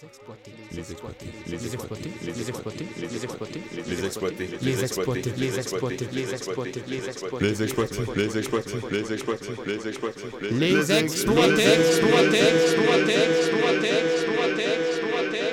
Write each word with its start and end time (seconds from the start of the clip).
Les 0.00 0.06
exploités. 0.06 0.52
Les 0.70 0.92
exploités. 0.92 1.26
Les 1.48 1.74
exploités. 1.74 2.10
Les 2.22 2.40
exploités. 2.48 2.86
Les 3.02 3.24
exploités. 3.24 3.60
Les 3.82 4.04
exploités. 4.04 4.46
Les 4.62 4.84
exploités. 4.84 5.32
Les 5.42 5.58
exploités. 5.58 6.04
Les 6.12 6.34
exploités. 6.34 6.80
Les 6.86 7.08
exploités. 7.14 7.40
Les 7.40 7.58
exploités. 7.58 8.04
Les 8.14 8.38
exploités. 8.38 8.74
Les 8.86 9.12
exploités. 9.12 9.48
Les 9.66 9.88
exploités. 9.88 10.22
Les 10.52 10.78
exploités. 10.78 11.08
Exploités. 11.08 11.66
Exploités. 11.98 12.38
Exploités. 12.78 13.18
Exploités. 13.42 14.68
Exploités. 14.86 15.48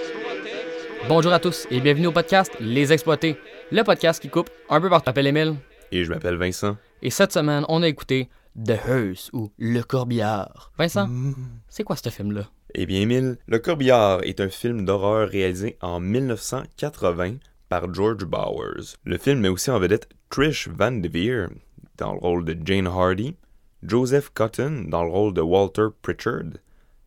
Exploités. 0.00 1.06
Bonjour 1.06 1.32
à 1.32 1.38
tous 1.38 1.66
et 1.70 1.80
bienvenue 1.80 2.06
au 2.06 2.12
podcast 2.12 2.52
Les 2.60 2.92
Exploités, 2.94 3.36
le 3.70 3.82
podcast 3.84 4.22
qui 4.22 4.30
coupe 4.30 4.48
un 4.70 4.80
peu 4.80 4.88
partout. 4.88 5.04
Je 5.06 5.10
m'appelle 5.10 5.26
Émile 5.26 5.54
Et 5.92 6.04
je 6.04 6.10
m'appelle 6.10 6.36
Vincent. 6.36 6.78
et 7.02 7.10
cette 7.10 7.32
semaine, 7.32 7.66
on 7.68 7.82
a 7.82 7.88
écouté 7.88 8.30
The 8.56 8.78
Hearse 8.86 9.30
ou 9.32 9.50
Le 9.58 9.82
Corbillard. 9.82 10.72
Vincent, 10.78 11.08
c'est 11.68 11.84
quoi 11.84 11.96
ce 11.96 12.08
film-là? 12.08 12.48
Eh 12.74 12.86
bien, 12.86 13.00
Émile, 13.00 13.38
Le 13.46 13.58
Corbillard 13.58 14.22
est 14.22 14.40
un 14.40 14.48
film 14.48 14.84
d'horreur 14.84 15.28
réalisé 15.28 15.76
en 15.80 16.00
1980 16.00 17.36
par 17.68 17.92
George 17.92 18.24
Bowers. 18.24 18.96
Le 19.04 19.18
film 19.18 19.40
met 19.40 19.48
aussi 19.48 19.70
en 19.70 19.78
vedette 19.78 20.08
Trish 20.28 20.68
Van 20.68 20.92
Devere 20.92 21.48
dans 21.96 22.12
le 22.12 22.18
rôle 22.18 22.44
de 22.44 22.56
Jane 22.64 22.86
Hardy, 22.86 23.34
Joseph 23.82 24.30
Cotton 24.34 24.84
dans 24.88 25.04
le 25.04 25.10
rôle 25.10 25.34
de 25.34 25.40
Walter 25.40 25.88
Pritchard 26.02 26.58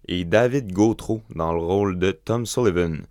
et 0.07 0.25
David 0.25 0.71
Gautreau 0.71 1.21
dans 1.35 1.53
le 1.53 1.59
rôle 1.59 1.99
de 1.99 2.12
Tom 2.12 2.45
Sullivan. 2.45 3.05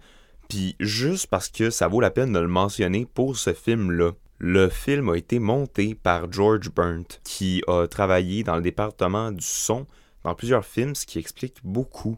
Puis 0.49 0.77
juste 0.81 1.29
parce 1.29 1.49
que 1.49 1.71
ça 1.71 1.89
vaut 1.89 2.01
la 2.01 2.11
peine 2.11 2.33
de 2.33 2.39
le 2.39 2.49
mentionner 2.49 3.07
pour 3.07 3.37
ce 3.37 3.53
film-là. 3.53 4.13
Le 4.45 4.69
film 4.69 5.09
a 5.11 5.17
été 5.17 5.39
monté 5.39 5.95
par 5.95 6.31
George 6.33 6.69
Burnt, 6.75 7.21
qui 7.23 7.63
a 7.69 7.87
travaillé 7.87 8.43
dans 8.43 8.57
le 8.57 8.63
département 8.63 9.31
du 9.31 9.45
son 9.45 9.87
dans 10.25 10.35
plusieurs 10.35 10.65
films, 10.65 10.97
ce 10.97 11.07
qui 11.07 11.21
explique 11.21 11.59
beaucoup 11.63 12.17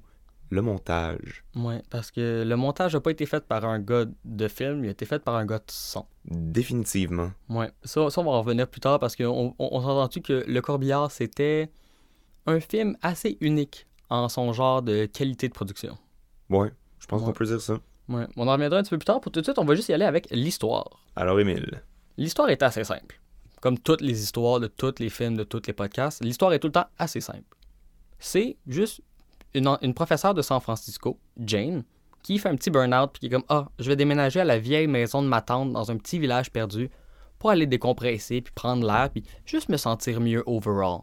le 0.48 0.62
montage. 0.62 1.44
Ouais, 1.54 1.82
parce 1.90 2.10
que 2.10 2.42
le 2.46 2.56
montage 2.56 2.94
n'a 2.94 3.00
pas 3.00 3.10
été 3.10 3.26
fait 3.26 3.44
par 3.46 3.66
un 3.66 3.78
gars 3.78 4.06
de 4.24 4.48
film, 4.48 4.84
il 4.84 4.88
a 4.88 4.90
été 4.92 5.04
fait 5.04 5.18
par 5.18 5.34
un 5.34 5.44
gars 5.44 5.58
de 5.58 5.64
son. 5.68 6.06
Définitivement. 6.24 7.30
Ouais, 7.50 7.70
ça, 7.82 8.08
ça 8.08 8.22
on 8.22 8.24
va 8.24 8.30
en 8.30 8.40
revenir 8.40 8.68
plus 8.68 8.80
tard 8.80 8.98
parce 8.98 9.16
qu'on 9.16 9.54
on, 9.58 9.68
on 9.76 9.80
s'est 9.82 9.86
entendu 9.86 10.22
que 10.22 10.44
Le 10.46 10.60
Corbillard, 10.62 11.10
c'était 11.10 11.70
un 12.46 12.58
film 12.58 12.96
assez 13.02 13.36
unique 13.42 13.86
en 14.08 14.30
son 14.30 14.50
genre 14.54 14.80
de 14.80 15.04
qualité 15.04 15.48
de 15.48 15.52
production? 15.52 15.98
Ouais, 16.48 16.72
je 17.00 17.06
pense 17.06 17.20
Ouais. 17.20 17.26
qu'on 17.26 17.32
peut 17.34 17.44
dire 17.44 17.60
ça. 17.60 17.78
Ouais, 18.08 18.26
on 18.36 18.48
en 18.48 18.52
reviendra 18.52 18.78
un 18.78 18.82
petit 18.82 18.90
peu 18.90 18.98
plus 18.98 19.04
tard. 19.04 19.20
Pour 19.20 19.30
tout 19.32 19.40
de 19.40 19.44
suite, 19.44 19.58
on 19.58 19.64
va 19.66 19.74
juste 19.74 19.88
y 19.90 19.92
aller 19.92 20.04
avec 20.06 20.28
l'histoire. 20.30 20.88
Alors, 21.16 21.38
Émile. 21.38 21.82
L'histoire 22.16 22.48
est 22.48 22.62
assez 22.62 22.84
simple. 22.84 23.20
Comme 23.60 23.78
toutes 23.78 24.00
les 24.00 24.22
histoires 24.22 24.60
de 24.60 24.66
tous 24.66 24.94
les 24.98 25.08
films, 25.08 25.36
de 25.36 25.44
tous 25.44 25.62
les 25.66 25.72
podcasts, 25.72 26.22
l'histoire 26.22 26.52
est 26.52 26.58
tout 26.58 26.68
le 26.68 26.72
temps 26.72 26.86
assez 26.98 27.20
simple. 27.20 27.56
C'est 28.18 28.56
juste 28.66 29.00
une, 29.54 29.94
professeure 29.94 30.34
de 30.34 30.42
San 30.42 30.60
Francisco, 30.60 31.18
Jane, 31.38 31.82
qui 32.22 32.38
fait 32.38 32.48
un 32.48 32.56
petit 32.56 32.70
burn-out 32.70 33.10
puis 33.12 33.20
qui 33.20 33.26
est 33.26 33.30
comme 33.30 33.44
Ah, 33.48 33.66
je 33.78 33.88
vais 33.88 33.96
déménager 33.96 34.40
à 34.40 34.44
la 34.44 34.58
vieille 34.58 34.86
maison 34.86 35.22
de 35.22 35.28
ma 35.28 35.40
tante 35.40 35.72
dans 35.72 35.90
un 35.90 35.96
petit 35.96 36.18
village 36.18 36.50
perdu 36.50 36.90
pour 37.38 37.50
aller 37.50 37.66
décompresser 37.66 38.40
puis 38.40 38.52
prendre 38.54 38.86
l'air 38.86 39.10
puis 39.10 39.24
juste 39.44 39.68
me 39.68 39.76
sentir 39.76 40.20
mieux 40.20 40.42
overall. 40.46 41.00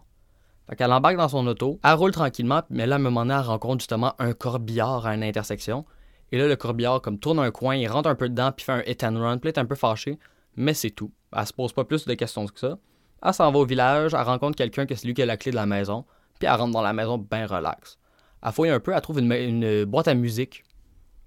Fait 0.69 0.75
qu'elle 0.77 0.93
embarque 0.93 1.17
dans 1.17 1.27
son 1.27 1.45
auto, 1.47 1.79
elle 1.83 1.93
roule 1.93 2.11
tranquillement, 2.11 2.61
mais 2.69 2.87
là, 2.87 2.95
à 2.95 2.99
un 2.99 3.01
moment 3.01 3.25
donné, 3.25 3.33
elle 3.33 3.79
justement 3.79 4.13
un 4.19 4.33
corbillard 4.33 5.05
à 5.05 5.15
une 5.15 5.23
intersection. 5.23 5.85
Et 6.31 6.37
là, 6.37 6.47
le 6.47 6.55
corbillard, 6.55 7.01
comme 7.01 7.19
tourne 7.19 7.39
un 7.39 7.51
coin, 7.51 7.75
il 7.75 7.87
rentre 7.87 8.07
un 8.07 8.15
peu 8.15 8.29
dedans, 8.29 8.53
puis 8.53 8.63
fait 8.63 8.71
un 8.71 8.83
hit 8.85 9.03
and 9.03 9.19
run, 9.19 9.37
puis 9.39 9.49
est 9.49 9.57
un 9.57 9.65
peu 9.65 9.75
fâché, 9.75 10.17
mais 10.55 10.73
c'est 10.73 10.91
tout. 10.91 11.11
Elle 11.35 11.45
se 11.45 11.53
pose 11.53 11.73
pas 11.73 11.83
plus 11.83 12.05
de 12.05 12.13
questions 12.13 12.45
que 12.45 12.59
ça. 12.59 12.77
Elle 13.23 13.33
s'en 13.33 13.51
va 13.51 13.59
au 13.59 13.65
village, 13.65 14.13
elle 14.13 14.21
rencontre 14.21 14.55
quelqu'un 14.55 14.85
que 14.85 14.95
c'est 14.95 15.05
lui 15.05 15.13
qui 15.13 15.21
a 15.21 15.25
la 15.25 15.37
clé 15.37 15.51
de 15.51 15.55
la 15.55 15.65
maison, 15.65 16.05
puis 16.39 16.47
elle 16.47 16.59
rentre 16.59 16.71
dans 16.73 16.81
la 16.81 16.93
maison 16.93 17.17
bien 17.17 17.45
relax. 17.45 17.97
Elle 18.43 18.51
fouille 18.51 18.69
un 18.69 18.79
peu, 18.79 18.93
elle 18.93 19.01
trouve 19.01 19.19
une 19.19 19.85
boîte 19.85 20.07
à 20.07 20.13
musique. 20.15 20.63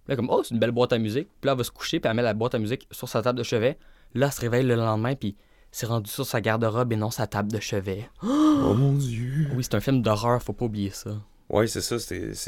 Là, 0.08 0.16
comme, 0.16 0.28
oh, 0.28 0.42
c'est 0.42 0.52
une 0.52 0.60
belle 0.60 0.72
boîte 0.72 0.92
à 0.92 0.98
musique. 0.98 1.28
Puis 1.40 1.46
là, 1.46 1.52
elle 1.52 1.58
va 1.58 1.64
se 1.64 1.70
coucher, 1.70 2.00
puis 2.00 2.10
elle 2.10 2.16
met 2.16 2.22
la 2.22 2.34
boîte 2.34 2.54
à 2.54 2.58
musique 2.58 2.86
sur 2.90 3.08
sa 3.08 3.22
table 3.22 3.38
de 3.38 3.44
chevet. 3.44 3.78
Là, 4.14 4.26
elle 4.26 4.32
se 4.32 4.40
réveille 4.40 4.64
le 4.64 4.74
lendemain, 4.74 5.14
puis 5.14 5.36
c'est 5.70 5.86
rendu 5.86 6.10
sur 6.10 6.26
sa 6.26 6.40
garde-robe 6.40 6.92
et 6.92 6.96
non 6.96 7.10
sa 7.10 7.26
table 7.26 7.50
de 7.50 7.60
chevet. 7.60 8.10
Oh 8.22 8.74
mon 8.74 8.92
dieu. 8.92 9.48
Oui, 9.54 9.64
c'est 9.64 9.74
un 9.74 9.80
film 9.80 10.02
d'horreur, 10.02 10.42
faut 10.42 10.52
pas 10.52 10.66
oublier 10.66 10.90
ça. 10.90 11.10
Ouais, 11.54 11.68
c'est 11.68 11.82
ça. 11.82 11.96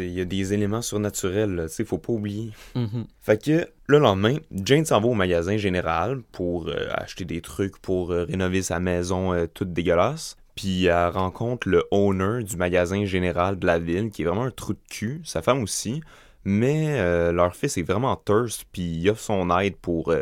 Il 0.01 0.11
y 0.11 0.21
a 0.21 0.25
des 0.25 0.53
éléments 0.53 0.83
surnaturels, 0.83 1.67
tu 1.69 1.75
sais, 1.75 1.85
faut 1.85 1.97
pas 1.97 2.13
oublier. 2.13 2.51
Mhm. 2.75 3.07
Fait 3.21 3.41
que 3.41 3.69
le 3.87 3.99
lendemain, 4.01 4.39
Jane 4.51 4.85
s'en 4.85 5.01
va 5.01 5.07
au 5.07 5.15
magasin 5.15 5.57
général 5.57 6.23
pour 6.33 6.67
euh, 6.67 6.89
acheter 6.91 7.25
des 7.25 7.41
trucs 7.41 7.79
pour 7.79 8.11
euh, 8.11 8.25
rénover 8.25 8.63
sa 8.63 8.81
maison 8.81 9.33
euh, 9.33 9.47
toute 9.47 9.73
dégueulasse. 9.73 10.37
Puis 10.57 10.87
elle 10.87 11.11
rencontre 11.11 11.69
le 11.69 11.85
owner 11.93 12.43
du 12.43 12.57
magasin 12.57 13.05
général 13.05 13.61
de 13.61 13.67
la 13.67 13.79
ville, 13.79 14.11
qui 14.11 14.23
est 14.23 14.25
vraiment 14.25 14.43
un 14.43 14.51
trou 14.51 14.73
de 14.73 14.81
cul, 14.91 15.21
sa 15.23 15.41
femme 15.41 15.63
aussi. 15.63 16.01
Mais 16.45 16.97
leur 17.33 17.55
fils 17.55 17.77
est 17.77 17.83
vraiment 17.83 18.17
thirst, 18.17 18.65
puis 18.73 18.83
il 18.83 19.11
offre 19.11 19.21
son 19.21 19.51
aide 19.59 19.77
pour 19.77 20.15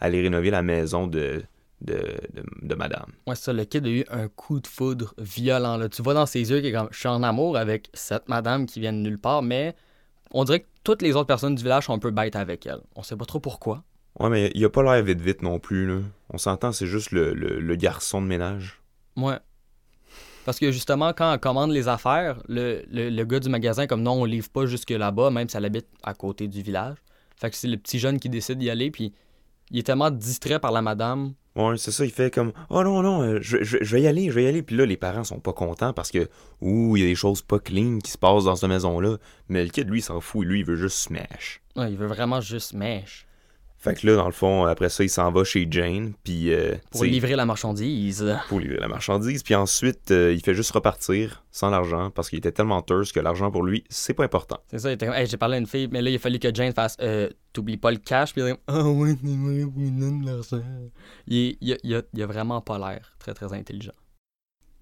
aller 0.00 0.22
rénover 0.22 0.50
la 0.50 0.62
maison 0.62 1.08
de, 1.08 1.42
de, 1.82 1.94
de, 2.32 2.42
de 2.62 2.74
madame. 2.74 3.06
Ouais, 3.26 3.34
ça, 3.34 3.52
le 3.52 3.64
kid 3.64 3.86
a 3.86 3.90
eu 3.90 4.04
un 4.10 4.28
coup 4.28 4.60
de 4.60 4.66
foudre 4.66 5.14
violent. 5.18 5.76
Là. 5.76 5.88
Tu 5.88 6.02
vois 6.02 6.14
dans 6.14 6.26
ses 6.26 6.50
yeux 6.50 6.58
qu'il 6.58 6.66
est 6.66 6.72
comme, 6.72 6.88
je 6.90 6.98
suis 6.98 7.08
en 7.08 7.22
amour 7.22 7.56
avec 7.56 7.88
cette 7.92 8.28
madame 8.28 8.66
qui 8.66 8.80
vient 8.80 8.92
de 8.92 8.98
nulle 8.98 9.18
part, 9.18 9.42
mais 9.42 9.74
on 10.30 10.44
dirait 10.44 10.60
que 10.60 10.68
toutes 10.84 11.02
les 11.02 11.14
autres 11.14 11.26
personnes 11.26 11.54
du 11.54 11.62
village 11.62 11.86
sont 11.86 11.92
un 11.92 11.98
peu 11.98 12.10
bêtes 12.10 12.36
avec 12.36 12.66
elle. 12.66 12.80
On 12.96 13.02
sait 13.02 13.16
pas 13.16 13.24
trop 13.26 13.40
pourquoi. 13.40 13.84
Ouais, 14.18 14.28
mais 14.28 14.50
il 14.54 14.64
a 14.64 14.70
pas 14.70 14.82
l'air 14.82 15.02
vite 15.04 15.20
vite 15.20 15.42
non 15.42 15.58
plus, 15.58 15.86
là. 15.86 16.00
On 16.30 16.38
s'entend, 16.38 16.72
c'est 16.72 16.86
juste 16.86 17.12
le, 17.12 17.34
le- 17.34 17.60
le 17.60 17.76
garçon 17.76 18.20
de 18.20 18.26
ménage. 18.26 18.80
Ouais. 19.16 19.38
Parce 20.44 20.58
que 20.58 20.72
justement, 20.72 21.12
quand 21.12 21.32
on 21.32 21.38
commande 21.38 21.70
les 21.70 21.86
affaires, 21.88 22.42
le, 22.48 22.82
le, 22.90 23.10
le 23.10 23.24
gars 23.24 23.38
du 23.40 23.48
magasin, 23.48 23.86
comme 23.86 24.02
non, 24.02 24.12
on 24.12 24.24
livre 24.24 24.50
pas 24.50 24.66
jusque 24.66 24.90
là-bas, 24.90 25.30
même 25.30 25.48
si 25.48 25.56
elle 25.56 25.64
habite 25.64 25.86
à 26.02 26.14
côté 26.14 26.48
du 26.48 26.62
village. 26.62 26.96
Fait 27.36 27.48
que 27.50 27.56
c'est 27.56 27.68
le 27.68 27.76
petit 27.76 27.98
jeune 27.98 28.18
qui 28.18 28.28
décide 28.28 28.58
d'y 28.58 28.68
aller, 28.68 28.90
puis 28.90 29.12
il 29.72 29.80
est 29.80 29.82
tellement 29.82 30.10
distrait 30.10 30.60
par 30.60 30.70
la 30.70 30.82
madame. 30.82 31.32
Ouais, 31.56 31.76
c'est 31.76 31.90
ça, 31.90 32.04
il 32.06 32.10
fait 32.12 32.32
comme 32.32 32.52
Oh 32.70 32.82
non, 32.82 33.02
non, 33.02 33.22
euh, 33.22 33.38
je, 33.42 33.58
je- 33.62 33.78
je 33.82 33.96
vais 33.96 34.02
y 34.02 34.06
aller, 34.06 34.26
je 34.30 34.32
vais 34.32 34.44
y 34.44 34.46
aller. 34.46 34.62
Puis 34.62 34.74
là, 34.76 34.86
les 34.86 34.96
parents 34.96 35.24
sont 35.24 35.40
pas 35.40 35.52
contents 35.52 35.92
parce 35.92 36.10
que, 36.10 36.28
ouh, 36.60 36.96
il 36.96 37.00
y 37.02 37.04
a 37.04 37.08
des 37.08 37.14
choses 37.14 37.42
pas 37.42 37.58
clean 37.58 37.98
qui 37.98 38.10
se 38.10 38.16
passent 38.16 38.44
dans 38.44 38.56
cette 38.56 38.70
maison-là. 38.70 39.18
Mais 39.48 39.62
le 39.64 39.68
kid, 39.70 39.88
lui, 39.90 39.98
il 39.98 40.02
s'en 40.02 40.20
fout, 40.20 40.46
lui, 40.46 40.60
il 40.60 40.64
veut 40.64 40.76
juste 40.76 40.96
smash. 40.98 41.60
Ouais, 41.76 41.90
il 41.90 41.98
veut 41.98 42.06
vraiment 42.06 42.40
juste 42.40 42.72
mèche 42.72 43.26
Fait 43.82 43.94
que 43.94 44.06
là, 44.06 44.14
dans 44.14 44.26
le 44.26 44.32
fond, 44.32 44.64
après 44.64 44.88
ça, 44.88 45.02
il 45.02 45.08
s'en 45.10 45.32
va 45.32 45.42
chez 45.42 45.66
Jane, 45.68 46.12
puis 46.22 46.54
euh, 46.54 46.76
pour 46.92 47.02
livrer 47.02 47.34
la 47.34 47.44
marchandise. 47.44 48.32
pour 48.48 48.60
livrer 48.60 48.78
la 48.78 48.86
marchandise. 48.86 49.42
Puis 49.42 49.56
ensuite, 49.56 50.12
euh, 50.12 50.32
il 50.32 50.40
fait 50.40 50.54
juste 50.54 50.70
repartir 50.70 51.42
sans 51.50 51.68
l'argent 51.68 52.10
parce 52.10 52.30
qu'il 52.30 52.38
était 52.38 52.52
tellement 52.52 52.80
thirst 52.80 53.12
que 53.12 53.18
l'argent 53.18 53.50
pour 53.50 53.64
lui, 53.64 53.82
c'est 53.90 54.14
pas 54.14 54.22
important. 54.22 54.58
C'est 54.70 54.78
ça, 54.78 54.90
il 54.90 54.94
était 54.94 55.06
comme, 55.06 55.16
Hey, 55.16 55.26
j'ai 55.26 55.36
parlé 55.36 55.56
à 55.56 55.58
une 55.58 55.66
fille, 55.66 55.88
mais 55.90 56.00
là, 56.00 56.10
il 56.10 56.14
a 56.14 56.18
fallu 56.20 56.38
que 56.38 56.54
Jane 56.54 56.72
fasse, 56.72 56.96
euh, 57.00 57.28
t'oublies 57.52 57.76
pas 57.76 57.90
le 57.90 57.96
cash, 57.96 58.32
puis 58.32 58.42
il 58.42 58.56
ah 58.68 58.84
ouais, 58.88 59.16
vrai, 59.20 59.64
vous 59.64 59.90
donne 59.90 60.24
l'argent. 60.24 60.62
Il, 61.26 61.36
est- 61.36 61.58
il, 61.60 61.72
a, 61.72 61.76
il, 61.82 61.94
a, 61.96 62.02
il 62.14 62.22
a 62.22 62.26
vraiment 62.26 62.60
pas 62.60 62.78
l'air 62.78 63.16
très 63.18 63.34
très 63.34 63.52
intelligent. 63.52 63.94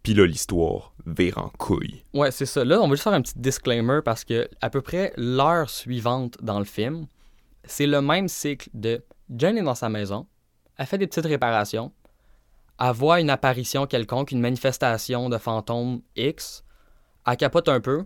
Puis 0.03 0.13
là, 0.13 0.27
l'histoire 0.27 0.93
vire 1.07 1.39
en 1.39 1.49
couille. 1.49 2.03
Ouais, 2.13 2.31
c'est 2.31 2.47
ça. 2.47 2.65
Là, 2.67 2.81
on 2.83 2.89
va 2.89 2.95
juste 2.95 3.05
faire 3.05 3.13
un 3.15 3.23
petit 3.23 3.39
disclaimer 3.39 4.01
parce 4.05 4.25
que 4.25 4.47
à 4.61 4.69
peu 4.69 4.83
près 4.83 5.13
l'heure 5.17 5.71
suivante 5.71 6.37
dans 6.43 6.59
le 6.59 6.65
film, 6.67 7.07
c'est 7.65 7.87
le 7.87 8.01
même 8.01 8.29
cycle 8.29 8.69
de 8.75 9.03
Jane 9.35 9.59
est 9.59 9.63
dans 9.63 9.75
sa 9.75 9.89
maison, 9.89 10.27
elle 10.77 10.87
fait 10.87 10.99
des 10.99 11.07
petites 11.07 11.27
réparations, 11.27 11.93
elle 12.81 12.93
voit 12.93 13.21
une 13.21 13.31
apparition 13.31 13.87
quelconque, 13.87 14.33
une 14.33 14.41
manifestation 14.41 15.29
de 15.29 15.39
fantômes 15.39 16.01
X, 16.17 16.65
elle 17.27 17.37
capote 17.37 17.69
un 17.69 17.81
peu, 17.81 18.05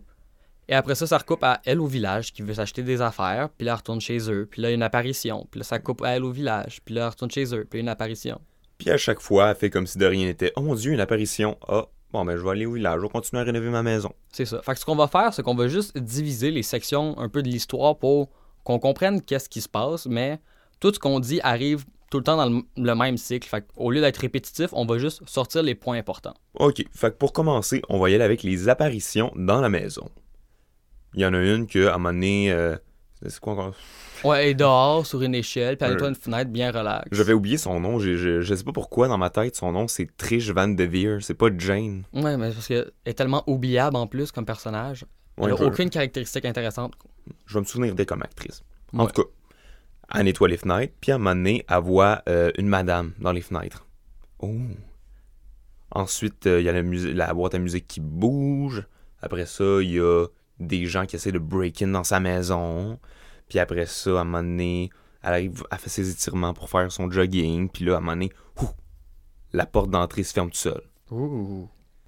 et 0.68 0.74
après 0.74 0.94
ça, 0.94 1.06
ça 1.06 1.18
recoupe 1.18 1.44
à 1.44 1.60
elle 1.64 1.80
au 1.80 1.86
village 1.86 2.32
qui 2.32 2.42
veut 2.42 2.54
s'acheter 2.54 2.82
des 2.82 3.00
affaires, 3.00 3.50
puis 3.50 3.64
là, 3.66 3.72
elle 3.72 3.78
retourne 3.78 4.00
chez 4.00 4.30
eux, 4.30 4.46
puis 4.50 4.62
là, 4.62 4.68
il 4.68 4.72
y 4.72 4.74
a 4.74 4.76
une 4.76 4.82
apparition, 4.82 5.46
puis 5.50 5.60
là, 5.60 5.64
ça 5.64 5.78
coupe 5.78 6.02
à 6.02 6.16
elle 6.16 6.24
au 6.24 6.30
village, 6.30 6.80
puis 6.84 6.94
là, 6.94 7.02
elle 7.02 7.08
retourne 7.08 7.30
chez 7.30 7.54
eux, 7.54 7.66
puis 7.68 7.80
une 7.80 7.88
apparition. 7.88 8.40
Puis 8.78 8.90
à 8.90 8.96
chaque 8.96 9.20
fois, 9.20 9.50
elle 9.50 9.56
fait 9.56 9.70
comme 9.70 9.86
si 9.86 9.98
de 9.98 10.06
rien 10.06 10.26
n'était. 10.26 10.52
Oh 10.56 10.60
mon 10.60 10.74
dieu, 10.74 10.92
une 10.92 11.00
apparition. 11.00 11.56
Ah, 11.68 11.86
bon, 12.12 12.24
ben 12.24 12.36
je 12.36 12.42
vais 12.42 12.50
aller 12.50 12.66
au 12.66 12.72
village, 12.72 12.96
je 12.96 13.02
vais 13.02 13.08
continuer 13.08 13.42
à 13.42 13.44
rénover 13.44 13.70
ma 13.70 13.82
maison. 13.82 14.12
C'est 14.32 14.46
ça. 14.46 14.60
Fait 14.62 14.72
que 14.72 14.80
ce 14.80 14.84
qu'on 14.84 14.96
va 14.96 15.06
faire, 15.06 15.32
c'est 15.32 15.42
qu'on 15.42 15.54
va 15.54 15.68
juste 15.68 15.96
diviser 15.96 16.50
les 16.50 16.62
sections 16.62 17.18
un 17.18 17.28
peu 17.28 17.42
de 17.42 17.48
l'histoire 17.48 17.96
pour 17.96 18.30
qu'on 18.64 18.78
comprenne 18.78 19.22
qu'est-ce 19.22 19.48
qui 19.48 19.60
se 19.60 19.68
passe, 19.68 20.06
mais 20.06 20.40
tout 20.80 20.92
ce 20.92 20.98
qu'on 20.98 21.20
dit 21.20 21.40
arrive 21.42 21.84
tout 22.10 22.18
le 22.18 22.24
temps 22.24 22.36
dans 22.36 22.62
le, 22.76 22.94
même 22.94 23.16
cycle. 23.16 23.48
Fait 23.48 23.66
qu'au 23.66 23.90
lieu 23.90 24.00
d'être 24.00 24.18
répétitif, 24.18 24.68
on 24.72 24.86
va 24.86 24.98
juste 24.98 25.22
sortir 25.28 25.62
les 25.62 25.74
points 25.74 25.98
importants. 25.98 26.34
Ok, 26.54 26.84
fait 26.94 27.10
que 27.10 27.16
pour 27.16 27.32
commencer, 27.32 27.82
on 27.88 27.98
va 27.98 28.10
y 28.10 28.14
aller 28.14 28.24
avec 28.24 28.42
les 28.42 28.68
apparitions 28.68 29.32
dans 29.34 29.60
la 29.60 29.68
maison. 29.68 30.08
Il 31.14 31.22
y 31.22 31.26
en 31.26 31.34
a 31.34 31.38
une 31.38 31.66
que, 31.66 31.86
à 31.86 31.94
un 31.94 31.98
moment 31.98 32.12
donné, 32.12 32.52
euh, 32.52 32.76
c'est 33.26 33.40
quoi 33.40 33.54
encore? 33.54 33.74
Ouais, 34.22 34.44
elle 34.44 34.48
est 34.50 34.54
dehors 34.54 35.04
sur 35.06 35.22
une 35.22 35.34
échelle, 35.34 35.76
puis 35.76 35.88
elle 35.88 35.98
est 35.98 36.02
Euh, 36.02 36.08
une 36.08 36.14
fenêtre 36.14 36.50
bien 36.50 36.70
relax. 36.70 37.08
J'avais 37.12 37.32
oublié 37.32 37.58
son 37.58 37.80
nom, 37.80 37.98
je, 37.98 38.16
je, 38.16 38.40
je 38.40 38.54
sais 38.54 38.64
pas 38.64 38.72
pourquoi 38.72 39.08
dans 39.08 39.18
ma 39.18 39.30
tête, 39.30 39.56
son 39.56 39.72
nom 39.72 39.88
c'est 39.88 40.08
Trish 40.16 40.50
Van 40.50 40.68
Devere, 40.68 41.20
c'est 41.20 41.34
pas 41.34 41.48
Jane. 41.56 42.04
Ouais, 42.12 42.36
mais 42.36 42.50
parce 42.50 42.66
qu'elle 42.66 42.90
est 43.04 43.14
tellement 43.14 43.42
oubliable 43.46 43.96
en 43.96 44.06
plus 44.06 44.32
comme 44.32 44.46
personnage. 44.46 45.04
Elle 45.38 45.52
a 45.52 45.56
je, 45.56 45.64
aucune 45.64 45.90
caractéristique 45.90 46.44
intéressante. 46.44 46.94
je 47.46 47.54
vais 47.54 47.60
me 47.60 47.64
souvenir 47.64 47.94
d'elle 47.94 48.06
comme 48.06 48.22
actrice. 48.22 48.62
En 48.92 49.04
Ouais. 49.04 49.12
tout 49.12 49.22
cas, 49.22 49.28
elle 50.14 50.24
nettoie 50.26 50.48
les 50.48 50.56
fenêtres, 50.56 50.94
puis 51.00 51.10
à 51.12 51.16
un 51.16 51.18
moment 51.18 51.34
donné, 51.34 51.64
elle 51.68 51.82
voit 51.82 52.22
euh, 52.28 52.50
une 52.58 52.68
madame 52.68 53.12
dans 53.18 53.32
les 53.32 53.40
fenêtres. 53.40 53.86
Oh! 54.38 54.52
Ensuite, 55.90 56.46
euh, 56.46 56.60
il 56.60 56.64
y 56.64 56.68
a 56.68 56.72
la, 57.14 57.34
boîte 57.34 57.54
à 57.54 57.58
musique 57.58 57.86
qui 57.86 58.00
bouge. 58.00 58.84
Après 59.22 59.46
ça, 59.46 59.80
il 59.80 59.90
y 59.92 60.00
a 60.00 60.26
des 60.60 60.86
gens 60.86 61.06
qui 61.06 61.16
essaient 61.16 61.32
de 61.32 61.38
break-in 61.38 61.88
dans 61.88 62.04
sa 62.04 62.20
maison. 62.20 62.98
Puis 63.48 63.58
après 63.58 63.86
ça, 63.86 64.10
à 64.10 64.20
un 64.20 64.24
moment 64.24 64.42
donné, 64.42 64.90
elle 65.22 65.30
arrive, 65.32 65.62
elle 65.70 65.78
fait 65.78 65.90
ses 65.90 66.10
étirements 66.10 66.52
pour 66.54 66.68
faire 66.68 66.90
son 66.92 67.10
jogging. 67.10 67.68
Puis 67.68 67.84
là, 67.84 67.94
à 67.94 67.96
un 67.98 68.00
moment 68.00 68.12
donné, 68.12 68.32
ouh, 68.60 68.68
la 69.52 69.66
porte 69.66 69.90
d'entrée 69.90 70.22
se 70.24 70.32
ferme 70.32 70.50
tout 70.50 70.56
seul. 70.56 70.82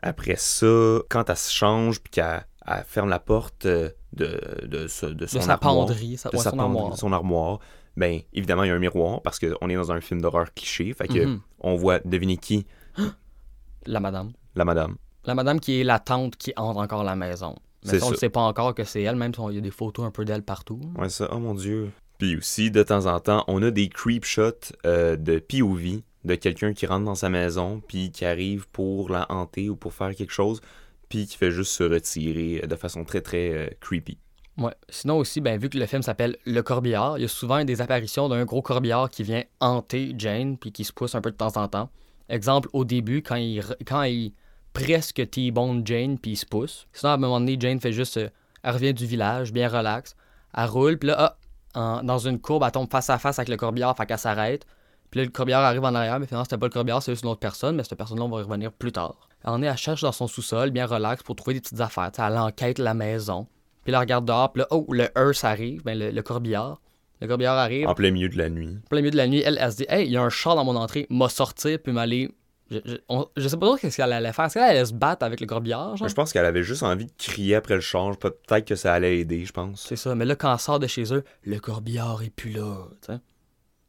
Après 0.02 0.36
ça, 0.36 0.98
quand 1.08 1.28
elle 1.30 1.36
se 1.36 1.52
change, 1.52 2.00
puis 2.00 2.10
qu'elle 2.10 2.46
elle 2.66 2.84
ferme 2.86 3.08
la 3.08 3.18
porte 3.18 3.66
euh, 3.66 3.90
de, 4.12 4.40
de, 4.66 4.86
ce- 4.88 5.06
de 5.06 5.26
son 5.26 5.38
De 5.38 5.42
sa 5.42 5.52
armoire, 5.54 5.86
penderie, 5.86 6.16
sa, 6.16 6.30
de 6.30 6.36
ouais, 6.36 6.42
sa 6.42 6.50
son 6.50 6.56
penderie, 6.56 6.78
armoire. 6.78 6.98
son 6.98 7.12
armoire, 7.12 7.58
ben 7.96 8.20
évidemment, 8.32 8.64
il 8.64 8.68
y 8.68 8.70
a 8.70 8.74
un 8.74 8.78
miroir 8.78 9.22
parce 9.22 9.38
qu'on 9.38 9.68
est 9.70 9.74
dans 9.74 9.92
un 9.92 10.00
film 10.00 10.20
d'horreur 10.20 10.52
cliché. 10.54 10.92
Fait 10.92 11.08
que 11.08 11.24
Mhm. 11.26 11.40
on 11.60 11.76
voit, 11.76 12.00
devinez 12.04 12.36
qui? 12.36 12.66
La 13.86 14.00
madame. 14.00 14.32
La 14.54 14.64
madame. 14.64 14.96
La 15.24 15.34
madame 15.34 15.60
qui 15.60 15.80
est 15.80 15.84
la 15.84 15.98
tante 15.98 16.36
qui 16.36 16.52
entre 16.56 16.78
encore 16.80 17.00
à 17.02 17.04
la 17.04 17.16
maison. 17.16 17.56
Mais 17.84 17.98
ça, 18.00 18.06
on 18.06 18.10
ne 18.10 18.16
sait 18.16 18.30
pas 18.30 18.40
encore 18.40 18.74
que 18.74 18.84
c'est 18.84 19.02
elle, 19.02 19.16
même 19.16 19.32
si 19.32 19.40
on- 19.40 19.50
il 19.50 19.56
y 19.56 19.58
a 19.58 19.60
des 19.62 19.70
photos 19.70 20.04
un 20.04 20.10
peu 20.10 20.24
d'elle 20.24 20.42
partout. 20.42 20.80
Ouais, 20.96 21.08
ça, 21.08 21.28
oh 21.32 21.38
mon 21.38 21.54
dieu. 21.54 21.90
Puis 22.18 22.36
aussi, 22.36 22.70
de 22.70 22.82
temps 22.82 23.06
en 23.06 23.20
temps, 23.20 23.44
on 23.46 23.62
a 23.62 23.70
des 23.70 23.88
creep 23.88 24.24
shots 24.24 24.72
euh, 24.86 25.16
de 25.16 25.38
POV 25.38 26.02
de 26.24 26.34
quelqu'un 26.34 26.72
qui 26.72 26.86
rentre 26.86 27.04
dans 27.04 27.14
sa 27.14 27.28
maison, 27.28 27.80
puis 27.86 28.10
qui 28.10 28.24
arrive 28.24 28.66
pour 28.70 29.10
la 29.10 29.30
hanter 29.30 29.68
ou 29.68 29.76
pour 29.76 29.92
faire 29.94 30.14
quelque 30.16 30.32
chose, 30.32 30.60
puis 31.08 31.26
qui 31.26 31.36
fait 31.36 31.50
juste 31.50 31.72
se 31.72 31.84
retirer 31.84 32.60
euh, 32.62 32.66
de 32.66 32.76
façon 32.76 33.04
très 33.04 33.20
très 33.20 33.50
euh, 33.50 33.68
creepy. 33.80 34.18
Ouais. 34.58 34.72
Sinon 34.88 35.18
aussi, 35.18 35.40
ben, 35.40 35.58
vu 35.58 35.68
que 35.68 35.78
le 35.78 35.86
film 35.86 36.02
s'appelle 36.02 36.36
Le 36.46 36.62
Corbillard, 36.62 37.18
il 37.18 37.22
y 37.22 37.24
a 37.24 37.28
souvent 37.28 37.62
des 37.64 37.80
apparitions 37.82 38.28
d'un 38.28 38.44
gros 38.44 38.62
corbillard 38.62 39.10
qui 39.10 39.22
vient 39.22 39.44
hanter 39.60 40.14
Jane 40.16 40.56
puis 40.56 40.72
qui 40.72 40.84
se 40.84 40.92
pousse 40.92 41.14
un 41.14 41.20
peu 41.20 41.30
de 41.30 41.36
temps 41.36 41.56
en 41.56 41.68
temps. 41.68 41.90
Exemple, 42.28 42.68
au 42.72 42.84
début, 42.84 43.22
quand 43.22 43.36
il, 43.36 43.62
quand 43.86 44.02
il 44.04 44.32
presque 44.72 45.28
T-bone 45.30 45.86
Jane 45.86 46.18
puis 46.18 46.32
il 46.32 46.36
se 46.36 46.46
pousse. 46.46 46.86
Sinon, 46.92 47.10
à 47.10 47.14
un 47.14 47.18
moment 47.18 47.40
donné, 47.40 47.56
Jane 47.60 47.80
fait 47.80 47.92
juste... 47.92 48.16
euh, 48.16 48.28
elle 48.62 48.72
revient 48.72 48.94
du 48.94 49.06
village, 49.06 49.52
bien 49.52 49.68
relax. 49.68 50.16
Elle 50.56 50.64
roule, 50.64 50.98
puis 50.98 51.08
là, 51.08 51.38
ah, 51.74 52.00
dans 52.02 52.18
une 52.18 52.40
courbe, 52.40 52.64
elle 52.64 52.72
tombe 52.72 52.90
face 52.90 53.10
à 53.10 53.18
face 53.18 53.38
avec 53.38 53.48
le 53.48 53.56
corbillard, 53.56 53.96
fait 53.96 54.06
qu'elle 54.06 54.18
s'arrête. 54.18 54.66
Puis 55.10 55.20
là, 55.20 55.24
le 55.24 55.30
corbillard 55.30 55.62
arrive 55.62 55.84
en 55.84 55.94
arrière, 55.94 56.18
mais 56.18 56.26
finalement, 56.26 56.44
c'était 56.44 56.58
pas 56.58 56.66
le 56.66 56.72
corbillard, 56.72 57.02
c'est 57.02 57.12
juste 57.12 57.22
une 57.22 57.30
autre 57.30 57.40
personne, 57.40 57.76
mais 57.76 57.84
cette 57.84 57.96
personne-là, 57.96 58.24
on 58.24 58.28
va 58.28 58.40
y 58.40 58.42
revenir 58.42 58.72
plus 58.72 58.90
tard. 58.90 59.28
En 59.46 59.62
est, 59.62 59.66
elle 59.66 59.76
cherche 59.76 60.02
dans 60.02 60.12
son 60.12 60.26
sous-sol, 60.26 60.70
bien 60.70 60.86
relax, 60.86 61.22
pour 61.22 61.36
trouver 61.36 61.54
des 61.54 61.60
petites 61.60 61.80
affaires. 61.80 62.10
Tu 62.12 62.20
sais, 62.20 62.26
elle 62.28 62.36
enquête 62.38 62.78
la 62.78 62.94
maison. 62.94 63.46
Puis 63.84 63.92
elle 63.94 64.00
regarde 64.00 64.24
dehors, 64.24 64.52
puis 64.52 64.60
là, 64.62 64.66
oh, 64.70 64.84
le 64.90 65.08
hearse 65.16 65.44
arrive, 65.44 65.82
ben, 65.84 65.96
le, 65.98 66.10
le 66.10 66.22
corbillard. 66.22 66.80
Le 67.20 67.28
corbillard 67.28 67.56
arrive, 67.56 67.86
En 67.88 67.94
plein 67.94 68.10
milieu 68.10 68.28
de 68.28 68.36
la 68.36 68.50
nuit. 68.50 68.76
plein 68.90 68.98
milieu 69.00 69.10
de 69.12 69.16
la 69.16 69.26
nuit, 69.28 69.42
elle, 69.44 69.58
elle 69.60 69.70
se 69.72 69.76
dit, 69.78 69.86
hey, 69.88 70.06
il 70.06 70.12
y 70.12 70.16
a 70.16 70.22
un 70.22 70.28
chat 70.28 70.54
dans 70.54 70.64
mon 70.64 70.76
entrée, 70.76 71.06
m'a 71.08 71.28
sortir, 71.28 71.78
puis 71.82 71.92
m'aller. 71.92 72.30
Je, 72.68 72.78
je, 72.84 72.96
on- 73.08 73.26
je 73.36 73.46
sais 73.46 73.56
pas 73.56 73.66
trop 73.66 73.76
qu'est-ce 73.76 73.96
qu'elle 73.96 74.12
allait 74.12 74.32
faire. 74.32 74.46
Est-ce 74.46 74.54
qu'elle 74.54 74.64
allait 74.64 74.84
se 74.84 74.92
battre 74.92 75.24
avec 75.24 75.40
le 75.40 75.46
corbillard, 75.46 75.96
genre? 75.96 76.08
Je 76.08 76.14
pense 76.14 76.32
qu'elle 76.32 76.44
avait 76.44 76.64
juste 76.64 76.82
envie 76.82 77.06
de 77.06 77.12
crier 77.16 77.54
après 77.54 77.74
le 77.76 77.80
change. 77.80 78.18
Peut-être 78.18 78.64
que 78.66 78.74
ça 78.74 78.92
allait 78.92 79.20
aider, 79.20 79.44
je 79.44 79.52
pense. 79.52 79.86
C'est 79.86 79.94
ça. 79.96 80.14
Mais 80.16 80.24
là, 80.24 80.34
quand 80.34 80.52
elle 80.52 80.58
sort 80.58 80.80
de 80.80 80.88
chez 80.88 81.14
eux, 81.14 81.22
le 81.44 81.60
corbillard 81.60 82.22
est 82.24 82.30
plus 82.30 82.50
là. 82.50 82.88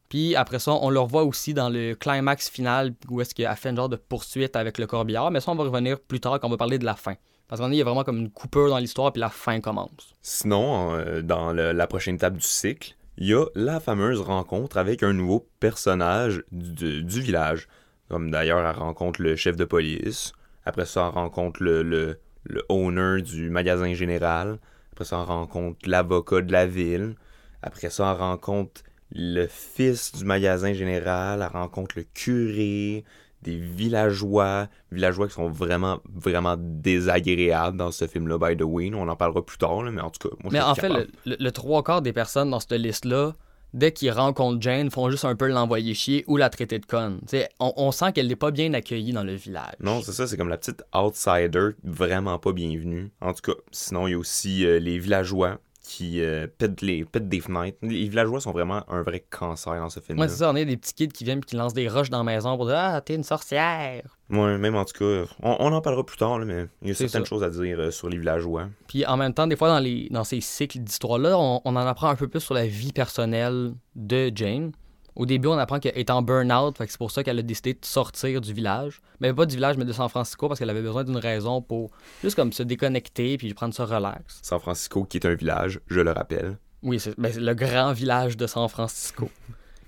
Puis 0.08 0.34
après 0.34 0.58
ça, 0.58 0.72
on 0.72 0.90
le 0.90 1.00
revoit 1.00 1.24
aussi 1.24 1.52
dans 1.54 1.68
le 1.68 1.94
climax 1.94 2.48
final 2.48 2.94
où 3.10 3.20
est-ce 3.20 3.34
qu'elle 3.34 3.54
fait 3.56 3.70
une 3.70 3.76
genre 3.76 3.88
de 3.88 3.96
poursuite 3.96 4.56
avec 4.56 4.78
le 4.78 4.86
corbillard. 4.86 5.30
Mais 5.30 5.40
ça, 5.40 5.50
on 5.50 5.54
va 5.54 5.64
revenir 5.64 6.00
plus 6.00 6.20
tard 6.20 6.40
quand 6.40 6.46
on 6.48 6.50
va 6.50 6.56
parler 6.56 6.78
de 6.78 6.84
la 6.84 6.94
fin. 6.94 7.14
Parce 7.46 7.60
qu'il 7.60 7.74
y 7.74 7.80
a 7.80 7.84
vraiment 7.84 8.04
comme 8.04 8.18
une 8.18 8.30
coupure 8.30 8.68
dans 8.68 8.78
l'histoire, 8.78 9.12
puis 9.12 9.20
la 9.20 9.30
fin 9.30 9.60
commence. 9.60 10.14
Sinon, 10.22 10.94
euh, 10.94 11.22
dans 11.22 11.52
la 11.52 11.86
prochaine 11.86 12.16
étape 12.16 12.34
du 12.34 12.46
cycle, 12.46 12.94
il 13.16 13.28
y 13.28 13.34
a 13.34 13.44
la 13.54 13.80
fameuse 13.80 14.20
rencontre 14.20 14.76
avec 14.76 15.02
un 15.02 15.12
nouveau 15.12 15.48
personnage 15.58 16.42
du, 16.52 17.02
du 17.02 17.20
village. 17.20 17.68
Comme 18.08 18.30
d'ailleurs, 18.30 18.60
elle 18.60 18.76
rencontre 18.76 19.20
le 19.22 19.34
chef 19.36 19.56
de 19.56 19.64
police. 19.64 20.32
Après 20.64 20.86
ça, 20.86 21.08
elle 21.08 21.14
rencontre 21.14 21.62
le, 21.62 21.82
le, 21.82 22.20
le 22.44 22.64
owner 22.68 23.22
du 23.22 23.50
magasin 23.50 23.92
général. 23.94 24.58
Après 24.92 25.04
ça, 25.04 25.18
elle 25.18 25.28
rencontre 25.28 25.78
l'avocat 25.88 26.42
de 26.42 26.52
la 26.52 26.66
ville. 26.66 27.14
Après 27.62 27.90
ça, 27.90 28.12
elle 28.12 28.20
rencontre 28.20 28.82
le 29.10 29.46
fils 29.46 30.12
du 30.12 30.24
magasin 30.24 30.72
général. 30.72 31.40
Elle 31.42 31.56
rencontre 31.56 31.96
le 31.96 32.04
curé, 32.14 33.04
des 33.42 33.56
villageois. 33.56 34.68
Villageois 34.92 35.28
qui 35.28 35.34
sont 35.34 35.48
vraiment, 35.48 36.00
vraiment 36.12 36.56
désagréables 36.58 37.76
dans 37.76 37.90
ce 37.90 38.06
film-là, 38.06 38.38
by 38.38 38.56
the 38.56 38.62
way. 38.62 38.90
On 38.94 39.08
en 39.08 39.16
parlera 39.16 39.44
plus 39.44 39.58
tard, 39.58 39.82
là, 39.82 39.90
mais 39.90 40.00
en 40.02 40.10
tout 40.10 40.28
cas, 40.28 40.34
moi, 40.42 40.50
je 40.50 40.52
Mais 40.52 40.60
en 40.60 40.74
fait, 40.74 40.88
le, 40.88 41.08
le- 41.24 41.36
le 41.38 41.52
trois 41.52 41.82
quarts 41.82 42.02
des 42.02 42.12
personnes 42.12 42.50
dans 42.50 42.60
cette 42.60 42.72
liste-là, 42.72 43.34
dès 43.74 43.92
qu'ils 43.92 44.10
rencontrent 44.10 44.60
Jane, 44.62 44.90
font 44.90 45.10
juste 45.10 45.24
un 45.24 45.36
peu 45.36 45.46
l'envoyer 45.48 45.94
chier 45.94 46.24
ou 46.26 46.36
la 46.36 46.50
traiter 46.50 46.78
de 46.78 46.86
conne. 46.86 47.20
On, 47.60 47.72
on 47.76 47.92
sent 47.92 48.12
qu'elle 48.12 48.28
n'est 48.28 48.36
pas 48.36 48.50
bien 48.50 48.72
accueillie 48.74 49.12
dans 49.12 49.24
le 49.24 49.34
village. 49.34 49.74
Non, 49.80 50.00
c'est 50.02 50.12
ça, 50.12 50.26
c'est 50.26 50.36
comme 50.36 50.48
la 50.48 50.56
petite 50.58 50.82
outsider, 50.94 51.70
vraiment 51.84 52.38
pas 52.38 52.52
bienvenue. 52.52 53.10
En 53.20 53.32
tout 53.34 53.52
cas, 53.52 53.58
sinon, 53.70 54.06
il 54.06 54.12
y 54.12 54.14
a 54.14 54.18
aussi 54.18 54.64
euh, 54.66 54.78
les 54.78 54.98
villageois 54.98 55.58
qui 55.88 56.20
euh, 56.20 56.46
pètent, 56.58 56.82
les, 56.82 57.06
pètent 57.06 57.30
des 57.30 57.40
fenêtres. 57.40 57.78
Les 57.80 58.10
villageois 58.10 58.42
sont 58.42 58.52
vraiment 58.52 58.84
un 58.90 59.02
vrai 59.02 59.24
cancer 59.30 59.74
dans 59.76 59.88
ce 59.88 60.00
film-là. 60.00 60.26
Moi, 60.26 60.28
c'est 60.28 60.36
ça, 60.36 60.50
on 60.50 60.54
est 60.54 60.66
des 60.66 60.76
petits 60.76 60.92
kids 60.92 61.08
qui 61.08 61.24
viennent 61.24 61.38
et 61.38 61.40
qui 61.40 61.56
lancent 61.56 61.72
des 61.72 61.88
roches 61.88 62.10
dans 62.10 62.18
la 62.18 62.24
maison 62.24 62.54
pour 62.58 62.66
dire 62.66 62.76
Ah, 62.76 63.00
t'es 63.00 63.14
une 63.14 63.22
sorcière. 63.24 64.02
Ouais, 64.28 64.58
même 64.58 64.76
en 64.76 64.84
tout 64.84 64.98
cas, 64.98 65.30
on, 65.42 65.56
on 65.60 65.72
en 65.72 65.80
parlera 65.80 66.04
plus 66.04 66.18
tard, 66.18 66.38
là, 66.38 66.44
mais 66.44 66.66
il 66.82 66.88
y 66.88 66.90
a 66.90 66.94
certaines 66.94 67.24
ça. 67.24 67.28
choses 67.30 67.42
à 67.42 67.48
dire 67.48 67.80
euh, 67.80 67.90
sur 67.90 68.10
les 68.10 68.18
villageois. 68.18 68.68
Puis 68.86 69.06
en 69.06 69.16
même 69.16 69.32
temps, 69.32 69.46
des 69.46 69.56
fois, 69.56 69.68
dans, 69.68 69.78
les, 69.78 70.08
dans 70.10 70.24
ces 70.24 70.42
cycles 70.42 70.80
d'histoire-là, 70.80 71.38
on, 71.38 71.62
on 71.64 71.74
en 71.74 71.86
apprend 71.86 72.08
un 72.08 72.16
peu 72.16 72.28
plus 72.28 72.40
sur 72.40 72.52
la 72.52 72.66
vie 72.66 72.92
personnelle 72.92 73.72
de 73.96 74.30
Jane. 74.34 74.72
Au 75.18 75.26
début, 75.26 75.48
on 75.48 75.58
apprend 75.58 75.80
qu'elle 75.80 75.98
est 75.98 76.08
en 76.10 76.22
burn-out, 76.22 76.76
c'est 76.78 76.96
pour 76.96 77.10
ça 77.10 77.22
qu'elle 77.22 77.38
a 77.38 77.42
décidé 77.42 77.74
de 77.74 77.84
sortir 77.84 78.40
du 78.40 78.52
village. 78.54 79.02
Mais 79.20 79.34
pas 79.34 79.44
du 79.46 79.56
village, 79.56 79.76
mais 79.76 79.84
de 79.84 79.92
San 79.92 80.08
Francisco, 80.08 80.46
parce 80.48 80.58
qu'elle 80.60 80.70
avait 80.70 80.80
besoin 80.80 81.02
d'une 81.04 81.16
raison 81.18 81.60
pour 81.60 81.90
juste 82.22 82.36
comme 82.36 82.52
se 82.52 82.62
déconnecter 82.62 83.36
puis 83.36 83.52
prendre 83.52 83.74
ça 83.74 83.84
relax. 83.84 84.38
San 84.42 84.60
Francisco, 84.60 85.04
qui 85.04 85.16
est 85.18 85.26
un 85.26 85.34
village, 85.34 85.80
je 85.88 86.00
le 86.00 86.12
rappelle. 86.12 86.56
Oui, 86.82 87.00
c'est 87.00 87.18
ben, 87.18 87.32
c'est 87.32 87.40
le 87.40 87.54
grand 87.54 87.92
village 87.92 88.36
de 88.36 88.46
San 88.46 88.68
Francisco. 88.68 89.28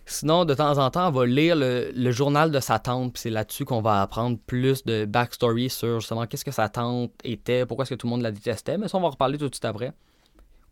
Sinon, 0.04 0.44
de 0.44 0.54
temps 0.54 0.76
en 0.78 0.90
temps, 0.90 1.06
on 1.06 1.12
va 1.12 1.24
lire 1.24 1.54
le, 1.54 1.92
le 1.94 2.10
journal 2.10 2.50
de 2.50 2.58
sa 2.58 2.80
tante, 2.80 3.12
puis 3.12 3.20
c'est 3.22 3.30
là-dessus 3.30 3.64
qu'on 3.64 3.80
va 3.80 4.02
apprendre 4.02 4.36
plus 4.44 4.84
de 4.84 5.04
backstory 5.04 5.70
sur 5.70 6.00
justement 6.00 6.26
qu'est-ce 6.26 6.44
que 6.44 6.50
sa 6.50 6.68
tante 6.68 7.12
était, 7.22 7.64
pourquoi 7.64 7.84
est-ce 7.84 7.90
que 7.90 7.94
tout 7.94 8.08
le 8.08 8.10
monde 8.10 8.22
la 8.22 8.32
détestait, 8.32 8.76
mais 8.76 8.88
ça, 8.88 8.98
on 8.98 9.00
va 9.02 9.06
en 9.06 9.10
reparler 9.10 9.38
tout 9.38 9.48
de 9.48 9.54
suite 9.54 9.64
après. 9.64 9.92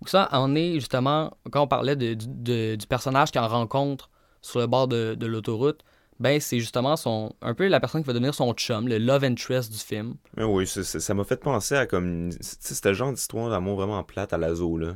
Donc 0.01 0.09
ça, 0.09 0.29
on 0.33 0.57
est 0.57 0.75
justement, 0.75 1.33
quand 1.53 1.63
on 1.63 1.69
parlait 1.69 1.95
de- 1.95 2.15
du- 2.15 2.27
de- 2.27 2.75
du 2.75 2.87
personnage 2.89 3.31
qu'elle 3.31 3.43
rencontre 3.45 4.11
sur 4.43 4.61
le 4.61 4.67
bord 4.67 4.89
de, 4.89 5.15
de 5.15 5.27
l'autoroute, 5.27 5.83
ben 6.21 6.41
c'est 6.41 6.59
justement 6.59 6.97
son 6.97 7.33
un 7.43 7.55
peu 7.55 7.69
la 7.69 7.81
personne 7.81 8.03
qui 8.03 8.07
va 8.07 8.13
devenir 8.13 8.35
son 8.35 8.53
chum, 8.55 8.89
le 8.89 8.99
love 8.99 9.25
interest 9.25 9.73
du 9.73 9.79
film. 9.79 10.15
Mais 10.37 10.45
oui, 10.45 10.67
ça 10.67 11.15
m'a 11.15 11.25
fait 11.25 11.41
penser 11.41 11.77
à 11.77 11.87
comme. 11.87 12.31
le 12.31 12.93
genre 12.93 13.13
d'histoire 13.13 13.51
d'amour 13.51 13.77
vraiment 13.77 14.03
plate 14.03 14.33
à 14.33 14.39
l'azoo, 14.39 14.79
là. 14.79 14.95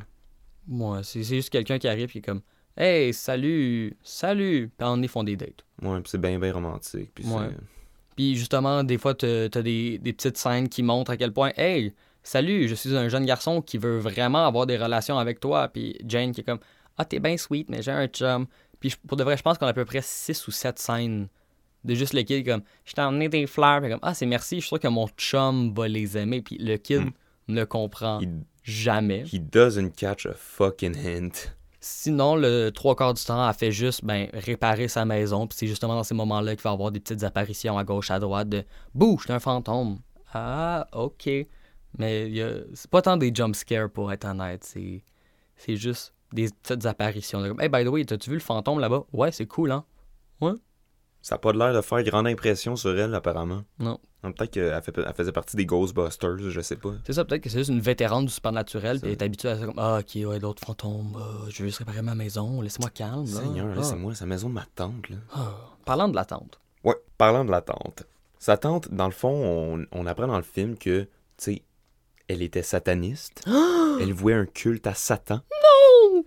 Ouais, 0.69 1.01
c'est 1.03 1.23
c'est 1.25 1.37
juste 1.37 1.51
quelqu'un 1.51 1.79
qui 1.79 1.89
arrive 1.89 2.11
qui 2.11 2.19
est 2.19 2.23
comme 2.23 2.43
Hey, 2.77 3.13
salut, 3.13 3.97
salut, 4.03 4.71
puis 4.77 4.87
on 4.89 5.03
est 5.03 5.09
font 5.09 5.25
des 5.25 5.37
dates. 5.37 5.65
Ouais, 5.83 6.01
puis 6.01 6.11
c'est 6.11 6.21
bien, 6.21 6.39
bien 6.39 6.53
romantique. 6.53 7.11
Puis 7.15 7.27
Ouais. 7.27 7.51
Puis 8.17 8.37
justement, 8.37 8.83
des 8.85 8.99
fois, 8.99 9.15
t'as 9.15 9.49
t'as 9.49 9.63
des, 9.63 9.99
des 9.99 10.13
petites 10.13 10.39
scènes 10.39 10.69
qui 10.69 10.83
montrent 10.83 11.11
à 11.11 11.17
quel 11.17 11.33
point, 11.33 11.53
hey, 11.57 11.93
salut, 12.23 12.69
je 12.69 12.75
suis 12.75 12.97
un 12.97 13.09
jeune 13.09 13.27
garçon 13.27 13.61
qui 13.63 13.79
veut 13.79 13.99
vraiment 13.99 14.47
avoir 14.47 14.67
des 14.67 14.77
relations 14.79 15.19
avec 15.19 15.41
toi. 15.41 15.69
Puis 15.69 15.97
Jane 16.07 16.33
qui 16.33 16.41
est 16.41 16.45
comme, 16.45 16.61
ah, 16.97 17.05
t'es 17.05 17.21
bien 17.21 17.37
sweet, 17.37 17.69
mais 17.69 17.83
j'ai 17.83 17.91
un 17.91 18.07
chum. 18.07 18.47
Puis 18.83 18.95
pour 19.09 19.17
de 19.17 19.25
vrai, 19.25 19.37
je 19.39 19.43
pense 19.43 19.57
qu'on 19.57 19.67
a 19.67 19.71
à 19.71 19.73
peu 19.73 19.85
près 19.87 20.03
6 20.03 20.47
ou 20.47 20.51
7 20.51 20.79
scènes 20.79 21.29
de 21.85 21.95
juste 21.95 22.13
le 22.13 22.23
kid 22.23 22.45
comme, 22.47 22.63
je 22.85 22.93
t'ai 22.93 23.01
emmené 23.01 23.29
des 23.31 23.47
fleurs. 23.47 23.81
Puis 23.81 23.91
comme, 23.91 23.99
ah, 24.03 24.13
c'est 24.13 24.27
merci, 24.27 24.57
je 24.57 24.61
suis 24.61 24.69
sûr 24.69 24.79
que 24.81 24.89
mon 24.89 25.09
chum 25.17 25.73
va 25.75 25.89
les 25.89 26.19
aimer. 26.19 26.43
Puis 26.43 26.59
le 26.59 26.77
kid 26.77 27.01
Mm. 27.01 27.11
ne 27.55 27.65
comprend 27.65 28.21
He, 28.21 28.27
jamais. 28.63 29.25
he 29.33 29.39
doesn't 29.41 29.93
catch 29.97 30.27
a 30.27 30.35
fucking 30.35 30.95
hint. 30.95 31.55
Sinon, 31.81 32.37
le 32.37 32.71
trois 32.71 32.95
quarts 32.95 33.15
du 33.15 33.25
temps, 33.25 33.49
elle 33.49 33.55
fait 33.55 33.73
juste 33.73 34.05
ben, 34.05 34.29
réparer 34.35 34.87
sa 34.87 35.05
maison. 35.05 35.47
Puis 35.49 35.59
c'est 35.59 35.67
justement 35.67 35.95
dans 35.97 36.05
ces 36.05 36.15
moments-là 36.15 36.55
qu'il 36.55 36.63
va 36.63 36.71
y 36.71 36.73
avoir 36.75 36.93
des 36.93 37.01
petites 37.01 37.25
apparitions 37.25 37.77
à 37.79 37.83
gauche, 37.85 38.11
à 38.13 38.21
droite 38.21 38.49
de 38.49 38.63
Bouh, 38.95 39.19
suis 39.21 39.33
un 39.33 39.41
fantôme. 39.41 39.99
Ah, 40.35 40.87
ok. 40.93 41.29
Mais 41.99 42.41
a- 42.41 42.63
c'est 42.75 42.89
pas 42.91 43.03
tant 43.03 43.17
des 43.17 43.33
jump 43.35 43.55
scares 43.57 43.91
pour 43.91 44.13
être 44.13 44.25
honnête. 44.25 44.63
C'est, 44.65 45.03
c'est 45.57 45.77
juste 45.77 46.15
des 46.33 46.49
petites 46.63 46.87
apparitions. 46.87 47.43
Comme, 47.47 47.61
hey, 47.61 47.69
by 47.69 47.85
the 47.85 47.89
way, 47.89 48.05
t'as-tu 48.05 48.31
vu 48.31 48.37
le 48.37 48.43
fantôme 48.43 48.79
là-bas? 48.81 49.05
Ouais, 49.13 49.33
c'est 49.33 49.47
cool, 49.47 49.71
hein? 49.73 49.85
Ça 51.25 51.37
a 51.37 51.39
pas 51.39 51.53
l'air 51.53 51.73
de 51.73 51.81
faire 51.83 52.03
grande 52.03 52.27
impression 52.27 52.75
sur 52.75 52.99
elle, 52.99 53.15
apparemment. 53.15 53.63
Non. 53.79 54.01
Peut-être 54.23 54.51
qu'elle 54.51 54.83
fait- 54.83 54.93
elle 54.99 55.15
faisait 55.15 55.31
partie 55.31 55.57
des 55.57 55.67
Ghostbusters, 55.67 56.51
je 56.51 56.61
sais 56.61 56.75
pas. 56.75 56.95
C'est 57.07 57.13
ça, 57.13 57.25
peut-être 57.25 57.43
que 57.43 57.49
c'est 57.49 57.59
juste 57.59 57.71
une 57.71 57.81
vétérane 57.81 58.25
du 58.25 58.33
supernatural. 58.33 58.97
Ça. 58.97 59.03
Puis 59.03 59.11
elle 59.13 59.19
est 59.19 59.23
habituée 59.23 59.51
à 59.51 59.57
ça 59.59 59.65
comme 59.67 59.79
Ah, 59.79 60.01
ok, 60.01 60.29
ouais, 60.29 60.41
d'autres 60.41 60.65
fantômes. 60.65 61.17
Ah, 61.17 61.45
je 61.49 61.63
veux 61.63 61.69
juste 61.69 61.79
réparer 61.79 62.03
ma 62.03 62.17
maison. 62.17 62.61
Laissez-moi 62.61 62.91
calme. 62.91 63.25
là. 63.25 63.41
Seigneur, 63.41 63.69
Ah. 63.73 63.77
laissez-moi, 63.77 64.15
c'est 64.17 64.25
la 64.25 64.29
maison 64.31 64.49
de 64.49 64.55
ma 64.55 64.67
tante, 64.75 65.09
là. 65.11 65.17
Ah. 65.33 65.55
Parlant 65.85 66.09
de 66.09 66.17
la 66.17 66.25
tante. 66.25 66.59
Ouais, 66.83 66.97
parlant 67.19 67.45
de 67.45 67.53
la 67.53 67.61
tante. 67.61 68.03
Sa 68.41 68.57
tante, 68.57 68.93
dans 68.93 69.07
le 69.07 69.13
fond, 69.13 69.31
on, 69.31 69.87
on 69.93 70.07
apprend 70.07 70.27
dans 70.27 70.37
le 70.39 70.43
film 70.43 70.77
que, 70.77 71.03
tu 71.03 71.09
sais, 71.37 71.63
elle 72.27 72.43
était 72.43 72.63
sataniste. 72.65 73.45
elle 74.01 74.13
vouait 74.13 74.35
un 74.35 74.47
culte 74.47 74.89
à 74.89 74.95
Satan. 74.95 75.37
Non! 75.37 75.41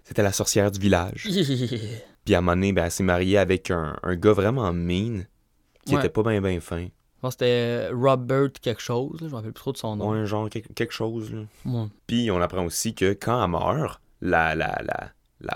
C'était 0.03 0.23
la 0.23 0.31
sorcière 0.31 0.71
du 0.71 0.79
village. 0.79 1.27
Puis 2.25 2.33
à 2.33 2.39
un 2.39 2.41
moment 2.41 2.53
donné, 2.55 2.73
ben, 2.73 2.85
elle 2.85 2.91
s'est 2.91 3.03
mariée 3.03 3.37
avec 3.37 3.69
un, 3.71 3.97
un 4.01 4.15
gars 4.15 4.33
vraiment 4.33 4.71
mean, 4.73 5.25
qui 5.85 5.93
Ouais. 5.93 5.99
était 5.99 6.09
pas 6.09 6.23
bien 6.23 6.41
bien 6.41 6.59
fin. 6.59 6.85
Je 6.85 7.21
pense 7.21 7.35
que 7.35 7.45
c'était 7.45 7.89
Robert 7.91 8.51
quelque 8.61 8.81
chose, 8.81 9.19
là, 9.21 9.27
je 9.27 9.31
me 9.31 9.35
rappelle 9.35 9.53
plus 9.53 9.61
trop 9.61 9.71
de 9.71 9.77
son 9.77 9.95
nom. 9.95 10.11
Ouais, 10.11 10.25
genre 10.25 10.49
quelque, 10.49 10.71
quelque 10.73 10.93
chose, 10.93 11.31
là. 11.33 11.41
Ouais. 11.65 11.87
Puis 12.07 12.29
on 12.31 12.41
apprend 12.41 12.65
aussi 12.65 12.93
que 12.93 13.13
quand 13.13 13.43
elle 13.43 13.49
meurt, 13.51 13.99
la, 14.21 14.53
la, 14.55 14.81
la, 14.83 15.11
la, 15.41 15.55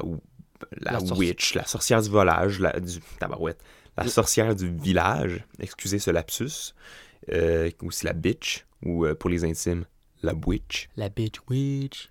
la, 0.82 0.92
La 0.92 1.00
witch, 1.16 1.54
la 1.56 1.66
sorcière 1.66 2.02
du 2.02 2.10
volage, 2.10 2.60
la, 2.60 2.80
du, 2.80 3.00
tabarouette, 3.20 3.60
la 3.98 4.08
sorcière 4.08 4.56
du 4.56 4.70
village, 4.76 5.44
excusez 5.60 6.00
ce 6.00 6.12
lapsus, 6.12 6.74
euh, 7.32 7.70
aussi 7.84 8.06
la 8.06 8.14
bitch, 8.14 8.66
ou 8.84 9.06
euh, 9.06 9.14
pour 9.16 9.30
les 9.30 9.44
intimes, 9.46 9.86
la 10.24 10.34
witch, 10.34 10.90
La 10.98 11.10
bitch 11.10 11.36
witch. 11.50 12.10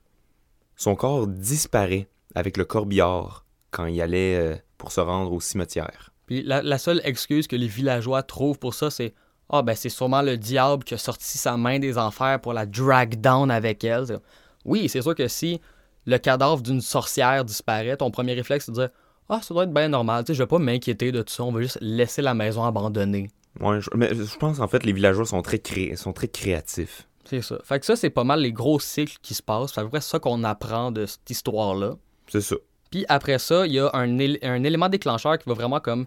Son 0.78 0.94
corps 0.94 1.26
disparaît 1.26 2.08
avec 2.34 2.56
le 2.56 2.64
corbillard 2.64 3.44
quand 3.70 3.84
il 3.84 4.00
allait 4.00 4.36
euh, 4.36 4.56
pour 4.78 4.92
se 4.92 5.00
rendre 5.00 5.30
au 5.32 5.40
cimetière. 5.40 6.10
Puis 6.26 6.42
la, 6.42 6.62
la 6.62 6.78
seule 6.78 7.02
excuse 7.04 7.46
que 7.46 7.56
les 7.56 7.66
villageois 7.66 8.22
trouvent 8.22 8.58
pour 8.58 8.72
ça, 8.74 8.88
c'est 8.90 9.12
Ah, 9.50 9.60
ben 9.62 9.74
c'est 9.74 9.88
sûrement 9.90 10.22
le 10.22 10.36
diable 10.38 10.84
qui 10.84 10.94
a 10.94 10.98
sorti 10.98 11.36
sa 11.36 11.56
main 11.56 11.78
des 11.78 11.98
enfers 11.98 12.40
pour 12.40 12.52
la 12.54 12.64
drag 12.64 13.20
down 13.20 13.50
avec 13.50 13.82
elle. 13.84 14.20
Oui, 14.64 14.88
c'est 14.88 15.02
sûr 15.02 15.14
que 15.14 15.28
si 15.28 15.60
le 16.06 16.16
cadavre 16.18 16.62
d'une 16.62 16.80
sorcière 16.80 17.44
disparaît, 17.44 17.96
ton 17.96 18.10
premier 18.10 18.34
réflexe, 18.34 18.66
c'est 18.66 18.72
de 18.72 18.76
dire 18.76 18.90
Ah, 19.28 19.40
ça 19.42 19.52
doit 19.54 19.64
être 19.64 19.72
bien 19.74 19.88
normal. 19.88 20.24
Tu 20.24 20.28
sais, 20.28 20.34
je 20.34 20.42
vais 20.42 20.46
pas 20.46 20.58
m'inquiéter 20.58 21.12
de 21.12 21.22
tout 21.22 21.32
ça, 21.32 21.42
on 21.44 21.52
va 21.52 21.60
juste 21.62 21.78
laisser 21.80 22.22
la 22.22 22.34
maison 22.34 22.62
abandonnée. 22.64 23.30
Ouais, 23.60 23.80
je, 23.80 23.90
mais 23.96 24.14
je 24.14 24.36
pense 24.36 24.60
en 24.60 24.68
fait 24.68 24.84
les 24.84 24.92
villageois 24.92 25.24
sont 25.26 25.42
très, 25.42 25.58
cré- 25.58 25.96
sont 25.96 26.12
très 26.12 26.28
créatifs. 26.28 27.08
C'est 27.28 27.42
ça. 27.42 27.58
Fait 27.62 27.78
que 27.78 27.84
ça, 27.86 27.94
c'est 27.96 28.10
pas 28.10 28.24
mal 28.24 28.40
les 28.40 28.52
gros 28.52 28.80
cycles 28.80 29.16
qui 29.22 29.34
se 29.34 29.42
passent. 29.42 29.72
C'est 29.74 29.80
à 29.80 29.84
peu 29.84 29.90
près 29.90 30.00
ça 30.00 30.18
qu'on 30.18 30.42
apprend 30.44 30.90
de 30.90 31.04
cette 31.06 31.28
histoire-là. 31.28 31.94
C'est 32.28 32.40
ça. 32.40 32.56
Puis 32.90 33.04
après 33.08 33.38
ça, 33.38 33.66
il 33.66 33.74
y 33.74 33.78
a 33.80 33.90
un, 33.92 34.06
él- 34.18 34.38
un 34.42 34.62
élément 34.64 34.88
déclencheur 34.88 35.36
qui 35.38 35.46
va 35.48 35.54
vraiment 35.54 35.80
comme 35.80 36.06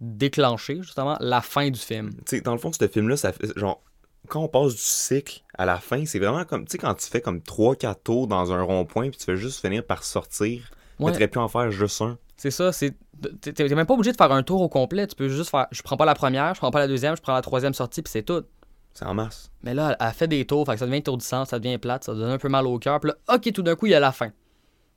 déclencher 0.00 0.76
justement 0.82 1.16
la 1.20 1.40
fin 1.40 1.70
du 1.70 1.78
film. 1.78 2.10
Tu 2.26 2.36
sais, 2.36 2.40
dans 2.40 2.52
le 2.52 2.58
fond, 2.58 2.70
ce 2.72 2.86
film-là, 2.86 3.16
ça 3.16 3.32
fait 3.32 3.56
genre. 3.58 3.82
Quand 4.28 4.42
on 4.42 4.48
passe 4.48 4.72
du 4.74 4.80
cycle 4.80 5.42
à 5.56 5.64
la 5.64 5.78
fin, 5.78 6.04
c'est 6.04 6.18
vraiment 6.18 6.44
comme. 6.44 6.64
Tu 6.66 6.72
sais, 6.72 6.78
quand 6.78 6.94
tu 6.94 7.06
fais 7.06 7.20
comme 7.20 7.38
3-4 7.38 7.94
tours 8.04 8.26
dans 8.26 8.52
un 8.52 8.62
rond-point, 8.62 9.08
puis 9.10 9.18
tu 9.18 9.24
fais 9.24 9.36
juste 9.36 9.60
finir 9.60 9.84
par 9.84 10.04
sortir, 10.04 10.70
Ouais. 10.98 11.16
tu 11.16 11.28
pu 11.28 11.38
en 11.38 11.48
faire 11.48 11.70
juste 11.70 12.02
un. 12.02 12.18
C'est 12.36 12.50
ça, 12.50 12.72
c'est. 12.72 12.94
T'es 13.40 13.68
même 13.74 13.86
pas 13.86 13.94
obligé 13.94 14.12
de 14.12 14.16
faire 14.16 14.30
un 14.32 14.42
tour 14.42 14.60
au 14.60 14.68
complet. 14.68 15.06
Tu 15.06 15.14
peux 15.16 15.28
juste 15.28 15.50
faire. 15.50 15.66
Je 15.70 15.80
prends 15.82 15.96
pas 15.96 16.04
la 16.04 16.14
première, 16.14 16.54
je 16.54 16.60
prends 16.60 16.70
pas 16.70 16.80
la 16.80 16.88
deuxième, 16.88 17.16
je 17.16 17.22
prends 17.22 17.32
la 17.34 17.40
troisième 17.42 17.74
sortie, 17.74 18.02
puis 18.02 18.10
c'est 18.10 18.22
tout. 18.22 18.44
C'est 18.94 19.04
en 19.06 19.14
masse. 19.14 19.50
Mais 19.62 19.74
là, 19.74 19.96
elle, 20.00 20.12
fait 20.12 20.26
des 20.28 20.44
tours, 20.44 20.66
fait 20.66 20.72
que 20.72 20.78
ça 20.78 20.86
devient 20.86 20.98
étourdissant, 20.98 21.44
ça 21.44 21.58
devient 21.58 21.78
plate, 21.78 22.04
ça 22.04 22.14
donne 22.14 22.30
un 22.30 22.38
peu 22.38 22.48
mal 22.48 22.66
au 22.66 22.78
cœur. 22.78 22.98
Puis 23.00 23.10
là, 23.10 23.34
ok, 23.34 23.52
tout 23.52 23.62
d'un 23.62 23.76
coup, 23.76 23.86
il 23.86 23.92
y 23.92 23.94
a 23.94 24.00
la 24.00 24.12
fin. 24.12 24.30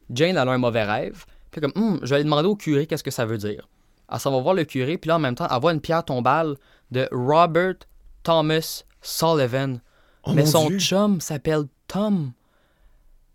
Jane, 0.09 0.31
elle 0.37 0.49
a 0.49 0.51
un 0.51 0.57
mauvais 0.57 0.83
rêve. 0.83 1.25
Puis 1.51 1.61
comme, 1.61 1.73
Hum, 1.75 1.99
je 2.01 2.09
vais 2.09 2.15
aller 2.15 2.23
demander 2.23 2.47
au 2.47 2.55
curé 2.55 2.87
qu'est-ce 2.87 3.03
que 3.03 3.11
ça 3.11 3.25
veut 3.25 3.37
dire. 3.37 3.67
Elle 4.11 4.19
s'en 4.19 4.31
va 4.31 4.39
voir 4.41 4.55
le 4.55 4.63
curé, 4.65 4.97
puis 4.97 5.07
là, 5.07 5.15
en 5.15 5.19
même 5.19 5.35
temps, 5.35 5.47
elle 5.49 5.61
voit 5.61 5.71
une 5.73 5.81
pierre 5.81 6.03
tombale 6.03 6.55
de 6.89 7.07
Robert 7.11 7.75
Thomas 8.23 8.83
Sullivan. 9.01 9.79
Oh 10.23 10.33
Mais 10.33 10.45
son 10.45 10.67
Dieu! 10.67 10.79
chum 10.79 11.21
s'appelle 11.21 11.63
Tom. 11.87 12.31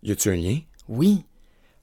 Y 0.03 0.11
a-tu 0.11 0.29
un 0.29 0.35
lien? 0.35 0.59
Oui. 0.87 1.25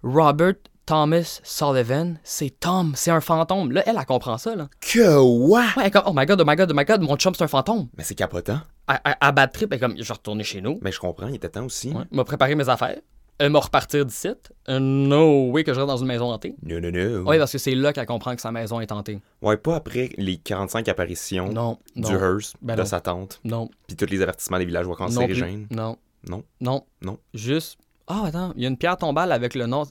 Robert 0.02 0.54
Thomas 0.87 1.41
Sullivan, 1.43 2.19
c'est 2.25 2.61
Tom, 2.61 2.93
c'est 2.95 3.11
un 3.11 3.21
fantôme. 3.21 3.73
Là, 3.73 3.83
elle, 3.87 3.97
elle 3.99 4.05
comprend 4.07 4.37
ça, 4.38 4.55
là. 4.55 4.69
Que 4.81 5.17
what? 5.19 5.61
Ouais, 5.61 5.67
elle 5.79 5.87
est 5.87 5.91
comme, 5.91 6.03
oh 6.07 6.12
my 6.14 6.26
god, 6.26 6.41
oh 6.41 6.45
my 6.47 6.57
god, 6.57 6.71
oh 6.71 6.75
my 6.76 6.85
god, 6.85 7.00
mon 7.00 7.17
chum, 7.17 7.35
c'est 7.35 7.45
un 7.45 7.49
fantôme. 7.49 7.88
Mais 7.97 8.05
c'est 8.05 8.14
capotant. 8.14 8.61
Elle, 8.88 8.99
elle 9.21 9.33
bad 9.33 9.53
trip, 9.53 9.73
elle 9.73 9.76
est 9.79 9.81
comme, 9.81 9.97
je 9.97 10.03
vais 10.07 10.12
retourner 10.14 10.45
chez 10.45 10.61
nous. 10.61 10.79
Mais 10.83 10.93
je 10.93 11.00
comprends, 11.00 11.29
il 11.29 11.37
était 11.37 11.49
temps 11.49 11.64
aussi. 11.64 11.91
Ouais. 11.91 12.05
m'a 12.11 12.25
préparé 12.25 12.55
mes 12.55 12.69
affaires. 12.69 12.99
Elle 13.38 13.50
m'a 13.50 13.59
repartir 13.59 14.07
d'ici. 14.07 14.29
Euh, 14.69 14.79
no 14.79 15.50
way 15.50 15.64
que 15.64 15.75
je 15.75 15.81
reste 15.81 15.88
dans 15.88 15.97
une 15.97 16.07
maison 16.07 16.31
hantée. 16.33 16.55
Non, 16.62 16.81
non, 16.81 16.91
non. 16.93 17.25
Oui, 17.29 17.37
parce 17.38 17.50
que 17.50 17.59
c'est 17.59 17.75
là 17.75 17.93
qu'elle 17.93 18.07
comprend 18.07 18.35
que 18.37 18.41
sa 18.41 18.53
maison 18.53 18.79
est 18.81 18.93
hantée. 18.93 19.21
Ouais, 19.43 19.57
pas 19.57 19.75
après 19.75 20.11
les 20.19 20.37
45 20.37 20.88
apparitions 20.88 21.49
Non, 21.49 21.79
non, 21.97 22.09
du 22.09 22.14
Hearst, 22.14 22.55
Ben 22.62 22.76
de 22.76 22.83
non. 22.83 22.87
sa 22.87 23.00
tante, 23.00 23.41
non, 23.43 23.69
puis 23.88 23.97
tous 23.97 24.07
les 24.07 24.23
avertissements 24.23 24.59
des 24.59 24.67
villageois 24.67 24.95
quand 24.97 25.09
non. 25.11 25.97
Non, 26.29 26.45
Non. 26.61 26.85
non. 27.03 27.19
Juste, 27.35 27.79
ah, 28.07 28.23
attends, 28.26 28.53
il 28.55 28.62
y 28.62 28.67
a 28.67 28.69
une 28.69 28.76
pierre 28.79 28.99
tombale 28.99 29.33
avec 29.33 29.57
le 29.57 29.67
nom. 29.67 29.83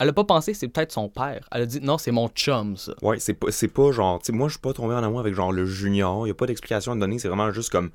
Elle 0.00 0.08
a 0.08 0.12
pas 0.12 0.24
pensé 0.24 0.54
c'est 0.54 0.66
peut-être 0.68 0.90
son 0.92 1.08
père. 1.08 1.46
Elle 1.52 1.62
a 1.62 1.66
dit, 1.66 1.80
non, 1.80 1.98
c'est 1.98 2.10
mon 2.10 2.28
chum, 2.30 2.76
ça. 2.76 2.94
Ouais, 3.02 3.20
c'est 3.20 3.34
pas, 3.34 3.52
c'est 3.52 3.68
pas 3.68 3.92
genre. 3.92 4.18
Tu 4.18 4.26
sais, 4.26 4.32
moi, 4.32 4.48
je 4.48 4.54
suis 4.54 4.60
pas 4.60 4.72
tombé 4.72 4.94
en 4.94 5.02
amour 5.04 5.20
avec 5.20 5.34
genre 5.34 5.52
le 5.52 5.64
junior. 5.66 6.26
Y 6.26 6.30
a 6.30 6.34
pas 6.34 6.46
d'explication 6.46 6.92
à 6.92 6.96
donner. 6.96 7.18
C'est 7.18 7.28
vraiment 7.28 7.52
juste 7.52 7.70
comme. 7.70 7.90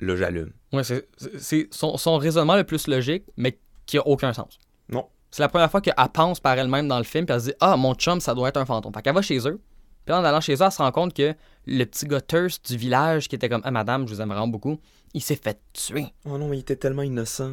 Là, 0.00 0.16
j'allume. 0.16 0.52
Ouais, 0.72 0.82
c'est- 0.84 1.08
c'est 1.18 1.38
c'est 1.38 1.68
son, 1.70 1.96
son 1.98 2.16
raisonnement 2.16 2.56
le 2.56 2.64
plus 2.64 2.86
logique, 2.86 3.24
mais 3.36 3.58
qui 3.84 3.98
a 3.98 4.06
aucun 4.06 4.32
sens. 4.32 4.58
Non. 4.88 5.06
C'est 5.30 5.42
la 5.42 5.48
première 5.48 5.70
fois 5.70 5.80
qu'elle 5.80 5.94
pense 6.14 6.40
par 6.40 6.56
elle-même 6.58 6.88
dans 6.88 6.96
le 6.98 7.04
film, 7.04 7.26
puis 7.26 7.34
elle 7.34 7.40
se 7.40 7.46
dit 7.46 7.54
Ah, 7.60 7.76
mon 7.76 7.94
chum, 7.94 8.20
ça 8.20 8.34
doit 8.34 8.48
être 8.48 8.56
un 8.56 8.64
fantôme. 8.64 8.94
Fait 8.94 9.02
qu'elle 9.02 9.14
va 9.14 9.20
chez 9.22 9.38
eux. 9.46 9.60
Puis 10.06 10.14
en 10.14 10.24
allant 10.24 10.40
chez 10.40 10.54
eux, 10.54 10.62
elle 10.62 10.72
se 10.72 10.78
rend 10.78 10.90
compte 10.90 11.12
que 11.12 11.34
le 11.66 11.84
petit 11.84 12.06
gars 12.06 12.20
thirst 12.22 12.66
du 12.70 12.76
village, 12.78 13.28
qui 13.28 13.34
était 13.36 13.48
comme 13.48 13.60
Ah, 13.64 13.70
madame, 13.70 14.08
je 14.08 14.14
vous 14.14 14.20
aime 14.22 14.28
vraiment 14.30 14.48
beaucoup, 14.48 14.78
il 15.12 15.20
s'est 15.22 15.36
fait 15.36 15.60
tuer. 15.74 16.06
Oh 16.24 16.38
non, 16.38 16.48
mais 16.48 16.56
il 16.56 16.60
était 16.60 16.76
tellement 16.76 17.02
innocent. 17.02 17.50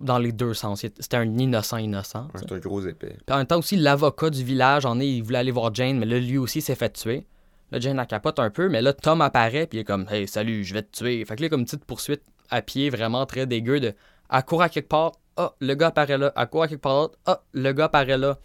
Dans 0.00 0.18
les 0.18 0.32
deux 0.32 0.54
sens. 0.54 0.80
C'était 0.80 1.16
un 1.16 1.38
innocent 1.38 1.76
innocent. 1.76 2.28
C'est 2.34 2.52
un 2.52 2.58
gros 2.58 2.80
épais. 2.86 3.16
Puis 3.26 3.34
en 3.34 3.38
même 3.38 3.46
temps 3.46 3.58
aussi, 3.58 3.76
l'avocat 3.76 4.30
du 4.30 4.42
village 4.42 4.86
en 4.86 4.98
est, 5.00 5.08
il 5.08 5.22
voulait 5.22 5.38
aller 5.38 5.50
voir 5.50 5.74
Jane, 5.74 5.98
mais 5.98 6.06
là, 6.06 6.18
lui 6.18 6.38
aussi 6.38 6.60
s'est 6.60 6.74
fait 6.74 6.92
tuer. 6.92 7.26
Là, 7.70 7.80
Jane 7.80 7.96
la 7.96 8.06
capote 8.06 8.38
un 8.38 8.50
peu, 8.50 8.68
mais 8.68 8.82
là, 8.82 8.92
Tom 8.92 9.20
apparaît, 9.20 9.66
puis 9.66 9.78
il 9.78 9.80
est 9.80 9.84
comme 9.84 10.06
Hey, 10.10 10.28
salut, 10.28 10.64
je 10.64 10.74
vais 10.74 10.82
te 10.82 10.96
tuer. 10.96 11.24
Fait 11.24 11.36
que 11.36 11.42
là, 11.42 11.48
comme 11.48 11.60
une 11.60 11.66
petite 11.66 11.84
poursuite 11.84 12.22
à 12.50 12.62
pied 12.62 12.90
vraiment 12.90 13.24
très 13.26 13.46
dégueu 13.46 13.80
de 13.80 13.94
Elle 14.30 14.42
court 14.44 14.62
à 14.62 14.68
quelque 14.68 14.88
part, 14.88 15.12
ah, 15.36 15.54
le 15.60 15.74
gars 15.74 15.88
apparaît 15.88 16.18
là. 16.18 16.32
Elle 16.36 16.46
court 16.48 16.62
à 16.62 16.68
quelque 16.68 16.82
part 16.82 17.00
d'autre, 17.00 17.18
ah, 17.26 17.42
le 17.52 17.72
gars 17.72 17.86
apparaît 17.86 18.18
là. 18.18 18.38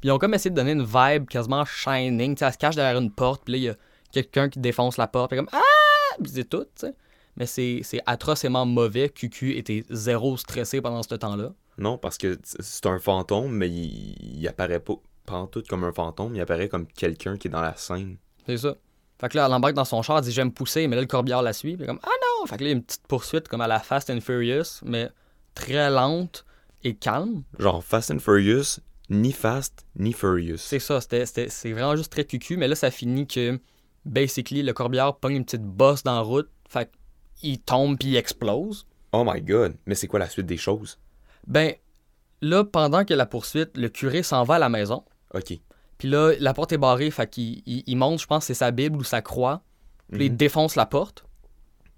Puis 0.00 0.08
ils 0.08 0.12
ont 0.12 0.18
comme 0.18 0.32
essayé 0.32 0.50
de 0.50 0.56
donner 0.56 0.72
une 0.72 0.84
vibe 0.84 1.28
quasiment 1.28 1.64
shining. 1.66 2.34
Tu 2.34 2.40
sais, 2.40 2.46
elle 2.46 2.52
se 2.52 2.58
cache 2.58 2.76
derrière 2.76 2.98
une 3.00 3.10
porte, 3.10 3.42
puis 3.44 3.52
là, 3.52 3.58
il 3.58 3.64
y 3.64 3.68
a 3.68 3.74
quelqu'un 4.12 4.48
qui 4.48 4.58
défonce 4.58 4.96
la 4.96 5.06
porte, 5.06 5.30
puis 5.30 5.38
comme 5.38 5.50
Ah! 5.52 6.16
Puis 6.22 6.32
c'est 6.34 6.48
tout, 6.48 6.64
tu 6.64 6.86
sais. 6.86 6.94
Mais 7.40 7.46
c'est 7.46 8.02
atrocement 8.04 8.66
mauvais. 8.66 9.08
QQ 9.08 9.56
était 9.56 9.84
zéro 9.88 10.36
stressé 10.36 10.82
pendant 10.82 11.02
ce 11.02 11.14
temps-là. 11.14 11.54
Non, 11.78 11.96
parce 11.96 12.18
que 12.18 12.38
c'est 12.42 12.84
un 12.84 12.98
fantôme, 12.98 13.50
mais 13.50 13.70
il, 13.70 14.38
il 14.38 14.46
apparaît 14.46 14.78
pas 14.78 14.96
pantoute 15.24 15.66
comme 15.66 15.84
un 15.84 15.92
fantôme. 15.92 16.36
Il 16.36 16.40
apparaît 16.42 16.68
comme 16.68 16.86
quelqu'un 16.86 17.38
qui 17.38 17.48
est 17.48 17.50
dans 17.50 17.62
la 17.62 17.74
scène. 17.76 18.18
C'est 18.46 18.58
ça. 18.58 18.76
Fait 19.18 19.30
que 19.30 19.38
là, 19.38 19.46
elle 19.46 19.54
embarque 19.54 19.74
dans 19.74 19.86
son 19.86 20.02
char, 20.02 20.18
elle 20.18 20.24
dit 20.24 20.32
j'aime 20.32 20.52
pousser, 20.52 20.86
mais 20.86 20.96
là, 20.96 21.02
le 21.02 21.08
corbillard 21.08 21.40
la 21.40 21.54
suit. 21.54 21.78
Puis 21.78 21.86
comme 21.86 22.00
ah 22.02 22.08
non! 22.08 22.46
Fait 22.46 22.58
que 22.58 22.64
là, 22.64 22.68
il 22.68 22.72
y 22.72 22.74
a 22.74 22.76
une 22.76 22.82
petite 22.82 23.06
poursuite 23.06 23.48
comme 23.48 23.62
à 23.62 23.68
la 23.68 23.80
Fast 23.80 24.10
and 24.10 24.20
Furious, 24.20 24.82
mais 24.84 25.08
très 25.54 25.90
lente 25.90 26.44
et 26.84 26.94
calme. 26.94 27.42
Genre 27.58 27.82
Fast 27.82 28.10
and 28.10 28.18
Furious, 28.18 28.80
ni 29.08 29.32
Fast, 29.32 29.86
ni 29.96 30.12
Furious. 30.12 30.58
C'est 30.58 30.78
ça, 30.78 31.00
c'est 31.00 31.72
vraiment 31.72 31.96
juste 31.96 32.12
très 32.12 32.24
cucu, 32.24 32.58
mais 32.58 32.68
là, 32.68 32.74
ça 32.74 32.90
finit 32.90 33.26
que, 33.26 33.58
basically, 34.04 34.62
le 34.62 34.74
corbillard 34.74 35.16
pogne 35.18 35.36
une 35.36 35.44
petite 35.46 35.64
bosse 35.64 36.02
dans 36.02 36.16
la 36.16 36.20
route, 36.20 36.50
fait 36.68 36.90
qu'il 37.40 37.58
tombe 37.60 37.98
puis 37.98 38.08
il 38.10 38.16
explose. 38.16 38.86
Oh 39.12 39.24
my 39.26 39.40
god, 39.42 39.74
mais 39.86 39.94
c'est 39.94 40.06
quoi 40.06 40.18
la 40.18 40.28
suite 40.28 40.46
des 40.46 40.56
choses? 40.56 40.98
Ben, 41.46 41.74
là, 42.42 42.64
pendant 42.64 43.04
que 43.04 43.14
la 43.14 43.26
poursuite, 43.26 43.76
le 43.76 43.88
curé 43.88 44.22
s'en 44.22 44.44
va 44.44 44.54
à 44.56 44.58
la 44.58 44.68
maison, 44.68 45.04
Ok. 45.34 45.54
puis 45.98 46.08
là, 46.08 46.32
la 46.38 46.54
porte 46.54 46.72
est 46.72 46.78
barrée, 46.78 47.10
fait 47.10 47.28
qu'il 47.28 47.62
il, 47.66 47.82
il 47.86 47.96
monte, 47.96 48.20
je 48.20 48.26
pense, 48.26 48.44
c'est 48.44 48.54
sa 48.54 48.70
Bible 48.70 48.96
ou 48.96 49.04
sa 49.04 49.20
croix, 49.22 49.62
puis 50.12 50.26
il 50.26 50.30
Mhm. 50.32 50.36
défonce 50.36 50.76
la 50.76 50.86
porte. 50.86 51.24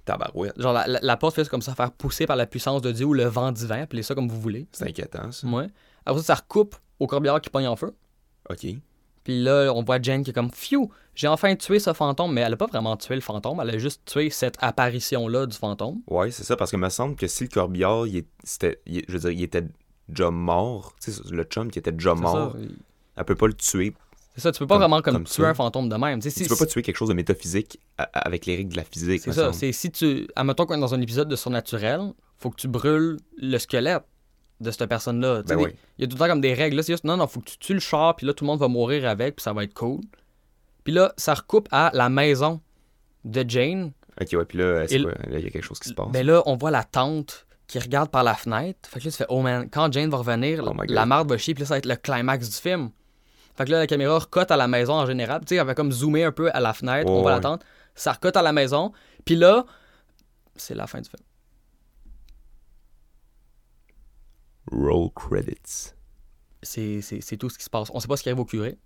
Tabarouette. 0.04 0.60
Genre, 0.60 0.72
la, 0.72 0.86
la- 0.88 0.98
la 1.00 1.16
porte 1.16 1.36
fait 1.36 1.48
comme 1.48 1.62
ça, 1.62 1.74
faire 1.74 1.92
pousser 1.92 2.26
par 2.26 2.36
la 2.36 2.46
puissance 2.46 2.82
de 2.82 2.90
Dieu 2.90 3.06
ou 3.06 3.14
le 3.14 3.24
vent 3.24 3.52
divin, 3.52 3.82
appelez 3.82 4.02
ça 4.02 4.14
comme 4.14 4.28
vous 4.28 4.40
voulez. 4.40 4.66
C'est 4.72 4.88
inquiétant, 4.88 5.30
ça. 5.30 5.46
Ouais. 5.46 5.68
Après 6.04 6.20
ça, 6.22 6.34
ça 6.34 6.42
recoupe 6.42 6.74
au 6.98 7.06
corbillard 7.06 7.40
qui 7.40 7.50
pogne 7.50 7.68
en 7.68 7.76
feu. 7.76 7.94
Ok. 8.50 8.66
Puis 9.22 9.40
là, 9.42 9.70
on 9.72 9.84
voit 9.84 10.02
Jen 10.02 10.24
qui 10.24 10.30
est 10.30 10.32
comme 10.32 10.50
Phew, 10.50 10.90
j'ai 11.14 11.28
enfin 11.28 11.54
tué 11.56 11.78
ce 11.78 11.92
fantôme, 11.92 12.32
mais 12.32 12.40
elle 12.42 12.54
a 12.54 12.56
pas 12.56 12.66
vraiment 12.66 12.96
tué 12.96 13.14
le 13.14 13.20
fantôme, 13.20 13.60
elle 13.62 13.70
a 13.70 13.78
juste 13.78 14.02
tué 14.06 14.30
cette 14.30 14.56
apparition-là 14.60 15.46
du 15.46 15.56
fantôme. 15.56 16.00
Ouais, 16.08 16.30
c'est 16.30 16.44
ça, 16.44 16.56
parce 16.56 16.70
que 16.70 16.76
me 16.76 16.88
semble 16.88 17.16
que 17.16 17.26
si 17.26 17.44
le 17.44 17.48
corbillard, 17.50 18.06
il, 18.06 18.18
est- 18.18 18.26
c'était, 18.44 18.80
il- 18.86 19.04
je 19.08 19.12
veux 19.12 19.18
dire, 19.20 19.30
il 19.30 19.42
était 19.42 19.64
déjà 20.08 20.30
mort, 20.30 20.94
tu 21.02 21.12
sais, 21.12 21.20
le 21.30 21.44
chum 21.44 21.70
qui 21.70 21.78
était 21.78 21.92
déjà 21.92 22.14
mort, 22.14 22.52
ça. 22.52 22.58
elle 23.16 23.24
peut 23.24 23.34
pas 23.34 23.46
le 23.46 23.54
tuer. 23.54 23.94
C'est 24.34 24.40
ça, 24.40 24.52
tu 24.52 24.60
peux 24.60 24.66
pas 24.66 24.76
Comme- 24.76 24.80
vraiment 24.82 25.02
comme, 25.02 25.14
comme 25.14 25.24
tuer 25.24 25.42
ça. 25.42 25.50
un 25.50 25.54
fantôme 25.54 25.88
de 25.90 25.96
même. 25.96 26.18
Tu 26.20 26.30
sais, 26.30 26.36
si- 26.38 26.42
tu 26.44 26.48
peux 26.48 26.56
pas 26.56 26.64
tuer 26.66 26.80
quelque 26.82 26.96
chose 26.96 27.10
de 27.10 27.14
métaphysique 27.14 27.78
avec 27.98 28.46
les 28.46 28.56
règles 28.56 28.72
de 28.72 28.76
la 28.78 28.84
physique. 28.84 29.20
C'est 29.22 29.32
ça, 29.32 29.52
c'est 29.52 29.72
si 29.72 29.90
tu. 29.90 30.26
Admettons 30.36 30.64
qu'on 30.64 30.74
est 30.76 30.80
dans 30.80 30.94
un 30.94 31.00
épisode 31.02 31.28
de 31.28 31.36
surnaturel, 31.36 32.12
faut 32.38 32.48
que 32.50 32.56
tu 32.56 32.66
brûles 32.68 33.18
le 33.36 33.58
squelette 33.58 34.04
de 34.60 34.70
cette 34.70 34.86
personne-là. 34.88 35.42
Ben 35.42 35.56
oui. 35.56 35.70
Il 35.98 36.02
y 36.02 36.04
a 36.04 36.08
tout 36.08 36.14
le 36.14 36.18
temps 36.20 36.28
comme 36.28 36.40
des 36.40 36.54
règles. 36.54 36.76
Là, 36.76 36.82
c'est 36.82 36.94
juste, 36.94 37.04
non, 37.04 37.16
non, 37.18 37.26
faut 37.26 37.40
que 37.40 37.50
tu 37.50 37.58
tues 37.58 37.74
le 37.74 37.80
char, 37.80 38.16
puis 38.16 38.26
là, 38.26 38.32
tout 38.32 38.44
le 38.44 38.46
monde 38.46 38.58
va 38.60 38.68
mourir 38.68 39.06
avec, 39.06 39.36
puis 39.36 39.42
ça 39.42 39.52
va 39.52 39.64
être 39.64 39.74
cool. 39.74 40.00
Puis 40.84 40.92
là, 40.92 41.12
ça 41.16 41.34
recoupe 41.34 41.68
à 41.70 41.90
la 41.94 42.08
maison 42.08 42.60
de 43.24 43.44
Jane. 43.48 43.92
Ok, 44.20 44.28
ouais, 44.32 44.44
puis 44.44 44.58
là, 44.58 44.86
c'est 44.88 44.96
Il- 44.96 45.02
y 45.32 45.46
a 45.46 45.50
quelque 45.50 45.62
chose 45.62 45.78
qui 45.78 45.88
se 45.88 45.94
passe. 45.94 46.08
Ben 46.10 46.26
là, 46.26 46.42
on 46.46 46.56
voit 46.56 46.70
la 46.70 46.84
tante 46.84 47.46
qui 47.66 47.78
regarde 47.78 48.10
par 48.10 48.24
la 48.24 48.34
fenêtre. 48.34 48.88
Fait 48.88 49.00
que 49.00 49.04
là, 49.06 49.10
tu 49.10 49.16
fais, 49.16 49.26
oh 49.28 49.40
man, 49.40 49.68
quand 49.70 49.90
Jane 49.92 50.10
va 50.10 50.18
revenir, 50.18 50.62
Oh 50.66 50.74
la 50.88 51.06
marde 51.06 51.28
va 51.30 51.38
chier, 51.38 51.54
puis 51.54 51.62
là, 51.62 51.66
ça 51.68 51.74
va 51.74 51.78
être 51.78 51.86
le 51.86 51.96
climax 51.96 52.48
du 52.50 52.56
film. 52.56 52.90
Fait 53.56 53.64
que 53.64 53.70
là, 53.70 53.78
la 53.78 53.86
caméra 53.86 54.18
recote 54.18 54.50
à 54.50 54.56
la 54.56 54.66
maison 54.68 54.94
en 54.94 55.06
général. 55.06 55.40
Tu 55.42 55.48
sais, 55.48 55.56
elle 55.56 55.66
va 55.66 55.74
comme 55.74 55.92
zoomer 55.92 56.24
un 56.24 56.32
peu 56.32 56.50
à 56.52 56.60
la 56.60 56.72
fenêtre, 56.74 57.08
Oh, 57.10 57.18
on 57.18 57.22
voit 57.22 57.30
la 57.32 57.40
tante. 57.40 57.64
Ça 57.94 58.12
recote 58.12 58.36
à 58.36 58.42
la 58.42 58.52
maison, 58.52 58.92
puis 59.24 59.36
là, 59.36 59.64
c'est 60.56 60.74
la 60.74 60.86
fin 60.86 61.00
du 61.00 61.08
film. 61.08 61.22
Roll 64.70 65.10
credits. 65.14 65.92
C'est 66.62 67.36
tout 67.38 67.50
ce 67.50 67.58
qui 67.58 67.64
se 67.64 67.70
passe. 67.70 67.88
On 67.92 68.00
sait 68.00 68.08
pas 68.08 68.16
ce 68.16 68.22
qui 68.22 68.28
arrive 68.28 68.40
au 68.40 68.44
curé. 68.44 68.78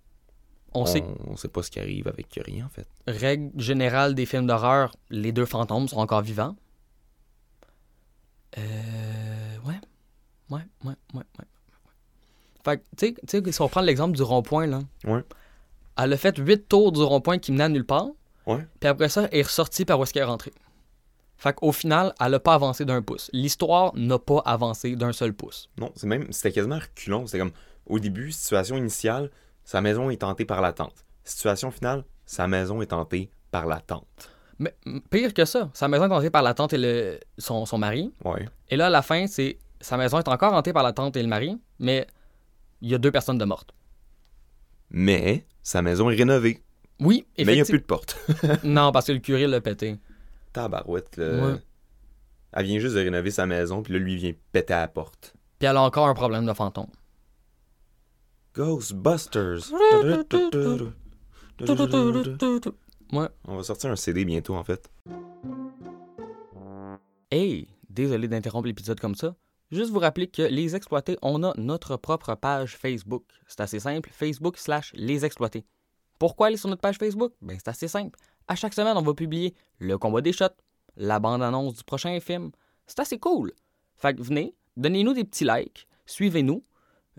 On, 0.73 0.85
sait, 0.85 1.03
on 1.25 1.35
sait 1.37 1.47
pas 1.47 1.63
ce 1.63 1.71
qui 1.71 1.79
arrive 1.79 2.07
avec 2.07 2.27
rien, 2.45 2.65
en 2.65 2.69
fait. 2.69 2.87
règle 3.07 3.49
générale 3.59 4.13
des 4.15 4.25
films 4.25 4.45
d'horreur, 4.47 4.95
les 5.09 5.31
deux 5.31 5.45
fantômes 5.45 5.87
sont 5.87 5.97
encore 5.97 6.21
vivants. 6.21 6.55
Euh. 8.57 8.61
Ouais. 9.65 9.79
Ouais, 10.49 10.61
ouais, 10.85 10.93
ouais, 11.13 11.23
ouais. 11.39 11.45
Fait 12.63 12.77
que, 12.77 12.83
tu 12.97 13.15
sais- 13.27 13.51
si 13.51 13.61
on 13.61 13.69
prend 13.69 13.81
l'exemple 13.81 14.15
du 14.15 14.23
rond-point, 14.23 14.67
là. 14.67 14.79
Ouais. 15.05 15.23
Elle 15.97 16.13
a 16.13 16.17
fait 16.17 16.37
huit 16.37 16.67
tours 16.69 16.91
du 16.91 17.01
rond-point 17.01 17.37
qui 17.39 17.51
menait 17.51 17.65
à 17.65 17.69
nulle 17.69 17.85
part. 17.85 18.07
Ouais. 18.45 18.65
Puis 18.79 18.87
après 18.89 19.09
ça, 19.09 19.27
elle 19.31 19.39
est 19.39 19.43
ressortie 19.43 19.83
par 19.83 19.99
où 19.99 20.03
est-ce 20.03 20.13
qu'elle 20.13 20.23
est 20.23 20.25
rentrée. 20.25 20.53
Fait 21.37 21.53
qu'au 21.53 21.71
final, 21.71 22.13
elle 22.19 22.33
a 22.33 22.39
pas 22.39 22.53
avancé 22.55 22.85
d'un 22.85 23.01
pouce. 23.01 23.29
L'histoire 23.33 23.93
n'a 23.95 24.17
pas 24.19 24.41
avancé 24.45 24.95
d'un 24.95 25.11
seul 25.11 25.33
pouce. 25.33 25.69
Non, 25.77 25.91
c'est 25.95 26.07
même, 26.07 26.31
c'était 26.31 26.51
quasiment 26.51 26.79
reculon. 26.79 27.25
C'était 27.27 27.39
comme, 27.39 27.51
au 27.85 27.99
début, 27.99 28.31
situation 28.31 28.75
initiale, 28.77 29.29
sa 29.67 29.81
maison 29.81 30.09
est 30.09 30.21
tentée 30.21 30.45
par 30.45 30.61
la 30.61 30.71
tante. 30.71 31.03
Situation 31.25 31.71
finale, 31.71 32.05
sa 32.25 32.47
maison 32.47 32.81
est 32.81 32.87
tentée 32.87 33.29
par 33.51 33.65
la 33.65 33.81
tante. 33.81 34.31
Mais 34.59 34.73
pire 35.11 35.33
que 35.33 35.43
ça, 35.43 35.69
sa 35.73 35.89
maison 35.89 36.05
est 36.09 36.13
hantée 36.13 36.29
par 36.29 36.41
la 36.41 36.53
tante 36.53 36.71
et 36.71 36.77
le, 36.77 37.19
son, 37.37 37.65
son 37.65 37.77
mari. 37.77 38.13
Ouais. 38.23 38.47
Et 38.69 38.77
là, 38.77 38.85
à 38.85 38.89
la 38.89 39.01
fin, 39.01 39.27
c'est 39.27 39.59
sa 39.81 39.97
maison 39.97 40.19
est 40.19 40.27
encore 40.29 40.53
hantée 40.53 40.71
par 40.71 40.83
la 40.83 40.93
tante 40.93 41.17
et 41.17 41.21
le 41.21 41.27
mari, 41.27 41.59
mais 41.79 42.07
il 42.79 42.89
y 42.89 42.95
a 42.95 42.97
deux 42.97 43.11
personnes 43.11 43.37
de 43.37 43.43
mortes. 43.43 43.73
Mais, 44.89 45.45
sa 45.61 45.81
maison 45.81 46.09
est 46.09 46.15
rénovée. 46.15 46.63
Oui, 47.01 47.27
Mais 47.37 47.43
il 47.43 47.45
n'y 47.47 47.51
a 47.51 47.53
effectivement. 47.55 47.77
plus 47.77 47.81
de 47.81 47.85
porte. 47.85 48.17
Non, 48.63 48.93
parce 48.93 49.07
que 49.07 49.11
le 49.11 49.19
curé 49.19 49.47
l'a 49.47 49.59
pété. 49.59 49.97
Tabarouette, 50.53 51.17
là. 51.17 51.45
Ouais. 51.45 51.61
Elle 52.53 52.65
vient 52.65 52.79
juste 52.79 52.95
de 52.95 53.01
rénover 53.01 53.31
sa 53.31 53.45
maison, 53.45 53.83
puis 53.83 53.91
là, 53.91 53.99
lui, 53.99 54.15
vient 54.15 54.31
péter 54.53 54.73
à 54.73 54.79
la 54.79 54.87
porte. 54.87 55.33
Puis 55.59 55.67
elle 55.67 55.75
a 55.75 55.81
encore 55.81 56.07
un 56.07 56.13
problème 56.13 56.45
de 56.45 56.53
fantôme. 56.53 56.87
Ghostbusters. 58.57 59.71
Ouais. 63.13 63.27
On 63.45 63.57
va 63.57 63.63
sortir 63.63 63.91
un 63.91 63.95
CD 63.95 64.25
bientôt, 64.25 64.55
en 64.55 64.63
fait. 64.63 64.89
Hey, 67.29 67.67
désolé 67.87 68.27
d'interrompre 68.27 68.65
l'épisode 68.67 68.99
comme 68.99 69.13
ça. 69.13 69.35
Juste 69.69 69.91
vous 69.91 69.99
rappeler 69.99 70.25
que 70.27 70.41
Les 70.41 70.75
Exploités, 70.75 71.19
on 71.21 71.43
a 71.43 71.53
notre 71.57 71.97
propre 71.97 72.33
page 72.33 72.75
Facebook. 72.75 73.25
C'est 73.47 73.61
assez 73.61 73.79
simple, 73.79 74.09
Facebook 74.11 74.57
slash 74.57 74.91
Les 74.95 75.23
Exploités. 75.23 75.63
Pourquoi 76.17 76.47
aller 76.47 76.57
sur 76.57 76.69
notre 76.69 76.81
page 76.81 76.97
Facebook? 76.97 77.33
Ben 77.43 77.59
c'est 77.59 77.69
assez 77.69 77.87
simple. 77.87 78.17
À 78.47 78.55
chaque 78.55 78.73
semaine, 78.73 78.97
on 78.97 79.03
va 79.03 79.13
publier 79.13 79.53
le 79.77 79.99
combat 79.99 80.21
des 80.21 80.33
shots, 80.33 80.45
la 80.95 81.19
bande-annonce 81.19 81.75
du 81.75 81.83
prochain 81.83 82.19
film. 82.19 82.49
C'est 82.87 83.01
assez 83.01 83.19
cool. 83.19 83.53
Fait 83.97 84.15
que 84.15 84.23
venez, 84.23 84.55
donnez-nous 84.77 85.13
des 85.13 85.25
petits 85.25 85.45
likes, 85.45 85.87
suivez-nous. 86.07 86.63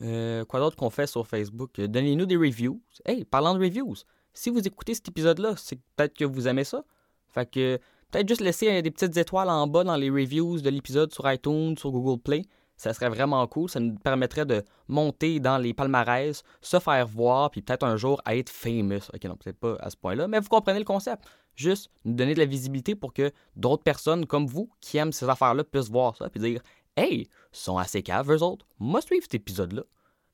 Euh, 0.03 0.45
quoi 0.45 0.61
d'autre 0.61 0.77
qu'on 0.77 0.91
fait 0.91 1.07
sur 1.07 1.27
Facebook? 1.27 1.79
Euh, 1.79 1.89
Donnez-nous 1.89 2.27
des 2.27 2.37
reviews. 2.37 2.81
Hey, 3.05 3.25
parlant 3.25 3.55
de 3.55 3.59
reviews, 3.59 3.95
si 4.33 4.51
vous 4.51 4.67
écoutez 4.67 4.95
cet 4.95 5.09
épisode-là, 5.09 5.55
c'est 5.57 5.79
peut-être 5.97 6.15
que 6.15 6.25
vous 6.25 6.47
aimez 6.47 6.65
ça. 6.65 6.85
Fait 7.29 7.51
que 7.51 7.79
peut-être 8.11 8.29
juste 8.29 8.41
laisser 8.41 8.69
euh, 8.69 8.83
des 8.83 8.91
petites 8.91 9.17
étoiles 9.17 9.49
en 9.51 9.67
bas 9.67 9.85
dans 9.85 9.97
les 9.97 10.11
reviews 10.11 10.61
de 10.61 10.71
l'épisode 10.71 11.13
sur 11.13 11.31
iTunes, 11.31 11.77
sur 11.77 11.91
Google 11.91 12.21
Play. 12.21 12.43
Ça 12.77 12.95
serait 12.95 13.09
vraiment 13.09 13.45
cool. 13.49 13.69
Ça 13.69 13.81
nous 13.81 13.97
permettrait 13.97 14.47
de 14.47 14.63
monter 14.87 15.41
dans 15.41 15.59
les 15.59 15.75
palmarès, 15.75 16.45
se 16.61 16.79
faire 16.79 17.07
voir, 17.09 17.51
puis 17.51 17.61
peut-être 17.61 17.83
un 17.83 17.97
jour 17.97 18.23
être 18.27 18.51
famous. 18.51 19.09
Ok, 19.13 19.25
non, 19.25 19.37
peut-être 19.37 19.59
pas 19.59 19.77
à 19.81 19.91
ce 19.91 19.97
point-là, 19.97 20.29
mais 20.29 20.39
vous 20.39 20.49
comprenez 20.49 20.79
le 20.79 20.85
concept. 20.85 21.25
Juste 21.57 21.91
nous 22.05 22.15
donner 22.15 22.35
de 22.35 22.39
la 22.39 22.45
visibilité 22.45 22.95
pour 22.95 23.13
que 23.13 23.33
d'autres 23.57 23.83
personnes 23.83 24.27
comme 24.27 24.47
vous 24.47 24.71
qui 24.81 24.97
aiment 24.97 25.11
ces 25.11 25.29
affaires-là 25.29 25.65
puissent 25.65 25.91
voir 25.91 26.15
ça, 26.15 26.31
puis 26.31 26.39
dire 26.39 26.63
Hey, 26.99 27.21
ils 27.23 27.29
sont 27.53 27.79
assez 27.79 28.03
caves, 28.03 28.31
eux 28.33 28.43
autres. 28.43 28.67
Moi, 28.81 29.01
suivre 29.01 29.23
cet 29.23 29.35
épisode-là. 29.35 29.83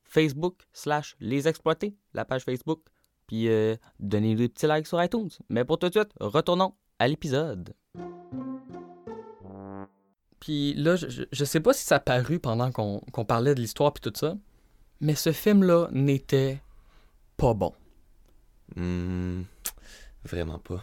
Facebook 0.04 0.62
slash 0.72 1.14
les 1.20 1.46
exploiter, 1.48 1.94
la 2.14 2.24
page 2.24 2.42
Facebook. 2.44 2.80
Puis 3.26 3.48
euh, 3.48 3.76
donnez 4.00 4.34
des 4.34 4.48
petits 4.48 4.66
likes 4.66 4.86
sur 4.86 5.02
iTunes. 5.02 5.28
Mais 5.50 5.64
pour 5.64 5.78
tout 5.78 5.88
de 5.88 5.92
suite, 5.92 6.12
retournons 6.20 6.74
à 6.98 7.06
l'épisode. 7.08 7.74
Puis 10.40 10.74
là, 10.74 10.96
je, 10.96 11.24
je- 11.30 11.44
sais 11.44 11.60
pas 11.60 11.72
si 11.72 11.84
ça 11.84 11.96
a 11.96 12.00
paru 12.00 12.38
pendant 12.38 12.70
qu'on 12.70 13.24
parlait 13.26 13.54
de 13.54 13.60
l'histoire 13.60 13.92
puis 13.92 14.02
tout 14.10 14.16
ça, 14.18 14.36
mais 15.00 15.14
ce 15.14 15.32
film-là 15.32 15.88
n'était 15.90 16.60
pas 17.36 17.54
bon. 17.54 17.72
Hmm, 18.76 19.42
vraiment 20.24 20.58
pas. 20.58 20.82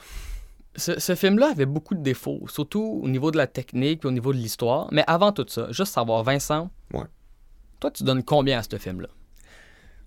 Ce, 0.75 0.99
ce 0.99 1.15
film-là 1.15 1.49
avait 1.51 1.65
beaucoup 1.65 1.95
de 1.95 2.01
défauts, 2.01 2.41
surtout 2.47 3.01
au 3.03 3.07
niveau 3.09 3.31
de 3.31 3.37
la 3.37 3.47
technique 3.47 3.99
puis 4.01 4.07
au 4.07 4.11
niveau 4.11 4.31
de 4.31 4.37
l'histoire. 4.37 4.87
Mais 4.91 5.03
avant 5.07 5.31
tout 5.33 5.45
ça, 5.47 5.71
juste 5.71 5.93
savoir, 5.93 6.23
Vincent, 6.23 6.69
Ouais. 6.93 7.05
toi, 7.79 7.91
tu 7.91 8.03
donnes 8.03 8.23
combien 8.23 8.59
à 8.59 8.63
ce 8.63 8.77
film-là? 8.77 9.09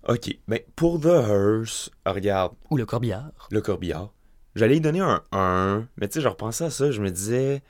Ok, 0.08 0.36
ben 0.48 0.60
pour 0.76 1.00
The 1.00 1.06
Hearse, 1.06 1.90
regarde, 2.06 2.52
Ou 2.70 2.76
le 2.76 2.84
corbillard? 2.86 3.30
le 3.50 3.60
corbillard, 3.62 4.10
j'allais 4.54 4.76
y 4.76 4.80
donner 4.80 5.00
un 5.00 5.22
1, 5.32 5.86
mais 5.96 6.08
tu 6.08 6.14
sais, 6.14 6.20
je 6.20 6.28
repensais 6.28 6.64
à 6.64 6.70
ça, 6.70 6.90
je 6.90 7.00
me 7.00 7.10
disais, 7.10 7.62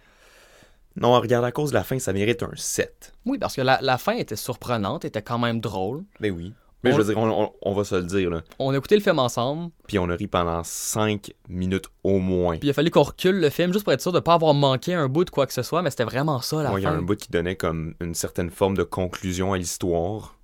non, 0.96 1.12
regarde, 1.20 1.44
à 1.44 1.52
cause 1.52 1.70
de 1.70 1.74
la 1.74 1.84
fin, 1.84 1.98
ça 2.00 2.12
mérite 2.12 2.42
un 2.42 2.50
7. 2.56 3.12
Oui, 3.26 3.38
parce 3.38 3.54
que 3.56 3.60
la, 3.60 3.78
la 3.82 3.98
fin 3.98 4.14
était 4.14 4.34
surprenante, 4.36 5.04
était 5.04 5.22
quand 5.22 5.38
même 5.38 5.60
drôle. 5.60 6.04
Ben 6.20 6.32
oui. 6.32 6.52
Mais 6.84 6.90
On- 6.92 6.96
je 6.96 7.02
veux 7.02 7.14
dire, 7.14 7.18
on, 7.18 7.28
on- 7.44 7.52
on 7.62 7.72
va 7.74 7.82
se 7.84 7.94
le 7.96 8.02
dire, 8.04 8.30
là. 8.30 8.42
On 8.58 8.70
a 8.72 8.76
écouté 8.76 8.94
le 8.94 9.02
film 9.02 9.18
ensemble, 9.18 9.70
Puis 9.88 9.98
on 9.98 10.08
a 10.10 10.14
ri 10.14 10.26
pendant 10.26 10.62
5 10.62 11.32
minutes 11.48 11.86
au 12.04 12.18
moins. 12.18 12.58
puis 12.58 12.68
il 12.68 12.70
a 12.70 12.74
fallu 12.74 12.90
qu'on 12.90 13.02
recule 13.02 13.40
le 13.40 13.50
film 13.50 13.72
juste 13.72 13.84
pour 13.84 13.92
être 13.92 14.00
sûr 14.02 14.12
de 14.12 14.20
pas 14.20 14.34
avoir 14.34 14.54
manqué 14.54 14.94
un 14.94 15.08
bout 15.08 15.24
de 15.24 15.30
quoi 15.30 15.46
que 15.46 15.52
ce 15.52 15.62
soit, 15.62 15.82
mais 15.82 15.90
c'était 15.90 16.04
vraiment 16.04 16.40
ça 16.40 16.62
la 16.62 16.70
Moi, 16.70 16.80
il 16.80 16.82
y 16.82 16.86
a 16.86 16.90
un 16.92 17.02
bout 17.02 17.16
qui 17.16 17.30
donnait 17.30 17.56
comme 17.56 17.94
une 18.00 18.14
certaine 18.14 18.50
forme 18.50 18.76
de 18.76 18.82
conclusion 18.84 19.52
à 19.52 19.58
l'histoire. 19.58 20.36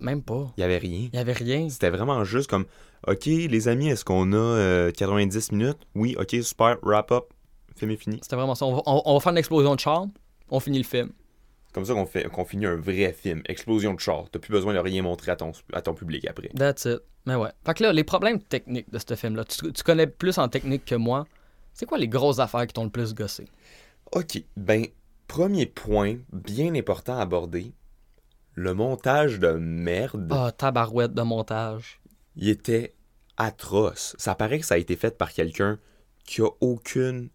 Même 0.00 0.22
pas. 0.22 0.52
Il 0.56 0.60
y 0.60 0.64
avait 0.64 0.78
rien. 0.78 1.08
Il 1.12 1.16
y 1.16 1.18
avait 1.18 1.32
rien. 1.32 1.68
C'était 1.70 1.88
vraiment 1.90 2.22
juste 2.24 2.50
comme, 2.50 2.66
OK, 3.06 3.24
les 3.26 3.68
amis, 3.68 3.88
est-ce 3.88 4.04
qu'on 4.04 4.32
a 4.32 4.36
euh, 4.36 4.90
90 4.90 5.52
minutes? 5.52 5.78
Oui, 5.94 6.14
OK, 6.18 6.36
super, 6.42 6.76
wrap 6.82 7.10
up. 7.12 7.24
Le 7.74 7.78
film 7.78 7.90
est 7.92 7.96
fini. 7.96 8.18
C'était 8.22 8.36
vraiment 8.36 8.54
ça. 8.54 8.66
On 8.66 8.74
va, 8.74 8.82
on- 8.86 9.14
va 9.14 9.20
faire 9.20 9.32
une 9.32 9.38
explosion 9.38 9.74
de 9.74 9.80
char, 9.80 10.04
on 10.50 10.60
finit 10.60 10.78
le 10.78 10.84
film. 10.84 11.10
C'est 11.68 11.74
comme 11.74 11.84
ça 11.84 11.92
qu'on 11.94 12.06
fait 12.06 12.24
qu'on 12.24 12.44
finit 12.44 12.66
un 12.66 12.76
vrai 12.76 13.12
film. 13.12 13.42
Explosion 13.46 13.94
de 13.94 14.00
char. 14.00 14.24
T'as 14.32 14.38
plus 14.38 14.50
besoin 14.52 14.74
de 14.74 14.78
rien 14.78 15.02
montrer 15.02 15.30
à 15.32 15.36
ton, 15.36 15.52
à 15.72 15.80
ton 15.82 15.94
public 15.94 16.26
après. 16.26 16.48
That's 16.48 16.86
it. 16.86 17.00
Mais 17.26 17.34
ouais. 17.34 17.50
Fait 17.64 17.74
que 17.74 17.82
là, 17.84 17.92
les 17.92 18.04
problèmes 18.04 18.40
techniques 18.42 18.90
de 18.90 18.98
ce 18.98 19.14
film-là, 19.14 19.44
tu, 19.44 19.72
tu 19.72 19.82
connais 19.82 20.06
plus 20.06 20.38
en 20.38 20.48
technique 20.48 20.84
que 20.86 20.94
moi. 20.94 21.26
C'est 21.74 21.84
quoi 21.86 21.98
les 21.98 22.08
grosses 22.08 22.38
affaires 22.38 22.66
qui 22.66 22.72
t'ont 22.72 22.84
le 22.84 22.90
plus 22.90 23.14
gossé? 23.14 23.46
OK, 24.12 24.42
ben, 24.56 24.86
premier 25.26 25.66
point 25.66 26.16
bien 26.32 26.74
important 26.74 27.18
à 27.18 27.22
aborder. 27.22 27.72
Le 28.54 28.72
montage 28.74 29.38
de 29.38 29.52
merde, 29.52 30.26
Ah, 30.32 30.50
tabarouette 30.50 31.12
de 31.14 31.22
montage. 31.22 32.00
il 32.34 32.48
était 32.48 32.94
atroce. 33.36 34.16
Ça 34.18 34.34
paraît 34.34 34.58
que 34.58 34.66
ça 34.66 34.74
a 34.74 34.78
été 34.78 34.96
fait 34.96 35.16
par 35.16 35.32
quelqu'un 35.32 35.78
qui 36.24 36.40
a 36.40 36.48
aucune 36.60 37.28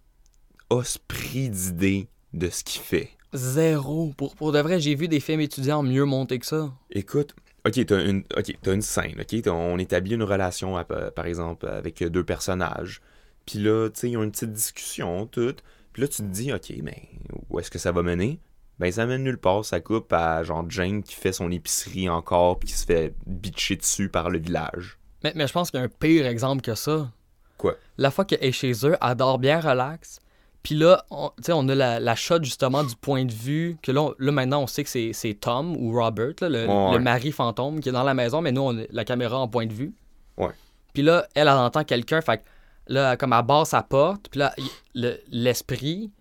osprey 0.70 1.48
d'idée 1.50 2.08
de 2.34 2.50
ce 2.50 2.64
qu'il 2.64 2.82
fait. 2.82 3.10
Zéro. 3.34 4.14
Pour, 4.18 4.36
pour 4.36 4.52
de 4.52 4.60
vrai, 4.60 4.80
j'ai 4.80 4.96
vu 4.96 5.08
des 5.08 5.20
films 5.20 5.42
étudiants 5.42 5.84
mieux 5.84 6.06
montés 6.06 6.40
que 6.40 6.46
ça. 6.46 6.72
Écoute, 6.92 7.36
ok, 7.66 7.86
t'as 7.86 8.06
une, 8.06 8.24
ok, 8.38 8.54
t'as 8.62 8.74
une 8.74 8.82
scène, 8.82 9.16
ok, 9.20 9.42
t'as- 9.42 9.52
on 9.52 9.78
établit 9.78 10.16
une 10.16 10.24
relation, 10.24 10.78
à- 10.78 10.84
par 10.86 11.26
exemple, 11.26 11.68
avec 11.68 12.04
deux 12.04 12.24
personnages. 12.24 13.02
Puis 13.46 13.60
là, 13.60 13.90
tu 13.90 14.00
sais, 14.00 14.10
ils 14.12 14.18
ont 14.18 14.24
une 14.24 14.32
petite 14.32 14.54
discussion, 14.54 15.26
tout. 15.28 15.56
Puis 15.92 16.02
là, 16.02 16.08
tu 16.08 16.18
te 16.18 16.28
dis, 16.28 16.54
ok, 16.54 16.74
mais 16.82 17.10
où 17.50 17.60
est-ce 17.60 17.70
que 17.70 17.80
ça 17.80 17.92
va 17.92 18.02
mener? 18.04 18.40
Ben, 18.80 18.92
ça 18.92 19.06
mène 19.06 19.24
nulle 19.24 19.38
part. 19.38 19.64
Ça 19.66 19.80
coupe 19.80 20.12
à 20.14 20.44
genre 20.44 20.66
Jane 20.70 21.04
qui 21.04 21.16
fait 21.16 21.32
son 21.34 21.52
épicerie 21.52 22.10
encore, 22.10 22.58
puis 22.58 22.70
qui 22.70 22.76
se 22.76 22.86
fait 22.86 23.14
bitcher 23.28 23.76
dessus 23.76 24.10
par 24.10 24.30
le 24.30 24.40
village. 24.40 24.98
Mais, 25.24 25.34
mais 25.36 25.48
je 25.48 25.54
pense 25.54 25.70
qu'il 25.72 25.80
y 25.80 25.84
a 25.84 25.86
un 25.86 25.90
pire 25.90 26.26
exemple 26.26 26.62
que 26.62 26.74
ça. 26.76 27.12
Quoi? 27.58 27.76
La 27.98 28.10
fois 28.12 28.26
qu'elle 28.26 28.44
est 28.44 28.52
chez 28.52 28.72
eux, 28.86 28.96
elle 29.00 29.16
dort 29.16 29.38
bien 29.40 29.60
relax. 29.60 30.20
Puis 30.64 30.76
là, 30.76 31.04
on, 31.12 31.30
tu 31.38 31.44
sais, 31.44 31.52
on 31.54 31.68
a 31.68 31.76
la, 31.76 32.00
la 32.00 32.16
shot 32.16 32.42
justement 32.42 32.84
du 32.86 32.96
point 32.96 33.26
de 33.26 33.34
vue 33.34 33.78
que 33.82 33.92
là, 33.92 34.02
on- 34.02 34.16
là 34.18 34.32
maintenant, 34.32 34.62
on 34.64 34.68
sait 34.68 34.84
que 34.86 34.90
c'est, 34.90 35.34
Tom 35.40 35.76
ou 35.76 35.92
Robert, 35.94 36.34
là, 36.42 36.48
le, 36.50 36.68
Ouais. 36.68 36.94
le 36.94 37.00
mari 37.00 37.32
fantôme 37.34 37.82
qui 37.82 37.90
est 37.90 37.94
dans 37.94 38.04
la 38.04 38.14
maison, 38.14 38.40
mais 38.42 38.52
nous, 38.54 38.62
on 38.62 38.78
a 38.78 38.84
la 38.90 39.04
caméra 39.06 39.38
en 39.40 39.48
point 39.50 39.66
de 39.66 39.74
vue. 39.74 39.94
Ouais. 40.38 40.52
Puis 40.94 41.04
là, 41.04 41.28
elle, 41.36 41.44
elle 41.50 41.54
entend 41.58 41.84
quelqu'un, 41.84 42.22
fait 42.22 42.38
que 42.38 42.44
là, 42.88 43.18
comme 43.18 43.34
elle 43.34 43.44
barre 43.46 43.68
sa 43.68 43.84
porte, 43.84 44.30
puis 44.30 44.40
là, 44.40 44.54
le- 44.96 45.20
l'esprit 45.32 46.12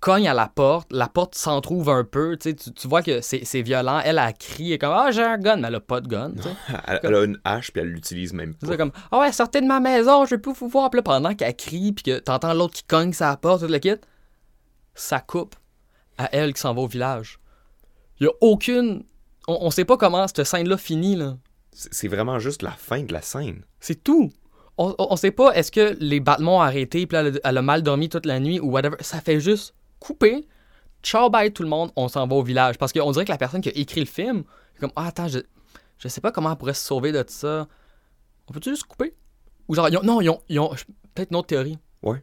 cogne 0.00 0.28
à 0.28 0.34
la 0.34 0.46
porte, 0.46 0.88
la 0.92 1.08
porte 1.08 1.34
s'entrouvre 1.34 1.90
un 1.92 2.04
peu, 2.04 2.36
tu 2.36 2.54
tu, 2.54 2.86
vois 2.86 3.02
que 3.02 3.20
c'est, 3.22 3.44
c'est 3.44 3.62
violent, 3.62 4.00
elle, 4.04 4.18
elle 4.18 4.72
est 4.72 4.78
comme 4.78 4.92
«Ah, 4.94 5.10
j'ai 5.10 5.22
un 5.22 5.38
gun», 5.38 5.56
mais 5.58 5.68
elle 5.68 5.74
a 5.76 5.80
pas 5.80 6.00
de 6.00 6.06
gun. 6.08 6.32
Elle, 7.02 7.14
a 7.14 7.24
une 7.24 7.40
hache, 7.44 7.72
puis 7.72 7.80
elle 7.82 7.88
l'utilise 7.88 8.32
même 8.32 8.52
C'est 8.60 8.66
pas. 8.66 8.72
ça 8.72 8.76
comme 8.76 8.92
Ah 9.10 9.20
ouais, 9.20 9.32
sortez 9.32 9.60
de 9.60 9.66
ma 9.66 9.80
maison, 9.80 10.24
je 10.26 10.34
veux 10.34 10.40
plus 10.40 10.52
vous 10.52 10.68
voir. 10.68 10.90
Puis 10.90 10.98
là, 10.98 11.02
pendant 11.02 11.34
qu'elle 11.34 11.56
crie, 11.56 11.92
puis 11.92 12.02
que 12.04 12.18
t'entends 12.18 12.52
l'autre 12.54 12.74
qui 12.74 12.84
cogne 12.84 13.12
sa 13.12 13.36
porte, 13.36 13.62
tout 13.62 13.72
le 13.72 13.78
kit, 13.78 13.94
ça 14.94 15.20
coupe 15.20 15.56
à 16.18 16.28
elle 16.32 16.52
qui 16.54 16.60
s'en 16.60 16.74
va 16.74 16.82
au 16.82 16.86
village. 16.86 17.38
Il 18.20 18.24
y 18.24 18.26
a 18.28 18.32
aucune. 18.40 19.04
On, 19.48 19.58
on 19.62 19.70
sait 19.70 19.84
pas 19.84 19.96
comment 19.96 20.26
cette 20.28 20.44
scène-là 20.44 20.76
finit, 20.76 21.16
là. 21.16 21.36
C'est 21.72 21.92
c'est 21.92 22.08
vraiment 22.08 22.38
juste 22.38 22.62
la 22.62 22.70
fin 22.70 23.02
de 23.02 23.12
la 23.12 23.22
scène. 23.22 23.62
C'est 23.80 24.02
tout. 24.02 24.30
On, 24.78 24.94
on, 24.98 25.06
on 25.10 25.16
sait 25.16 25.30
pas, 25.30 25.52
est-ce 25.52 25.70
que 25.72 25.96
les 26.00 26.20
battements 26.20 26.58
ont 26.58 26.62
arrêté, 26.62 27.06
puis 27.06 27.14
là, 27.14 27.20
elle, 27.22 27.36
a- 27.36 27.40
elle 27.48 27.58
a 27.58 27.62
mal 27.62 27.82
dormi 27.82 28.08
toute 28.08 28.26
la 28.26 28.40
nuit, 28.40 28.60
ou 28.60 28.70
whatever. 28.70 28.96
Ça 29.00 29.20
fait 29.20 29.40
juste 29.40 29.74
couper. 30.06 30.46
Ciao, 31.02 31.30
bye 31.30 31.52
tout 31.52 31.62
le 31.62 31.68
monde, 31.68 31.90
on 31.96 32.08
s'en 32.08 32.26
va 32.26 32.34
au 32.36 32.42
village. 32.42 32.78
Parce 32.78 32.92
qu'on 32.92 33.10
dirait 33.12 33.24
que 33.24 33.30
la 33.32 33.38
personne 33.38 33.60
qui 33.60 33.68
a 33.68 33.72
écrit 33.76 34.00
le 34.00 34.06
film, 34.06 34.44
est 34.76 34.80
comme 34.80 34.92
Ah, 34.96 35.06
attends, 35.06 35.28
je, 35.28 35.38
je 35.98 36.08
sais 36.08 36.20
pas 36.20 36.32
comment 36.32 36.50
elle 36.52 36.56
pourrait 36.58 36.74
se 36.74 36.84
sauver 36.84 37.12
de 37.12 37.24
ça. 37.28 37.66
On 38.48 38.52
peut-tu 38.52 38.70
juste 38.70 38.84
couper? 38.84 39.14
Ou 39.68 39.74
genre, 39.74 39.88
ils 39.88 39.96
ont- 39.98 40.02
non, 40.02 40.20
ils 40.20 40.30
ont, 40.30 40.40
ils 40.48 40.58
ont 40.60 40.70
peut-être 41.14 41.30
une 41.30 41.36
autre 41.36 41.48
théorie. 41.48 41.78
Ouais. 42.02 42.22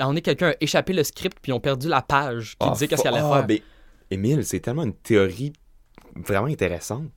En 0.00 0.14
est 0.16 0.20
quelqu'un 0.22 0.48
a 0.50 0.54
échappé 0.60 0.92
le 0.92 1.02
script 1.04 1.38
puis 1.40 1.50
ils 1.50 1.54
ont 1.54 1.60
perdu 1.60 1.88
la 1.88 2.02
page 2.02 2.52
qui 2.58 2.66
Ah, 2.68 2.70
disait 2.72 2.88
qu'est-ce 2.88 3.02
qu'il 3.02 3.08
allait 3.10 3.20
ah, 3.24 3.30
faire. 3.38 3.46
ben, 3.46 3.58
Émile, 4.10 4.44
c'est 4.44 4.60
tellement 4.60 4.82
une 4.82 4.94
théorie 4.94 5.52
vraiment 6.14 6.46
intéressante. 6.46 7.10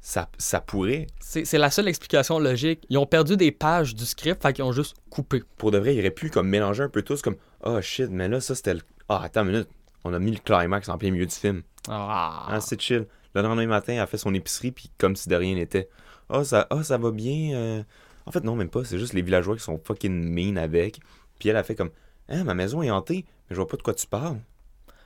Ça, 0.00 0.30
ça 0.38 0.60
pourrait. 0.60 1.06
C'est 1.20 1.58
la 1.58 1.70
seule 1.70 1.88
explication 1.88 2.38
logique. 2.38 2.84
Ils 2.88 2.98
ont 2.98 3.06
perdu 3.06 3.36
des 3.36 3.50
pages 3.50 3.94
du 3.96 4.06
script, 4.06 4.40
fait 4.42 4.52
qu'ils 4.52 4.64
ont 4.64 4.72
juste 4.72 4.94
coupé. 5.10 5.42
Pour 5.56 5.70
de 5.72 5.78
vrai, 5.78 5.94
il 5.96 5.98
aurait 6.00 6.12
pu 6.12 6.30
comme 6.30 6.48
mélanger 6.48 6.84
un 6.84 6.88
peu 6.88 7.02
tous 7.02 7.20
comme 7.20 7.36
Oh 7.64 7.80
shit, 7.82 8.08
mais 8.10 8.28
là, 8.28 8.40
ça 8.40 8.54
c'était 8.54 8.74
le. 8.74 8.80
Ah, 9.08 9.20
attends 9.24 9.42
une 9.42 9.52
minute. 9.52 9.68
On 10.04 10.12
a 10.12 10.18
mis 10.18 10.30
le 10.32 10.38
climax 10.38 10.88
en 10.88 10.98
plein 10.98 11.10
milieu 11.10 11.26
du 11.26 11.34
film. 11.34 11.62
Ah. 11.88 12.46
Ah, 12.48 12.60
c'est 12.60 12.80
chill. 12.80 13.06
Le 13.34 13.42
lendemain 13.42 13.66
matin, 13.66 13.94
elle 13.94 14.00
a 14.00 14.06
fait 14.06 14.18
son 14.18 14.34
épicerie, 14.34 14.72
puis 14.72 14.90
comme 14.98 15.16
si 15.16 15.28
de 15.28 15.36
rien 15.36 15.54
n'était. 15.54 15.88
Ah, 16.30 16.44
ça, 16.44 16.66
ah, 16.70 16.82
ça 16.82 16.98
va 16.98 17.10
bien. 17.10 17.54
euh. 17.56 17.82
En 18.26 18.30
fait, 18.30 18.44
non, 18.44 18.54
même 18.56 18.68
pas. 18.68 18.84
C'est 18.84 18.98
juste 18.98 19.14
les 19.14 19.22
villageois 19.22 19.56
qui 19.56 19.62
sont 19.62 19.80
fucking 19.82 20.12
mean 20.30 20.56
avec. 20.56 21.00
Puis 21.38 21.48
elle 21.48 21.56
a 21.56 21.62
fait 21.62 21.74
comme 21.74 21.90
Ah, 22.28 22.44
ma 22.44 22.54
maison 22.54 22.82
est 22.82 22.90
hantée, 22.90 23.24
mais 23.48 23.54
je 23.54 23.56
vois 23.56 23.68
pas 23.68 23.76
de 23.76 23.82
quoi 23.82 23.94
tu 23.94 24.06
parles. 24.06 24.38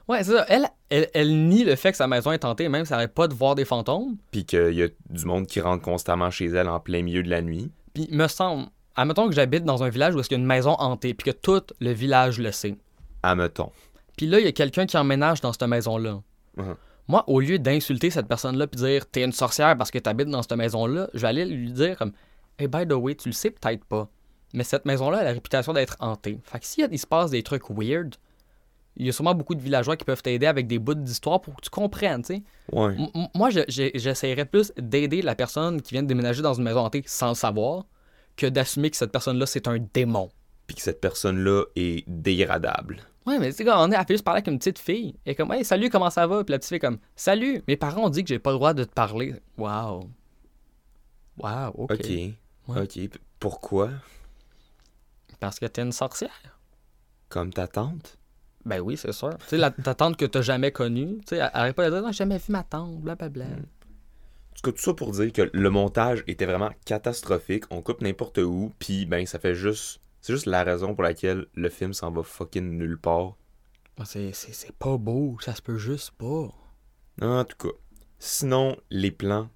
Ouais, 0.09 0.25
c'est 0.25 0.33
ça. 0.33 0.45
Elle, 0.49 0.67
elle, 0.91 1.09
elle 1.15 1.49
nie 1.49 1.65
le 1.65 1.77
fait 1.77 1.93
que 1.93 1.97
sa 1.97 2.09
maison 2.09 2.33
est 2.33 2.45
hantée, 2.45 2.69
même 2.69 2.85
si 2.85 2.93
elle 2.93 2.97
n'arrête 2.99 3.15
pas 3.15 3.29
de 3.29 3.35
voir 3.35 3.55
des 3.55 3.65
fantômes. 3.65 4.17
Puis 4.33 4.45
qu'il 4.45 4.75
y 4.75 4.83
a 4.83 4.89
du 5.11 5.25
monde 5.25 5.47
qui 5.47 5.61
rentre 5.61 5.83
constamment 5.83 6.31
chez 6.31 6.47
elle 6.47 6.69
en 6.69 6.81
plein 6.81 7.03
milieu 7.03 7.23
de 7.23 7.31
la 7.31 7.41
nuit. 7.41 7.71
Puis, 7.95 8.09
me 8.11 8.27
semble, 8.27 8.67
admettons 8.97 9.29
que 9.29 9.35
j'habite 9.35 9.65
dans 9.65 9.85
un 9.85 9.89
village 9.91 10.15
où 10.17 10.21
il 10.21 10.31
y 10.31 10.35
a 10.35 10.39
une 10.39 10.45
maison 10.47 10.75
hantée, 10.79 11.15
puis 11.15 11.31
que 11.31 11.37
tout 11.37 11.63
le 11.81 11.93
village 11.93 12.41
le 12.41 12.51
sait. 12.51 12.77
Admettons. 13.23 13.71
Puis 14.23 14.31
là, 14.31 14.39
il 14.39 14.45
y 14.45 14.49
a 14.49 14.53
quelqu'un 14.53 14.87
qui 14.87 14.97
emménage 14.97 15.41
dans 15.41 15.53
cette 15.53 15.65
maison-là. 15.65 16.21
Mhm. 16.57 16.77
Moi, 17.09 17.25
au 17.27 17.41
lieu 17.41 17.59
d'insulter 17.59 18.09
cette 18.11 18.29
personne-là 18.29 18.69
puis 18.69 18.81
dire 18.81 19.05
t'es 19.11 19.25
une 19.25 19.33
sorcière 19.33 19.77
parce 19.77 19.91
que 19.91 19.99
t'habites 19.99 20.29
dans 20.29 20.43
cette 20.43 20.53
maison-là, 20.57 21.09
je 21.13 21.19
vais 21.19 21.27
aller 21.27 21.45
lui 21.45 21.73
dire 21.73 21.97
comme 21.99 22.13
Hey, 22.57 22.69
by 22.69 22.87
the 22.87 22.93
way, 22.93 23.17
tu 23.17 23.31
le 23.31 23.33
sais 23.33 23.51
peut-être 23.51 23.85
pas, 23.85 24.09
mais 24.55 24.63
cette 24.63 24.85
maison-là 24.85 25.19
a 25.19 25.25
la 25.25 25.33
réputation 25.33 25.73
d'être 25.73 25.97
hantée. 25.99 26.39
Fait 26.45 26.61
que 26.61 26.67
s'il 26.67 26.85
y 26.85 26.87
a- 26.87 26.89
il 26.93 26.99
se 27.01 27.07
passe 27.09 27.33
des 27.33 27.43
trucs 27.43 27.69
weird, 27.69 28.15
il 28.97 29.07
y 29.07 29.09
a 29.09 29.13
sûrement 29.13 29.35
beaucoup 29.35 29.57
de 29.57 29.61
villageois 29.61 29.97
qui 29.97 30.05
peuvent 30.05 30.23
t'aider 30.23 30.47
avec 30.47 30.69
des 30.69 30.79
bouts 30.79 30.95
d'histoire 30.95 31.41
pour 31.41 31.57
que 31.57 31.63
tu 31.63 31.71
comprennes, 31.71 32.23
tu 32.23 32.37
sais. 32.37 32.43
Ouais. 32.71 32.95
Moi, 33.35 33.51
j'essaierais 33.51 34.45
plus 34.45 34.73
d'aider 34.79 35.21
la 35.23 35.35
personne 35.35 35.83
qui 35.83 35.95
vient 35.95 36.05
de 36.05 36.09
déménager 36.09 36.43
dans 36.43 36.55
une 36.55 36.63
maison 36.63 36.79
hantée 36.85 37.03
sans 37.07 37.31
le 37.31 37.35
savoir 37.35 37.87
que 38.37 38.47
d'assumer 38.47 38.89
que 38.91 38.97
cette 38.97 39.11
personne-là, 39.11 39.47
c'est 39.47 39.67
un 39.67 39.79
démon. 39.93 40.31
Puis 40.69 40.77
que 40.77 40.83
cette 40.83 41.01
personne-là 41.01 41.65
est 41.75 42.05
dégradable. 42.09 43.01
Ouais, 43.27 43.39
mais 43.39 43.53
tu 43.53 43.65
sais, 43.65 43.71
on 43.71 43.91
est, 43.91 43.95
elle 43.95 44.01
fait 44.07 44.15
juste 44.15 44.25
parler 44.25 44.39
avec 44.39 44.49
une 44.49 44.59
petite 44.59 44.79
fille. 44.79 45.15
Et 45.27 45.35
comme, 45.35 45.53
hey, 45.53 45.65
salut, 45.65 45.91
comment 45.91 46.11
ça 46.11 46.27
va? 46.27 46.43
Puis 46.45 46.51
la 46.53 46.59
petite 46.59 46.69
fille, 46.71 46.77
est 46.77 46.81
comme, 46.81 46.99
salut, 47.15 47.63
mes 47.69 47.77
parents 47.77 48.05
ont 48.07 48.11
dit 48.11 48.23
que 48.25 48.29
j'ai 48.29 48.39
pas 48.39 48.51
le 48.51 48.57
droit 48.57 48.75
de 48.75 48.85
te 48.85 48.93
parler. 48.93 49.35
Wow. 49.59 50.09
Wow, 51.39 51.69
ok. 51.75 51.93
Ok. 51.93 52.07
Ouais. 52.69 52.83
Ok. 52.83 52.95
P- 52.95 53.11
Pourquoi? 53.39 53.91
Parce 55.41 55.59
que 55.59 55.67
t'es 55.67 55.83
une 55.83 55.93
sorcière. 55.93 56.59
Comme 57.29 57.53
ta 57.53 57.67
tante? 57.67 58.19
Ben 58.65 58.81
oui, 58.81 58.97
c'est 58.97 59.13
sûr. 59.13 59.37
Tu 59.39 59.47
sais, 59.49 59.57
la- 59.59 59.71
ta 59.71 59.95
tante 59.95 60.17
que 60.17 60.25
t'as 60.25 60.43
jamais 60.43 60.71
connue, 60.71 61.19
tu 61.21 61.31
sais, 61.31 61.37
elle 61.37 61.51
arrête 61.53 61.75
pas 61.75 61.85
de 61.87 61.91
dire, 61.95 62.03
non, 62.03 62.13
j'ai 62.13 62.19
jamais 62.19 62.39
vu 62.39 62.45
ma 62.53 62.63
tante, 62.63 63.01
blablabla. 63.01 63.47
Mm. 63.47 63.51
En 63.53 64.55
tout 64.55 64.63
cas, 64.71 64.73
tout 64.73 64.83
ça 64.83 64.95
pour 64.95 65.11
dire 65.13 65.33
que 65.33 65.51
le 65.53 65.71
montage 65.71 66.23
était 66.29 66.47
vraiment 66.47 66.71
catastrophique. 66.85 67.65
On 67.71 67.83
coupe 67.83 68.03
n'importe 68.03 68.39
où, 68.39 68.73
puis 68.79 69.07
ben 69.07 69.27
ça 69.27 69.39
fait 69.41 69.55
juste. 69.55 70.01
C'est 70.23 70.33
juste 70.33 70.47
la 70.47 70.63
raison 70.63 70.95
pour 70.95 71.03
laquelle 71.03 71.47
le 71.55 71.69
film 71.69 71.93
s'en 71.93 72.13
va 72.13 72.23
fucking 72.23 72.79
nulle 72.79 72.99
part. 72.99 73.37
Ah, 73.99 74.05
C'est, 74.05 74.33
c'est, 74.33 74.55
c'est 74.55 74.73
pas 74.73 74.97
beau, 74.97 75.37
ça 75.41 75.55
se 75.55 75.61
peut 75.61 75.77
juste 75.77 76.13
pas. 76.13 76.49
En 77.21 77.45
tout 77.45 77.69
cas. 77.69 77.75
Sinon, 78.21 78.77
les 78.89 79.11
plans. 79.11 79.51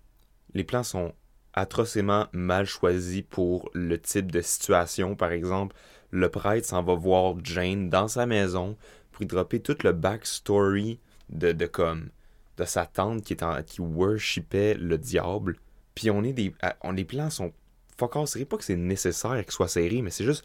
Les 0.54 0.64
plans 0.64 0.82
sont 0.82 1.14
atrocement 1.54 2.26
mal 2.32 2.66
choisis 2.66 3.22
pour 3.22 3.70
le 3.74 3.98
type 3.98 4.30
de 4.32 4.40
situation. 4.40 5.14
Par 5.14 5.30
exemple, 5.30 5.76
le 6.10 6.28
prêtre 6.28 6.66
s'en 6.66 6.82
va 6.82 6.94
voir 6.94 7.36
Jane 7.44 7.88
dans 7.88 8.08
sa 8.08 8.26
maison 8.26 8.76
pour 9.12 9.22
y 9.22 9.26
dropper 9.26 9.60
tout 9.60 9.78
le 9.84 9.92
backstory 9.92 10.98
de, 11.30 11.52
de 11.52 11.66
comme 11.66 12.10
de 12.56 12.64
sa 12.64 12.86
tante 12.86 13.22
qui 13.22 13.34
est 13.34 13.42
en, 13.42 13.62
qui 13.62 13.80
worshipait 13.80 14.74
le 14.74 14.98
diable. 14.98 15.58
Puis 15.94 16.10
on 16.10 16.24
est 16.24 16.32
des 16.32 16.52
on, 16.82 16.90
les 16.90 17.04
plans 17.04 17.30
sont 17.30 17.52
fuck 17.98 18.16
all. 18.16 18.26
C'est 18.26 18.44
pas 18.44 18.56
que 18.56 18.64
c'est 18.64 18.76
nécessaire 18.76 19.32
qu'ils 19.44 19.52
soient 19.52 19.68
serrés, 19.68 20.02
mais 20.02 20.10
c'est 20.10 20.24
juste 20.24 20.44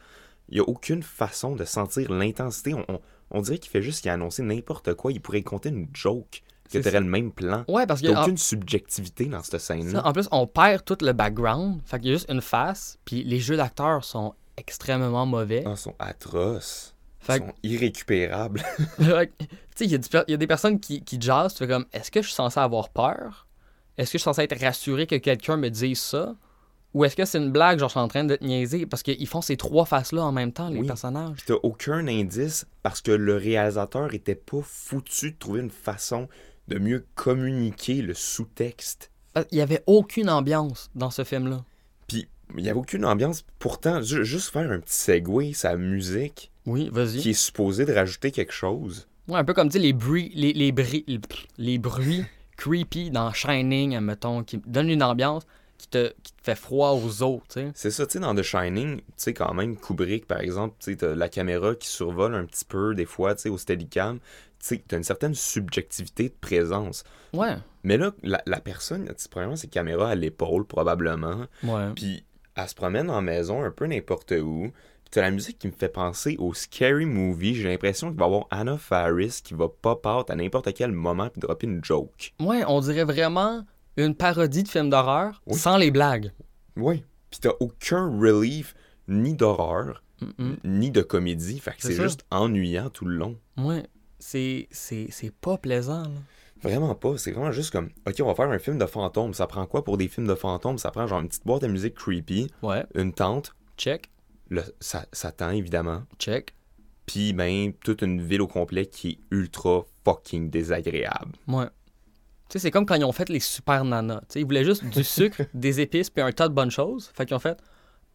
il 0.49 0.57
y 0.57 0.59
a 0.59 0.63
aucune 0.63 1.03
façon 1.03 1.55
de 1.55 1.63
sentir 1.65 2.11
l'intensité. 2.11 2.73
On, 2.73 2.85
on- 2.89 2.99
on 3.33 3.41
dirait 3.41 3.57
qu'il 3.59 3.71
fait 3.71 3.81
juste 3.81 4.01
qu'il 4.01 4.11
a 4.11 4.15
annoncé 4.15 4.43
n'importe 4.43 4.93
quoi. 4.95 5.11
Il 5.13 5.21
pourrait 5.21 5.39
y 5.39 5.43
compter 5.43 5.69
une 5.69 5.87
joke 5.93 6.41
que 6.69 6.79
t'aurais 6.79 6.99
le 6.99 7.05
même 7.05 7.31
plan. 7.31 7.63
Ouais, 7.69 7.85
parce 7.85 8.01
que 8.01 8.07
T'as 8.07 8.19
en, 8.19 8.23
aucune 8.23 8.35
subjectivité 8.37 9.25
dans 9.27 9.41
cette 9.41 9.59
scène-là. 9.61 10.05
en 10.05 10.11
plus, 10.11 10.27
on 10.33 10.47
perd 10.47 10.83
tout 10.83 10.97
le 11.01 11.13
background. 11.13 11.79
Fait 11.85 11.97
qu'il 11.99 12.09
y 12.09 12.11
a 12.11 12.15
juste 12.15 12.29
une 12.29 12.41
face, 12.41 12.97
puis 13.05 13.23
les 13.23 13.39
jeux 13.39 13.55
d'acteurs 13.55 14.03
sont 14.03 14.33
extrêmement 14.57 15.25
mauvais. 15.25 15.63
Ah, 15.65 15.71
ils 15.71 15.77
sont 15.77 15.95
atroces. 15.99 16.93
Ils 17.21 17.25
Fait 17.25 17.37
sont 17.37 17.53
irrécupérables. 17.63 18.61
Tu 18.99 19.05
sais, 19.75 19.85
il 19.85 19.91
y, 19.91 19.95
a 20.17 20.23
y 20.27 20.33
a 20.33 20.37
des 20.37 20.47
personnes 20.47 20.79
qui, 20.79 21.01
qui 21.01 21.17
tu 21.17 21.29
fais 21.55 21.67
comme, 21.67 21.85
est-ce 21.93 22.11
que 22.11 22.21
je 22.21 22.27
suis 22.27 22.35
censé 22.35 22.59
avoir 22.59 22.89
peur? 22.89 23.47
Est-ce 23.97 24.11
que 24.11 24.17
je 24.17 24.21
suis 24.21 24.25
censé 24.25 24.41
être 24.41 24.59
rassuré 24.59 25.07
que 25.07 25.15
quelqu'un 25.15 25.55
me 25.55 25.69
dise 25.69 25.99
ça? 26.01 26.35
Ou 26.93 27.05
est-ce 27.05 27.15
que 27.15 27.23
c'est 27.25 27.37
une 27.37 27.51
blague, 27.51 27.79
genre 27.79 27.87
je 27.89 27.93
suis 27.93 27.99
en 27.99 28.07
train 28.09 28.23
de 28.25 28.35
te 28.35 28.43
niaiser? 28.43 28.85
Parce 28.85 29.01
qu'ils 29.03 29.27
font 29.27 29.41
ces 29.41 29.55
trois 29.57 29.85
faces-là 29.85 30.23
en 30.23 30.31
même 30.33 30.51
temps, 30.51 30.69
les 30.69 30.79
Oui. 30.81 30.87
personnages. 30.87 31.35
Puis 31.37 31.43
t'as 31.47 31.59
aucun 31.63 32.05
indice 32.07 32.65
parce 32.83 33.01
que 33.01 33.11
le 33.11 33.35
réalisateur 33.37 34.13
était 34.13 34.35
pas 34.35 34.61
foutu 34.61 35.31
de 35.31 35.37
trouver 35.37 35.61
une 35.61 35.69
façon 35.69 36.27
de 36.67 36.77
mieux 36.79 37.05
communiquer 37.15 38.01
le 38.01 38.13
sous-texte. 38.13 39.09
Parce 39.33 39.45
qu'il 39.47 39.57
y 39.57 39.61
avait 39.61 39.83
aucune 39.87 40.29
ambiance 40.29 40.89
dans 40.95 41.09
ce 41.11 41.23
film-là. 41.23 41.63
Puis 42.07 42.27
il 42.57 42.65
y 42.65 42.69
avait 42.69 42.79
aucune 42.79 43.05
ambiance. 43.05 43.45
Pourtant, 43.59 44.01
ju- 44.01 44.25
juste 44.25 44.49
faire 44.51 44.69
un 44.69 44.79
petit 44.81 44.93
segue, 44.95 45.53
sa 45.53 45.77
musique, 45.77 46.51
Oui, 46.65 46.89
vas-y. 46.91 47.19
qui 47.19 47.29
est 47.29 47.33
supposée 47.33 47.85
de 47.85 47.93
rajouter 47.93 48.31
quelque 48.31 48.51
chose. 48.53 49.07
Ouais, 49.29 49.37
un 49.39 49.45
peu 49.45 49.53
comme, 49.53 49.71
sais, 49.71 49.79
les 49.79 49.93
bruits, 49.93 50.31
les, 50.35 50.51
les, 50.51 50.73
bri- 50.73 51.05
les, 51.07 51.19
les 51.57 51.77
bruits 51.77 52.25
creepy 52.57 53.11
dans 53.11 53.31
Shining, 53.31 53.97
mettons, 54.01 54.43
qui 54.43 54.57
donnent 54.65 54.89
une 54.89 55.03
ambiance 55.03 55.43
qui 55.81 55.87
te, 55.87 56.13
qui 56.21 56.31
te 56.33 56.43
fait 56.43 56.55
froid 56.55 56.91
aux 56.91 57.23
os. 57.23 57.41
C'est 57.73 57.89
ça, 57.89 58.05
tu 58.05 58.13
sais, 58.13 58.19
dans 58.19 58.35
The 58.35 58.43
Shining, 58.43 58.97
tu 58.97 59.03
sais, 59.17 59.33
quand 59.33 59.53
même, 59.55 59.75
Kubrick, 59.77 60.27
par 60.27 60.39
exemple, 60.39 60.75
tu 60.79 60.91
sais, 60.91 60.97
t'as 60.97 61.15
la 61.15 61.27
caméra 61.27 61.73
qui 61.73 61.87
survole 61.87 62.35
un 62.35 62.45
petit 62.45 62.65
peu, 62.65 62.93
des 62.93 63.05
fois, 63.05 63.33
tu 63.33 63.41
sais, 63.41 63.49
au 63.49 63.57
Steadicam, 63.57 64.19
tu 64.19 64.25
sais, 64.59 64.83
t'as 64.87 64.97
une 64.97 65.03
certaine 65.03 65.33
subjectivité 65.33 66.29
de 66.29 66.35
présence. 66.39 67.03
Ouais, 67.33 67.57
Mais 67.83 67.97
là, 67.97 68.11
la, 68.21 68.43
la 68.45 68.59
personne, 68.59 69.11
premièrement, 69.31 69.55
c'est 69.55 69.67
caméra 69.67 70.09
à 70.11 70.15
l'épaule, 70.15 70.65
probablement, 70.65 71.47
ouais. 71.63 71.89
puis 71.95 72.23
elle 72.55 72.67
se 72.67 72.75
promène 72.75 73.09
en 73.09 73.21
maison 73.21 73.63
un 73.63 73.71
peu 73.71 73.87
n'importe 73.87 74.33
où, 74.39 74.67
puis 75.03 75.09
t'as 75.09 75.21
la 75.21 75.31
musique 75.31 75.57
qui 75.57 75.67
me 75.67 75.71
fait 75.73 75.89
penser 75.89 76.35
au 76.37 76.53
Scary 76.53 77.05
Movie, 77.05 77.55
j'ai 77.55 77.67
l'impression 77.69 78.09
qu'il 78.09 78.19
va 78.19 78.25
y 78.25 78.27
avoir 78.27 78.45
Anna 78.51 78.77
Faris 78.77 79.39
qui 79.43 79.55
va 79.55 79.67
pop 79.67 80.05
out 80.05 80.29
à 80.29 80.35
n'importe 80.35 80.71
quel 80.75 80.91
moment 80.91 81.29
puis 81.29 81.39
dropper 81.41 81.65
une 81.65 81.83
joke. 81.83 82.33
Ouais, 82.39 82.63
on 82.67 82.81
dirait 82.81 83.03
vraiment 83.05 83.65
une 83.97 84.15
parodie 84.15 84.63
de 84.63 84.67
film 84.67 84.89
d'horreur 84.89 85.41
Oui. 85.47 85.55
sans 85.57 85.77
les 85.77 85.91
blagues. 85.91 86.31
Oui. 86.77 87.03
Puis 87.29 87.39
t'as 87.41 87.51
aucun 87.59 88.07
relief, 88.19 88.75
ni 89.07 89.33
d'horreur, 89.35 90.03
ni 90.63 90.91
de 90.91 91.01
comédie, 91.01 91.59
fait 91.59 91.71
que 91.71 91.77
C'est 91.81 91.93
ça. 91.95 92.03
juste 92.03 92.25
ennuyant 92.31 92.89
tout 92.89 93.05
le 93.05 93.15
long. 93.15 93.37
Ouais, 93.57 93.85
c'est, 94.19 94.67
pas 95.41 95.57
plaisant, 95.57 96.03
là. 96.03 96.09
Vraiment 96.63 96.93
pas. 96.93 97.17
C'est 97.17 97.31
vraiment 97.31 97.51
juste 97.51 97.71
comme, 97.71 97.89
ok, 98.07 98.15
on 98.21 98.25
va 98.27 98.35
faire 98.35 98.49
un 98.51 98.59
film 98.59 98.77
de 98.77 98.85
fantômes. 98.85 99.33
Ça 99.33 99.47
prend 99.47 99.65
quoi 99.65 99.83
pour 99.83 99.97
des 99.97 100.07
films 100.07 100.27
de 100.27 100.35
fantômes 100.35 100.77
Ça 100.77 100.91
prend 100.91 101.07
genre 101.07 101.19
une 101.21 101.27
petite 101.27 101.43
boîte 101.45 101.63
de 101.63 101.67
musique 101.67 101.95
creepy, 101.95 102.51
Ouais, 102.61 102.85
une 102.93 103.13
tente, 103.13 103.55
check, 103.77 104.11
le, 104.49 104.61
sa- 104.79 105.07
Satan 105.11 105.49
évidemment, 105.49 106.03
check. 106.19 106.53
puis 107.07 107.33
ben 107.33 107.73
toute 107.83 108.03
une 108.03 108.21
ville 108.21 108.41
au 108.41 108.47
complet 108.47 108.85
qui 108.85 109.09
est 109.09 109.19
ultra 109.35 109.85
fucking 110.05 110.51
désagréable. 110.51 111.31
Ouais. 111.47 111.65
Tu 112.51 112.59
sais, 112.59 112.63
c'est 112.63 112.71
comme 112.71 112.85
quand 112.85 112.95
ils 112.95 113.05
ont 113.05 113.13
fait 113.13 113.29
les 113.29 113.39
super 113.39 113.85
nanas. 113.85 114.19
Tu 114.19 114.25
sais, 114.27 114.39
ils 114.41 114.45
voulaient 114.45 114.65
juste 114.65 114.83
du 114.83 115.03
sucre, 115.05 115.43
des 115.53 115.79
épices, 115.79 116.09
puis 116.09 116.21
un 116.21 116.33
tas 116.33 116.49
de 116.49 116.53
bonnes 116.53 116.69
choses. 116.69 117.09
Fait 117.13 117.25
qu'ils 117.25 117.33
ont 117.33 117.39
fait 117.39 117.57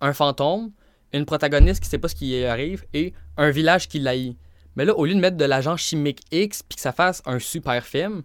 un 0.03 0.13
fantôme, 0.13 0.73
une 1.15 1.25
protagoniste 1.25 1.83
qui 1.83 1.89
sait 1.89 1.97
pas 1.97 2.09
ce 2.09 2.15
qui 2.15 2.27
y 2.39 2.45
arrive, 2.45 2.85
et 2.93 3.15
un 3.39 3.49
village 3.49 3.89
qui 3.89 3.99
l'haït. 3.99 4.37
Mais 4.77 4.85
là, 4.85 4.95
au 4.95 5.07
lieu 5.07 5.15
de 5.15 5.21
mettre 5.21 5.39
de 5.39 5.45
l'agent 5.47 5.79
chimique 5.79 6.21
X, 6.31 6.63
puis 6.63 6.77
que 6.77 6.83
ça 6.83 6.93
fasse 6.93 7.23
un 7.25 7.39
super 7.39 7.83
film, 7.83 8.25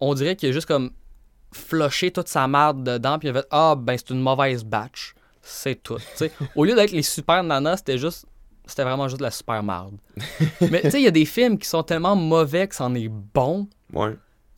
on 0.00 0.14
dirait 0.14 0.34
qu'il 0.34 0.48
a 0.48 0.52
juste 0.52 0.66
comme 0.66 0.90
flushé 1.52 2.10
toute 2.10 2.26
sa 2.26 2.48
marde 2.48 2.82
dedans, 2.82 3.20
puis 3.20 3.28
il 3.28 3.30
a 3.30 3.34
fait 3.34 3.46
Ah, 3.52 3.76
ben 3.78 3.96
c'est 3.96 4.10
une 4.10 4.20
mauvaise 4.20 4.64
batch. 4.64 5.14
C'est 5.42 5.80
tout. 5.80 5.98
Tu 5.98 6.04
sais, 6.16 6.32
au 6.56 6.64
lieu 6.64 6.74
d'être 6.74 6.90
les 6.90 7.02
super 7.02 7.44
nanas, 7.44 7.76
c'était 7.76 7.98
juste. 7.98 8.26
C'était 8.66 8.82
vraiment 8.82 9.06
juste 9.06 9.18
de 9.20 9.24
la 9.24 9.30
super 9.30 9.62
marde. 9.62 9.94
Mais 10.60 10.82
tu 10.82 10.90
sais, 10.90 11.00
il 11.00 11.04
y 11.04 11.08
a 11.08 11.12
des 11.12 11.24
films 11.24 11.56
qui 11.56 11.68
sont 11.68 11.84
tellement 11.84 12.16
mauvais 12.16 12.66
que 12.66 12.74
c'en 12.74 12.94
est 12.96 13.08
bon. 13.08 13.68
Ouais, 13.92 14.16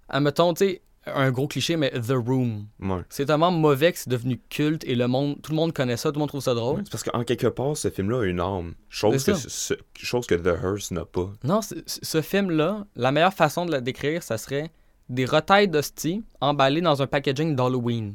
Admettons, 0.08 0.54
tu 0.54 0.66
sais, 0.66 0.82
un 1.06 1.30
gros 1.30 1.46
cliché, 1.48 1.76
mais 1.76 1.90
The 1.90 2.12
Room. 2.12 2.66
ouais. 2.80 3.02
C'est 3.10 3.26
tellement 3.26 3.50
mauvais 3.50 3.92
que 3.92 3.98
c'est 3.98 4.08
devenu 4.10 4.40
culte 4.48 4.84
et 4.84 4.94
le 4.94 5.06
monde, 5.06 5.40
tout 5.42 5.52
le 5.52 5.56
monde 5.56 5.72
connaît 5.72 5.96
ça, 5.96 6.10
tout 6.10 6.14
le 6.14 6.20
monde 6.20 6.28
trouve 6.28 6.40
ça 6.42 6.54
drôle. 6.54 6.80
C'est 6.84 6.90
parce 6.90 7.02
qu'en 7.04 7.24
quelque 7.24 7.46
part, 7.48 7.76
ce 7.76 7.90
film-là 7.90 8.20
a 8.22 8.24
une 8.24 8.40
âme. 8.40 8.74
Chose 8.88 9.24
que, 9.24 9.34
ça. 9.34 9.48
ce- 9.48 9.74
chose 9.96 10.26
que 10.26 10.34
The 10.34 10.58
Hearse 10.62 10.90
n'a 10.92 11.04
pas. 11.04 11.30
Non, 11.42 11.60
ce 11.62 12.22
film-là, 12.22 12.86
la 12.96 13.12
meilleure 13.12 13.34
façon 13.34 13.66
de 13.66 13.72
le 13.72 13.80
décrire, 13.80 14.22
ça 14.22 14.38
serait 14.38 14.70
des 15.08 15.26
retailles 15.26 15.68
d'hostie 15.68 16.24
emballées 16.40 16.80
dans 16.80 17.02
un 17.02 17.06
packaging 17.06 17.54
d'Halloween. 17.54 18.14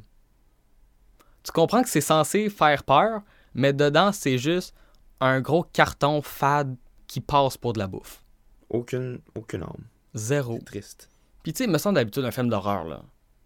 Tu 1.43 1.51
comprends 1.51 1.83
que 1.83 1.89
c'est 1.89 2.01
censé 2.01 2.49
faire 2.49 2.83
peur, 2.83 3.21
mais 3.53 3.71
dedans, 3.73 4.11
c'est 4.11 4.37
juste 4.37 4.73
un 5.21 5.41
gros 5.41 5.63
carton 5.63 6.21
fade 6.21 6.75
qui 7.07 7.21
passe 7.21 7.57
pour 7.57 7.73
de 7.73 7.79
la 7.79 7.87
bouffe. 7.87 8.23
Aucune, 8.69 9.19
aucune 9.35 9.63
âme. 9.63 9.85
Zéro. 10.13 10.59
Triste. 10.65 11.09
Puis 11.49 11.53
tu 11.55 11.57
sais, 11.63 11.63
il 11.63 11.71
me 11.71 11.79
semble 11.79 11.95
d'habitude 11.95 12.23
un 12.25 12.29
film 12.29 12.47
d'horreur, 12.47 12.83
là. 12.83 13.01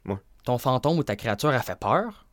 Ouais. 0.05 0.17
Ton 0.43 0.57
fantôme 0.57 0.97
ou 0.97 1.03
ta 1.03 1.15
créature, 1.15 1.51
a 1.51 1.59
fait 1.61 1.79
peur? 1.79 2.25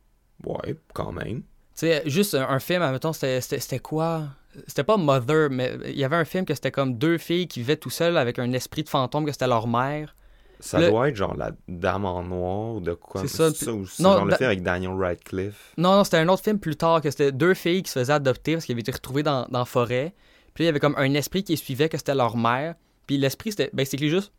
Ouais, 0.45 0.75
quand 0.93 1.13
même. 1.13 1.43
Tu 1.43 1.45
sais, 1.87 2.03
juste 2.07 2.35
un, 2.35 2.41
un 2.49 2.59
film, 2.59 2.81
admettons, 2.81 3.13
c'était- 3.13 3.79
quoi? 3.79 4.23
C'était 4.67 4.83
pas 4.83 4.97
Mother, 4.97 5.47
mais 5.49 5.77
il 5.85 5.97
y 5.97 6.03
avait 6.03 6.17
un 6.17 6.25
film 6.25 6.43
que 6.43 6.53
c'était 6.53 6.71
comme 6.71 6.97
deux 6.97 7.17
filles 7.17 7.47
qui 7.47 7.61
vivaient 7.61 7.77
tout 7.77 7.89
seules 7.89 8.17
avec 8.17 8.37
un 8.37 8.51
esprit 8.51 8.83
de 8.83 8.89
fantôme, 8.89 9.25
que 9.25 9.31
c'était 9.31 9.47
leur 9.47 9.65
mère. 9.65 10.13
Ça 10.59 10.77
Le- 10.77 10.89
doit 10.89 11.07
être 11.07 11.15
genre 11.15 11.37
la 11.37 11.51
dame 11.69 12.03
en 12.03 12.21
noir 12.21 12.75
ou 12.75 12.81
de 12.81 12.91
quoi. 12.93 13.21
C'est 13.21 13.29
ça, 13.29 13.53
ça 13.53 13.71
ou 13.71 13.85
Non, 13.99 14.15
genre 14.17 14.25
le 14.25 14.35
film 14.35 14.47
avec 14.47 14.63
Daniel 14.63 14.91
Radcliffe. 14.91 15.71
Non, 15.77 15.95
non, 15.95 16.03
c'était 16.03 16.17
un 16.17 16.27
autre 16.27 16.43
film 16.43 16.59
plus 16.59 16.75
tard, 16.75 16.99
que 16.99 17.09
c'était 17.09 17.31
deux 17.31 17.53
filles 17.53 17.81
qui 17.83 17.91
se 17.91 17.97
faisaient 17.99 18.11
adopter 18.11 18.55
parce 18.55 18.65
qu'ils 18.65 18.73
avaient 18.73 18.81
été 18.81 18.91
retrouvées 18.91 19.23
dans, 19.23 19.47
dans 19.49 19.59
la 19.59 19.65
forêt. 19.65 20.13
Puis 20.53 20.63
là, 20.63 20.65
il 20.65 20.67
y 20.67 20.67
avait 20.69 20.81
comme 20.81 20.95
un 20.97 21.13
esprit 21.13 21.45
qui 21.45 21.53
les 21.53 21.57
suivait, 21.57 21.87
que 21.87 21.95
c'était 21.97 22.13
leur 22.13 22.35
mère. 22.35 22.75
Puis 23.07 23.17
l'esprit, 23.17 23.51
c'était 23.51 23.69
basically 23.71 24.09
juste 24.09 24.33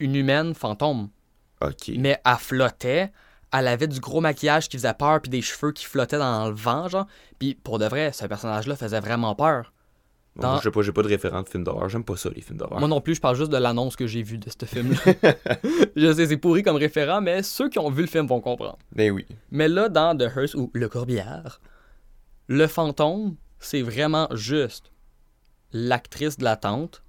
une 0.00 0.16
humaine 0.16 0.54
fantôme. 0.54 1.08
Ok. 1.62 1.92
Mais 1.96 2.20
elle 2.24 2.36
flottait. 2.38 3.12
Elle 3.52 3.66
avait 3.68 3.88
du 3.88 4.00
gros 4.00 4.20
maquillage 4.20 4.68
qui 4.68 4.76
faisait 4.76 4.94
peur, 4.94 5.20
puis 5.20 5.28
des 5.30 5.42
cheveux 5.42 5.72
qui 5.72 5.84
flottaient 5.84 6.18
dans 6.18 6.48
le 6.48 6.54
vent, 6.54 6.88
genre. 6.88 7.06
Puis 7.38 7.54
pour 7.54 7.78
de 7.78 7.84
vrai, 7.86 8.12
ce 8.12 8.24
personnage-là 8.26 8.76
faisait 8.76 9.00
vraiment 9.00 9.34
peur. 9.34 9.72
Bon, 10.36 10.42
dans- 10.42 10.48
moi, 10.50 10.58
Je 10.58 10.62
sais 10.62 10.70
pas, 10.70 10.82
j'ai 10.82 10.92
pas 10.92 11.02
de 11.02 11.08
référent 11.08 11.42
de 11.42 11.48
film 11.48 11.64
d'horreur. 11.64 11.88
J'aime 11.88 12.04
pas 12.04 12.16
ça, 12.16 12.30
les 12.30 12.40
films 12.42 12.58
d'horreur. 12.58 12.78
Moi 12.78 12.88
non 12.88 13.00
plus, 13.00 13.16
je 13.16 13.20
parle 13.20 13.34
juste 13.34 13.50
de 13.50 13.56
l'annonce 13.56 13.96
que 13.96 14.06
j'ai 14.06 14.22
vue 14.22 14.38
de 14.38 14.48
ce 14.48 14.64
film-là. 14.66 15.00
je 15.96 16.12
sais, 16.12 16.26
c'est 16.28 16.36
pourri 16.36 16.62
comme 16.62 16.76
référent, 16.76 17.20
mais 17.20 17.42
ceux 17.42 17.68
qui 17.68 17.80
ont 17.80 17.90
vu 17.90 18.02
le 18.02 18.08
film 18.08 18.26
vont 18.28 18.40
comprendre. 18.40 18.78
Ben 18.92 19.10
oui. 19.10 19.26
Mais 19.50 19.68
là, 19.68 19.88
dans 19.88 20.16
The 20.16 20.30
Hearse 20.36 20.54
ou 20.54 20.70
Le 20.72 20.88
Corbillard, 20.88 21.60
le 22.46 22.66
fantôme, 22.68 23.34
c'est 23.58 23.82
vraiment 23.82 24.28
juste 24.32 24.92
l'actrice 25.72 26.38
de 26.38 26.44
la 26.44 26.56
tante 26.56 27.02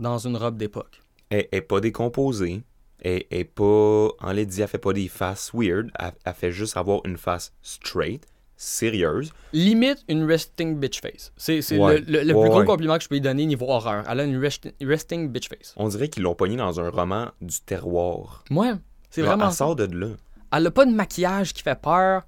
dans 0.00 0.18
une 0.18 0.36
robe 0.36 0.56
d'époque. 0.56 1.00
Elle 1.30 1.48
est 1.52 1.60
pas 1.62 1.80
décomposée. 1.80 2.62
Elle 3.00 3.24
est 3.30 3.44
pas 3.44 4.08
enlaidie. 4.20 4.62
Elle 4.62 4.68
fait 4.68 4.78
pas 4.78 4.92
des 4.92 5.08
faces 5.08 5.50
weird. 5.54 5.90
Elle, 5.98 6.12
elle 6.24 6.34
fait 6.34 6.52
juste 6.52 6.76
avoir 6.76 7.00
une 7.04 7.16
face 7.18 7.52
straight, 7.62 8.24
sérieuse. 8.56 9.32
Limite 9.52 10.04
une 10.08 10.24
resting 10.24 10.76
bitch 10.78 11.00
face. 11.00 11.32
C'est 11.36 11.58
Ouais. 11.78 12.00
le, 12.00 12.04
le- 12.06 12.22
le 12.22 12.34
Ouais, 12.34 12.40
plus 12.42 12.50
gros 12.50 12.60
ouais. 12.60 12.66
compliment 12.66 12.96
que 12.96 13.04
je 13.04 13.08
peux 13.08 13.14
lui 13.16 13.20
donner 13.20 13.46
niveau 13.46 13.68
horreur. 13.68 14.04
Elle 14.08 14.20
a 14.20 14.24
une 14.24 14.38
rest- 14.40 14.72
resting 14.80 15.28
bitch 15.28 15.48
face. 15.48 15.74
On 15.76 15.88
dirait 15.88 16.08
qu'ils 16.08 16.22
l'ont 16.22 16.34
pogné 16.34 16.56
dans 16.56 16.80
un 16.80 16.88
roman 16.88 17.28
du 17.40 17.60
terroir. 17.60 18.44
Ouais, 18.50 18.72
c'est 19.10 19.22
vraiment 19.22 19.48
Elle 19.48 19.54
sort 19.54 19.76
de 19.76 19.84
là. 19.84 20.08
Elle 20.52 20.66
a 20.66 20.70
pas 20.70 20.86
de 20.86 20.92
maquillage 20.92 21.52
qui 21.52 21.62
fait 21.62 21.78
peur. 21.80 22.22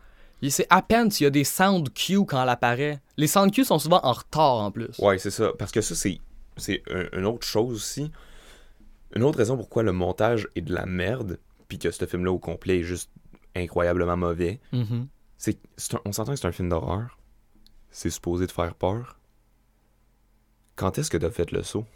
C'est 0.49 0.67
à 0.69 0.83
peine 0.83 1.11
s'il 1.11 1.25
y 1.25 1.27
a 1.27 1.31
des 1.31 1.45
sound 1.45 1.93
cues 1.93 2.25
quand 2.27 2.43
elle 2.43 2.49
apparaît. 2.51 3.01
Les 3.17 3.27
sound 3.27 3.51
cues 3.53 3.65
sont 3.65 3.79
souvent 3.79 4.01
en 4.05 4.13
retard 4.13 4.57
en 4.59 4.71
plus. 4.71 4.91
Ouais, 4.99 5.19
c'est 5.19 5.31
ça. 5.31 5.53
Parce 5.59 5.73
que 5.73 5.81
ça, 5.81 5.95
c'est, 5.95 6.21
c'est 6.57 6.83
un- 6.91 7.19
une 7.19 7.25
autre 7.25 7.47
chose 7.47 7.75
aussi. 7.77 8.11
Une 9.15 9.23
autre 9.23 9.39
raison 9.39 9.57
pourquoi 9.57 9.83
le 9.83 9.93
montage 9.93 10.49
est 10.57 10.61
de 10.63 10.75
la 10.75 10.87
merde, 10.87 11.39
puis 11.69 11.79
que 11.79 11.91
ce 11.91 12.05
film-là 12.07 12.33
au 12.33 12.39
complet 12.39 12.81
est 12.81 12.83
juste 12.83 13.11
incroyablement 13.55 14.17
mauvais, 14.17 14.61
Mhm. 14.73 15.07
c'est, 15.37 15.55
que 15.55 15.67
c'est 15.77 15.95
un- 15.95 16.01
on 16.05 16.13
s'entend 16.13 16.33
que 16.35 16.39
c'est 16.41 16.47
un 16.49 16.53
film 16.53 16.69
d'horreur. 16.69 17.19
C'est 17.91 18.11
supposé 18.11 18.47
de 18.47 18.53
faire 18.53 18.75
peur. 18.75 19.19
Quand 20.75 20.99
est-ce 20.99 21.11
que 21.11 21.17
t'as 21.17 21.31
fait 21.31 21.51
le 21.53 21.63
saut? 21.63 21.87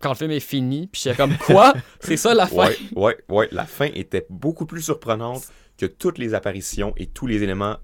Quand 0.00 0.10
le 0.10 0.16
film 0.16 0.30
est 0.32 0.40
fini, 0.40 0.86
puis 0.88 1.00
j'étais 1.04 1.16
comme 1.16 1.36
quoi? 1.38 1.72
C'est 2.00 2.16
ça 2.16 2.34
la 2.34 2.46
fin? 2.46 2.56
Ouais, 2.68 2.76
ouais, 2.96 3.16
ouais. 3.28 3.48
La 3.52 3.64
fin 3.64 3.88
était 3.94 4.26
beaucoup 4.28 4.66
plus 4.66 4.82
surprenante 4.82 5.44
que 5.78 5.86
toutes 5.86 6.18
les 6.18 6.34
apparitions 6.34 6.92
et 6.96 7.06
tous 7.06 7.26
les 7.26 7.42
éléments 7.42 7.76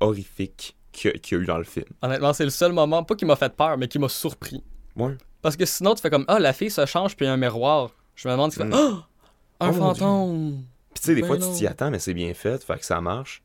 horrifiques 0.00 0.76
qu'il 0.92 1.10
y 1.10 1.14
a- 1.14 1.18
qu'il 1.18 1.36
y 1.36 1.40
a 1.40 1.42
eu 1.42 1.46
dans 1.46 1.58
le 1.58 1.64
film. 1.64 1.86
Honnêtement, 2.02 2.32
c'est 2.32 2.44
le 2.44 2.50
seul 2.50 2.72
moment, 2.72 3.02
pas 3.02 3.14
qui 3.16 3.24
m'a 3.24 3.36
fait 3.36 3.54
peur, 3.54 3.76
mais 3.78 3.88
qui 3.88 3.98
m'a 3.98 4.08
surpris. 4.08 4.62
Ouais. 4.96 5.16
Parce 5.44 5.56
que 5.56 5.66
sinon, 5.66 5.94
tu 5.94 6.00
fais 6.00 6.08
comme 6.08 6.24
Ah, 6.26 6.38
la 6.38 6.54
fille 6.54 6.70
se 6.70 6.86
change, 6.86 7.14
puis 7.16 7.26
il 7.26 7.28
y 7.28 7.30
a 7.30 7.34
un 7.34 7.36
miroir. 7.36 7.90
Je 8.16 8.26
me 8.26 8.32
demande, 8.32 8.50
tu 8.50 8.56
fais 8.56 8.64
Mm. 8.64 8.72
Ah 8.72 9.66
Un 9.66 9.68
Oh 9.68 9.72
mon 9.74 9.94
fantôme 9.94 10.64
Puis 10.94 11.00
tu 11.02 11.06
sais, 11.08 11.14
des 11.14 11.20
Ben 11.20 11.26
fois, 11.28 11.36
non. 11.36 11.52
tu 11.52 11.58
t'y 11.58 11.66
attends, 11.66 11.90
mais 11.90 11.98
c'est 11.98 12.14
bien 12.14 12.32
fait, 12.32 12.64
fait 12.64 12.78
que 12.78 12.84
ça 12.86 13.00
marche. 13.02 13.42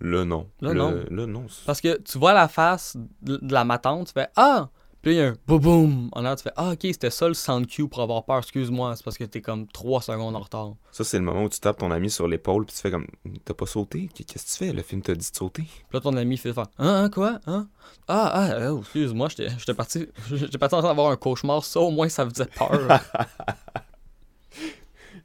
Là, 0.00 0.24
non. 0.24 0.46
Là, 0.60 0.72
non. 0.72 0.92
Là, 1.10 1.26
non. 1.26 1.46
Parce 1.66 1.80
que 1.80 1.98
tu 1.98 2.18
vois 2.18 2.32
la 2.34 2.46
face 2.46 2.96
de 3.22 3.52
la 3.52 3.64
matante, 3.64 4.06
tu 4.06 4.12
fais 4.12 4.28
Ah 4.36 4.68
Puis 5.02 5.12
là, 5.12 5.16
il 5.16 5.18
y 5.18 5.26
a 5.26 5.28
un 5.30 5.36
boum 5.46 5.60
boum 5.60 6.08
En 6.12 6.20
l'air, 6.20 6.36
tu 6.36 6.42
fais 6.42 6.52
Ah, 6.56 6.72
ok, 6.72 6.80
c'était 6.82 7.10
ça 7.10 7.26
le 7.26 7.32
sound 7.34 7.66
cue 7.66 7.88
pour 7.88 8.02
avoir 8.02 8.24
peur, 8.24 8.38
excuse-moi, 8.38 8.94
c'est 8.96 9.04
parce 9.04 9.16
que 9.16 9.24
t'es 9.24 9.40
comme 9.40 9.66
3 9.66 10.02
secondes 10.02 10.36
en 10.36 10.40
retard. 10.40 10.74
Ça, 10.92 11.04
c'est 11.04 11.18
le 11.18 11.24
moment 11.24 11.44
où 11.44 11.48
tu 11.48 11.58
tapes 11.58 11.78
ton 11.78 11.90
ami 11.90 12.10
sur 12.10 12.28
l'épaule, 12.28 12.66
puis 12.66 12.74
tu 12.74 12.82
fais 12.82 12.90
comme 12.90 13.06
T'as 13.44 13.54
pas 13.54 13.66
sauté? 13.66 14.10
Qu'est-ce 14.14 14.44
que 14.44 14.50
tu 14.50 14.56
fais? 14.58 14.72
Le 14.74 14.82
film 14.82 15.00
t'a 15.00 15.14
dit 15.14 15.30
de 15.30 15.36
sauter. 15.36 15.62
Puis 15.62 15.84
là, 15.94 16.00
ton 16.00 16.16
ami 16.16 16.36
fait 16.36 16.52
faire 16.52 16.66
Hein, 16.78 17.04
hein, 17.04 17.08
quoi 17.08 17.40
Hein? 17.46 17.68
Ah, 18.08 18.30
ah, 18.34 18.72
oh, 18.72 18.80
excuse-moi, 18.80 19.28
j'étais 19.28 19.74
parti, 19.74 20.06
j'étais 20.30 20.58
parti 20.58 20.74
en 20.74 20.80
train 20.80 20.88
d'avoir 20.88 21.10
un 21.10 21.16
cauchemar, 21.16 21.64
ça 21.64 21.80
au 21.80 21.90
moins 21.90 22.08
ça 22.08 22.28
faisait 22.28 22.46
peur. 22.46 22.70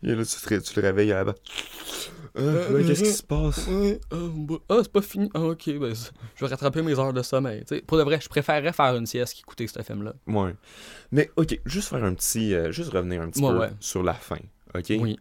Et 0.04 0.14
là, 0.14 0.24
tu, 0.24 0.36
te 0.36 0.60
tu 0.60 0.80
le 0.80 0.88
réveilles 0.88 1.12
à 1.12 1.16
la 1.16 1.24
bas. 1.26 1.36
Euh, 2.38 2.86
Qu'est-ce 2.86 3.04
qui 3.04 3.10
se 3.12 3.24
passe? 3.24 3.67
ah, 4.12 4.15
bah, 4.36 4.56
ah, 4.69 4.80
c'est 4.84 4.91
pas 4.91 5.02
fini. 5.02 5.30
Ah, 5.34 5.41
ok, 5.41 5.69
ben, 5.80 5.93
je 6.36 6.45
vais 6.45 6.48
rattraper 6.52 6.82
mes 6.82 6.98
heures 7.00 7.13
de 7.13 7.21
sommeil. 7.21 7.62
Tu 7.65 7.76
sais, 7.76 7.82
pour 7.82 7.98
de 7.98 8.04
vrai, 8.04 8.19
je 8.21 8.28
préférerais 8.28 8.74
faire 8.74 8.95
une 8.95 9.06
sieste 9.06 9.36
qu'écouter 9.36 9.67
ce 9.67 9.82
film-là. 9.82 10.13
Ouais. 10.28 10.54
Mais, 11.12 11.30
ok, 11.38 11.60
juste 11.65 11.89
faire 11.89 12.04
un 12.04 12.13
petit. 12.13 12.54
euh, 12.54 12.71
juste 12.71 12.91
revenir 12.91 13.21
un 13.21 13.30
petit 13.30 13.41
Ouais, 13.41 13.52
peu 13.52 13.60
ouais. 13.60 13.69
sur 13.80 14.04
la 14.04 14.13
fin. 14.13 14.39
Ok? 14.76 14.86
Oui. 15.00 15.17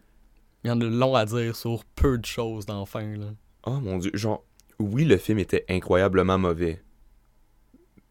Il 0.63 0.67
y 0.67 0.71
en 0.71 0.81
a 0.81 0.85
long 0.85 1.15
à 1.15 1.25
dire 1.25 1.55
sur 1.55 1.85
peu 1.85 2.17
de 2.17 2.25
choses 2.25 2.65
dans 2.65 2.79
la 2.79 2.85
fin, 2.85 3.15
là. 3.17 3.27
Oh 3.65 3.79
mon 3.79 3.97
dieu. 3.97 4.11
Genre, 4.13 4.43
oui, 4.79 5.05
le 5.05 5.17
film 5.17 5.39
était 5.39 5.63
incroyablement 5.69 6.37
mauvais. 6.37 6.81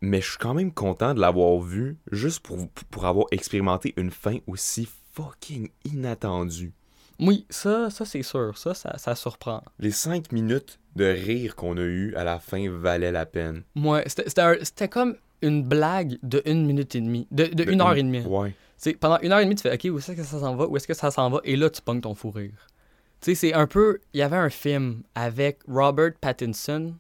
Mais 0.01 0.21
je 0.21 0.29
suis 0.31 0.39
quand 0.39 0.55
même 0.55 0.73
content 0.73 1.15
de 1.15 1.21
l'avoir 1.21 1.59
vu 1.61 1.97
juste 2.13 2.41
pour, 2.41 2.69
pour 2.91 3.07
avoir 3.07 3.27
expérimenté 3.33 3.93
une 3.97 4.11
fin 4.11 4.39
aussi 4.47 4.89
fucking 5.15 5.69
inattendue. 5.85 6.73
Oui, 7.21 7.47
ça, 7.51 7.91
ça 7.91 8.05
c'est 8.05 8.23
sûr. 8.23 8.57
Ça, 8.59 8.75
ça, 8.75 8.97
ça 8.99 9.15
surprend. 9.15 9.63
Les 9.79 9.91
cinq 9.91 10.33
minutes 10.33 10.79
de 10.97 11.05
rire 11.05 11.55
qu'on 11.57 11.77
a 11.77 11.81
eu 11.83 12.15
à 12.17 12.25
la 12.25 12.39
fin 12.39 12.69
valaient 12.71 13.13
la 13.13 13.27
peine. 13.27 13.63
Ouais, 13.77 14.05
c'était- 14.07 14.89
comme 14.89 15.17
une 15.43 15.63
blague 15.63 16.19
de 16.23 16.43
une 16.47 16.67
minute 16.67 16.95
et 16.95 17.01
demie. 17.01 17.27
De, 17.31 17.45
de 17.47 17.65
De 17.65 17.71
une 17.71 17.81
heure 17.81 17.95
et 17.95 18.03
demie. 18.03 18.21
Ouais. 18.21 18.55
Pendant 19.01 19.19
une 19.21 19.33
heure 19.33 19.39
et 19.41 19.45
demie, 19.45 19.55
tu 19.55 19.63
fais 19.63 19.73
OK, 19.75 19.93
où 19.95 19.99
est-ce 19.99 20.13
que 20.13 20.23
ça 20.23 20.39
s'en 20.41 20.57
va 20.57 20.67
Où 20.67 20.77
est-ce 20.77 20.87
que 20.87 20.95
ça 20.95 21.11
s'en 21.11 21.31
va 21.31 21.41
Et 21.45 21.57
là, 21.57 21.71
tu 21.71 21.81
pognes 21.83 22.01
ton 22.01 22.15
fou 22.15 22.31
rire. 22.31 22.67
Tu 23.21 23.31
sais, 23.31 23.35
c'est 23.35 23.55
un 23.55 23.67
peu. 23.67 23.99
Il 24.13 24.21
y 24.21 24.23
avait 24.23 24.37
un 24.37 24.51
film 24.51 25.03
avec 25.15 25.61
Robert 25.69 26.13
Pattinson, 26.21 26.95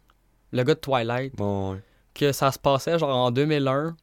le 0.53 0.62
gars 0.62 0.74
de 0.74 0.81
Twilight, 0.81 1.35
Bon, 1.37 1.72
ouais. 1.72 1.79
que 2.14 2.33
ça 2.33 2.50
se 2.53 2.59
passait 2.59 2.98
genre 2.98 3.14
en 3.14 3.31
2001. 3.31 3.96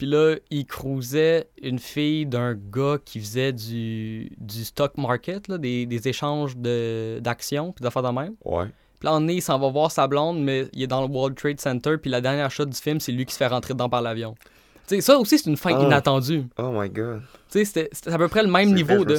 Puis 0.00 0.08
là, 0.08 0.36
il 0.50 0.64
cruisait 0.64 1.46
une 1.60 1.78
fille 1.78 2.24
d'un 2.24 2.54
gars 2.54 2.96
qui 3.04 3.20
faisait 3.20 3.52
du, 3.52 4.32
du 4.38 4.64
stock 4.64 4.96
market, 4.96 5.46
là, 5.48 5.58
des, 5.58 5.84
des 5.84 6.08
échanges 6.08 6.56
de- 6.56 7.18
d'actions, 7.20 7.72
puis 7.72 7.82
d'affaires 7.82 8.02
de 8.04 8.08
même. 8.08 8.32
Ouais. 8.46 8.64
Puis 8.98 9.06
là, 9.06 9.12
en 9.12 9.28
il 9.28 9.42
s'en 9.42 9.58
va 9.58 9.68
voir 9.68 9.90
sa 9.90 10.06
blonde, 10.06 10.42
mais 10.42 10.68
il 10.72 10.82
est 10.82 10.86
dans 10.86 11.06
le 11.06 11.12
World 11.12 11.36
Trade 11.36 11.60
Center, 11.60 11.98
puis 12.00 12.10
la 12.10 12.22
dernière 12.22 12.50
shot 12.50 12.64
du 12.64 12.78
film, 12.78 12.98
c'est 12.98 13.12
lui 13.12 13.26
qui 13.26 13.34
se 13.34 13.36
fait 13.38 13.46
rentrer 13.46 13.74
dedans 13.74 13.90
par 13.90 14.00
l'avion. 14.00 14.34
Ça 15.00 15.18
aussi, 15.18 15.38
c'est 15.38 15.50
une 15.50 15.58
fin 15.58 15.74
Ah. 15.78 15.84
inattendue. 15.84 16.44
Oh 16.58 16.70
my 16.72 16.88
god. 16.88 17.20
C'était 17.50 17.90
à 18.06 18.16
peu 18.16 18.28
près 18.28 18.42
le 18.42 18.50
même 18.50 18.72
niveau 18.72 19.04
de. 19.04 19.18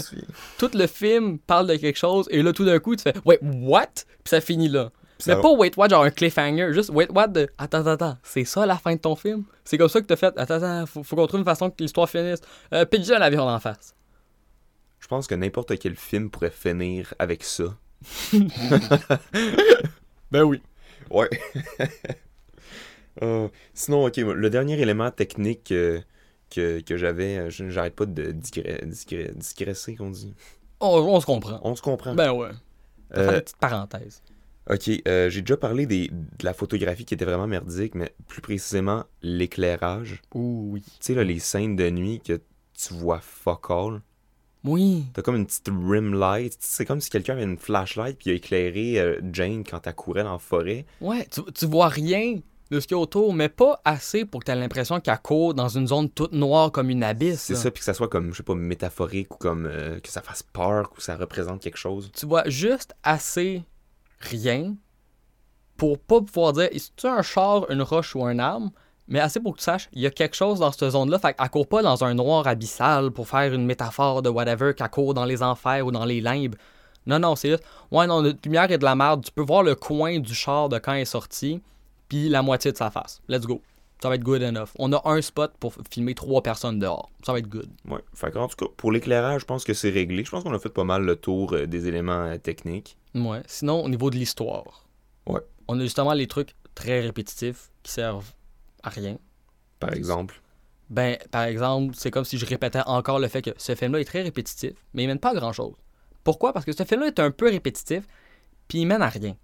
Tout 0.58 0.72
le 0.74 0.88
film 0.88 1.38
parle 1.38 1.68
de 1.68 1.76
quelque 1.76 2.00
chose, 2.00 2.26
et 2.32 2.42
là, 2.42 2.54
tout 2.54 2.66
d'un 2.66 2.80
coup, 2.80 2.96
tu 2.96 3.04
fais 3.04 3.14
Wait, 3.24 3.40
what 3.44 3.86
Puis 4.24 4.30
ça 4.32 4.42
finit 4.42 4.68
là. 4.68 4.90
Mais 5.28 5.42
pas 5.42 5.52
wait 5.54 5.72
what, 5.78 5.90
genre 5.90 6.04
un 6.04 6.10
cliffhanger, 6.12 6.74
juste 6.74 6.90
wait 6.90 7.10
what 7.12 7.28
de 7.28 7.50
Attends, 7.58 7.80
attends, 7.80 7.90
attends, 7.92 8.18
c'est 8.24 8.46
ça 8.46 8.66
la 8.66 8.78
fin 8.78 8.94
de 8.96 9.00
ton 9.00 9.16
film? 9.16 9.44
C'est 9.66 9.78
comme 9.78 9.90
ça 9.90 10.02
que 10.02 10.06
t'as 10.08 10.16
fait 10.16 10.34
Attends, 10.38 10.56
attends, 10.56 10.86
faut, 10.86 11.04
faut 11.04 11.16
qu'on 11.16 11.28
trouve 11.28 11.40
une 11.40 11.46
façon 11.46 11.70
que 11.70 11.76
l'histoire 11.82 12.10
finisse. 12.10 12.40
Euh, 12.74 12.86
pitch 12.86 13.10
un 13.12 13.22
avion 13.22 13.46
d'en 13.46 13.60
face. 13.60 13.96
Je 15.00 15.08
pense 15.08 15.28
que 15.28 15.36
n'importe 15.36 15.78
quel 15.80 15.96
film 15.96 16.30
pourrait 16.30 16.52
finir 16.52 17.14
avec 17.20 17.44
ça. 17.44 17.66
Ben 20.32 20.44
oui. 20.44 20.62
Ouais. 21.10 21.30
Euh, 23.22 23.50
sinon, 23.74 24.06
ok, 24.06 24.16
le 24.18 24.50
dernier 24.50 24.80
élément 24.80 25.12
technique 25.12 25.74
euh, 25.74 26.00
que, 26.50 26.80
que 26.80 26.96
j'avais, 26.96 27.38
euh, 27.38 27.50
je- 27.50 27.70
j'arrête 27.70 27.94
pas 27.94 28.06
de 28.06 28.32
digre- 28.32 28.86
digre- 28.86 29.34
digresser, 29.36 29.96
qu'on 29.98 30.10
dit. 30.12 30.34
On, 30.80 30.88
on 30.88 31.20
se 31.20 31.26
comprend. 31.26 31.60
On 31.62 31.76
se 31.76 31.82
comprend. 31.82 32.16
Ben 32.16 32.32
ouais. 32.32 32.48
On 33.14 33.18
va 33.18 33.24
faire 33.24 33.30
Euh, 33.34 33.36
une 33.36 33.42
petite 33.42 33.58
parenthèse. 33.58 34.24
Ok, 34.70 34.90
euh, 35.08 35.30
j'ai 35.30 35.42
déjà 35.42 35.58
parlé 35.58 35.86
des, 35.86 36.08
de 36.10 36.46
la 36.46 36.54
photographie 36.54 37.06
qui 37.06 37.14
était 37.14 37.26
vraiment 37.26 37.48
merdique, 37.48 37.96
mais 37.96 38.14
plus 38.28 38.42
précisément 38.42 39.06
l'éclairage. 39.22 40.22
Ouh, 40.34 40.72
oui. 40.74 40.82
Tu 40.82 40.92
sais, 41.00 41.16
là, 41.16 41.24
les 41.24 41.40
scènes 41.40 41.76
de 41.76 41.90
nuit 41.90 42.22
que 42.26 42.42
tu 42.78 42.94
vois 42.94 43.20
fuck 43.20 43.70
all. 43.70 44.02
Oui. 44.64 45.06
T'as 45.14 45.24
comme 45.24 45.36
une 45.36 45.46
petite 45.48 45.70
rim 45.70 46.14
light. 46.14 46.56
C'est 46.60 46.86
comme 46.86 47.02
si 47.02 47.10
quelqu'un 47.10 47.34
avait 47.34 47.44
une 47.44 47.58
flashlight 47.58 48.18
puis 48.18 48.30
a 48.30 48.34
éclairé 48.34 49.00
euh, 49.00 49.20
Jane 49.32 49.64
quand 49.64 49.88
elle 49.88 49.96
courait 49.96 50.24
dans 50.24 50.34
la 50.34 50.40
forêt. 50.40 50.86
Ouais, 51.02 51.28
tu, 51.32 51.42
tu 51.52 51.66
vois 51.66 51.88
rien 51.88 52.40
de 52.70 52.80
ce 52.80 52.88
qu'il 52.88 52.96
y 52.96 53.00
a 53.00 53.02
autour, 53.02 53.34
mais 53.34 53.50
pas 53.50 53.82
assez 53.84 54.24
pour 54.24 54.40
que 54.40 54.46
tu 54.46 54.52
aies 54.52 54.56
l'impression 54.56 55.00
qu'elle 55.02 55.20
court 55.20 55.54
dans 55.54 55.68
une 55.68 55.88
zone 55.88 56.10
toute 56.10 56.32
noire 56.32 56.72
comme 56.72 56.90
une 56.90 57.04
abysse. 57.04 57.42
C'est 57.42 57.54
là. 57.54 57.60
ça, 57.60 57.72
puis 57.72 57.80
que 57.80 57.86
ça 57.86 57.94
soit 57.94 58.08
comme, 58.08 58.32
je 58.32 58.38
sais 58.38 58.44
pas, 58.44 58.56
métaphorique 58.56 59.34
ou 59.36 59.38
comme 59.38 59.66
euh, 59.66 60.00
que 60.00 60.10
ça 60.10 60.22
fasse 60.22 60.42
peur 60.42 60.90
ou 60.92 60.96
que 60.96 61.04
ça 61.04 61.18
représente 61.18 61.62
quelque 61.62 61.78
chose. 61.78 62.12
Tu 62.16 62.26
vois 62.26 62.48
juste 62.48 62.94
assez 63.04 63.64
rien 64.22 64.76
pour 65.78 65.98
pas 66.00 66.22
pouvoir 66.22 66.54
dire 66.54 66.70
est-ce 66.72 67.08
un 67.08 67.22
char, 67.22 67.70
une 67.72 67.82
roche 67.82 68.16
ou 68.16 68.24
un 68.24 68.38
arme, 68.40 68.72
mais 69.08 69.20
assez 69.20 69.40
pour 69.40 69.54
que 69.54 69.58
tu 69.58 69.64
saches, 69.64 69.90
il 69.94 70.02
y 70.02 70.06
a 70.06 70.12
quelque 70.12 70.36
chose 70.36 70.60
dans 70.60 70.72
cette 70.72 70.90
zone-là. 70.92 71.20
Fait 71.20 71.34
qu'elle 71.34 71.50
court 71.50 71.68
pas 71.68 71.82
dans 71.82 72.04
un 72.04 72.14
noir 72.14 72.48
abyssal 72.48 73.12
pour 73.12 73.28
faire 73.28 73.54
une 73.54 73.66
métaphore 73.66 74.22
de 74.22 74.30
whatever, 74.30 74.74
qu'elle 74.76 74.90
court 74.90 75.14
dans 75.14 75.26
les 75.26 75.42
enfers 75.42 75.86
ou 75.86 75.92
dans 75.92 76.06
les 76.06 76.22
limbes. 76.22 76.56
Non, 77.08 77.20
non, 77.20 77.36
c'est 77.36 77.50
juste, 77.50 77.64
ouais, 77.92 78.06
non, 78.06 78.22
notre 78.22 78.40
lumière 78.44 78.72
est 78.72 78.78
de 78.78 78.84
la 78.84 78.96
merde. 78.96 79.26
Tu 79.26 79.32
peux 79.32 79.42
voir 79.42 79.64
le 79.64 79.76
coin 79.76 80.20
du 80.20 80.34
char 80.34 80.70
de 80.70 80.78
quand 80.78 80.94
il 80.94 81.02
est 81.02 81.06
sorti, 81.06 81.62
puis 82.08 82.30
la 82.30 82.42
moitié 82.42 82.72
de 82.72 82.78
sa 82.78 82.92
face. 82.92 83.22
Let's 83.28 83.46
go. 83.46 83.62
Ça 84.02 84.10
va 84.10 84.16
être 84.16 84.24
good 84.24 84.42
enough. 84.42 84.70
On 84.80 84.92
a 84.94 85.02
un 85.06 85.22
spot 85.22 85.54
pour 85.60 85.76
filmer 85.92 86.16
trois 86.16 86.42
personnes 86.42 86.80
dehors. 86.80 87.12
Ça 87.24 87.34
va 87.34 87.40
être 87.40 87.48
good. 87.48 87.70
Ouais. 87.88 88.00
Fait 88.16 88.32
qu'en 88.32 88.48
tout 88.48 88.56
cas, 88.56 88.72
pour 88.76 88.92
l'éclairage, 88.92 89.42
je 89.42 89.46
pense 89.46 89.64
que 89.64 89.76
c'est 89.76 89.92
réglé. 89.92 90.24
Je 90.26 90.32
pense 90.32 90.44
qu'on 90.44 90.54
a 90.54 90.60
fait 90.60 90.70
pas 90.70 90.84
mal 90.84 91.04
le 91.04 91.16
tour 91.16 91.54
euh, 91.54 91.68
des 91.68 91.88
éléments 91.88 92.26
euh, 92.26 92.38
techniques. 92.38 92.98
Ouais. 93.14 93.44
Sinon, 93.46 93.84
au 93.84 93.90
niveau 93.90 94.10
de 94.10 94.16
l'histoire. 94.16 94.88
Ouais. 95.28 95.42
On 95.68 95.80
a 95.80 95.84
justement 95.84 96.14
les 96.14 96.26
trucs 96.26 96.56
très 96.74 97.02
répétitifs 97.02 97.70
qui 97.84 97.92
servent 97.92 98.32
à 98.82 98.90
rien. 98.90 99.20
Par 99.80 99.94
exemple. 99.94 100.42
Ben, 100.90 101.18
par 101.30 101.44
exemple, 101.44 101.94
c'est 101.96 102.10
comme 102.10 102.26
si 102.26 102.40
je 102.40 102.46
répétais 102.46 102.82
encore 102.88 103.20
le 103.20 103.28
fait 103.28 103.44
que 103.44 103.52
ce 103.58 103.76
film-là 103.76 104.02
est 104.02 104.06
très 104.06 104.24
répétitif, 104.24 104.74
mais 104.94 105.04
il 105.04 105.08
mène 105.08 105.20
pas 105.20 105.30
à 105.30 105.36
grand-chose. 105.36 105.76
Pourquoi? 106.24 106.54
Parce 106.54 106.66
que 106.66 106.72
ce 106.72 106.84
film-là 106.84 107.08
est 107.08 107.20
un 107.20 107.32
peu 107.32 107.50
répétitif, 107.50 108.04
puis 108.68 108.80
il 108.80 108.86
mène 108.88 109.02
à 109.02 109.10
rien. 109.10 109.36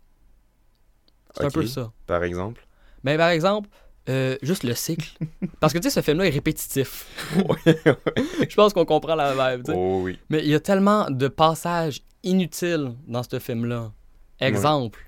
C'est 1.35 1.45
un 1.45 1.51
peu 1.51 1.65
ça. 1.67 1.91
Par 2.07 2.23
exemple? 2.23 2.65
Ben, 3.03 3.17
par 3.17 3.29
exemple, 3.29 3.69
euh, 4.09 4.37
juste 4.41 4.63
le 4.63 4.73
cycle. 4.73 5.17
Parce 5.59 5.73
que, 5.73 5.79
tu 5.79 5.89
sais, 5.89 5.89
ce 5.89 6.01
film-là 6.01 6.27
est 6.27 6.31
répétitif. 6.31 7.05
Je 7.65 8.55
pense 8.55 8.73
qu'on 8.73 8.85
comprend 8.85 9.15
la 9.15 9.33
vibe, 9.33 9.65
tu 9.65 9.71
sais. 9.71 9.77
Oh 9.77 10.01
oui. 10.03 10.19
Mais 10.29 10.39
il 10.39 10.49
y 10.49 10.55
a 10.55 10.59
tellement 10.59 11.09
de 11.09 11.27
passages 11.27 12.01
inutiles 12.23 12.93
dans 13.07 13.23
ce 13.23 13.39
film-là. 13.39 13.91
Exemple, 14.39 14.99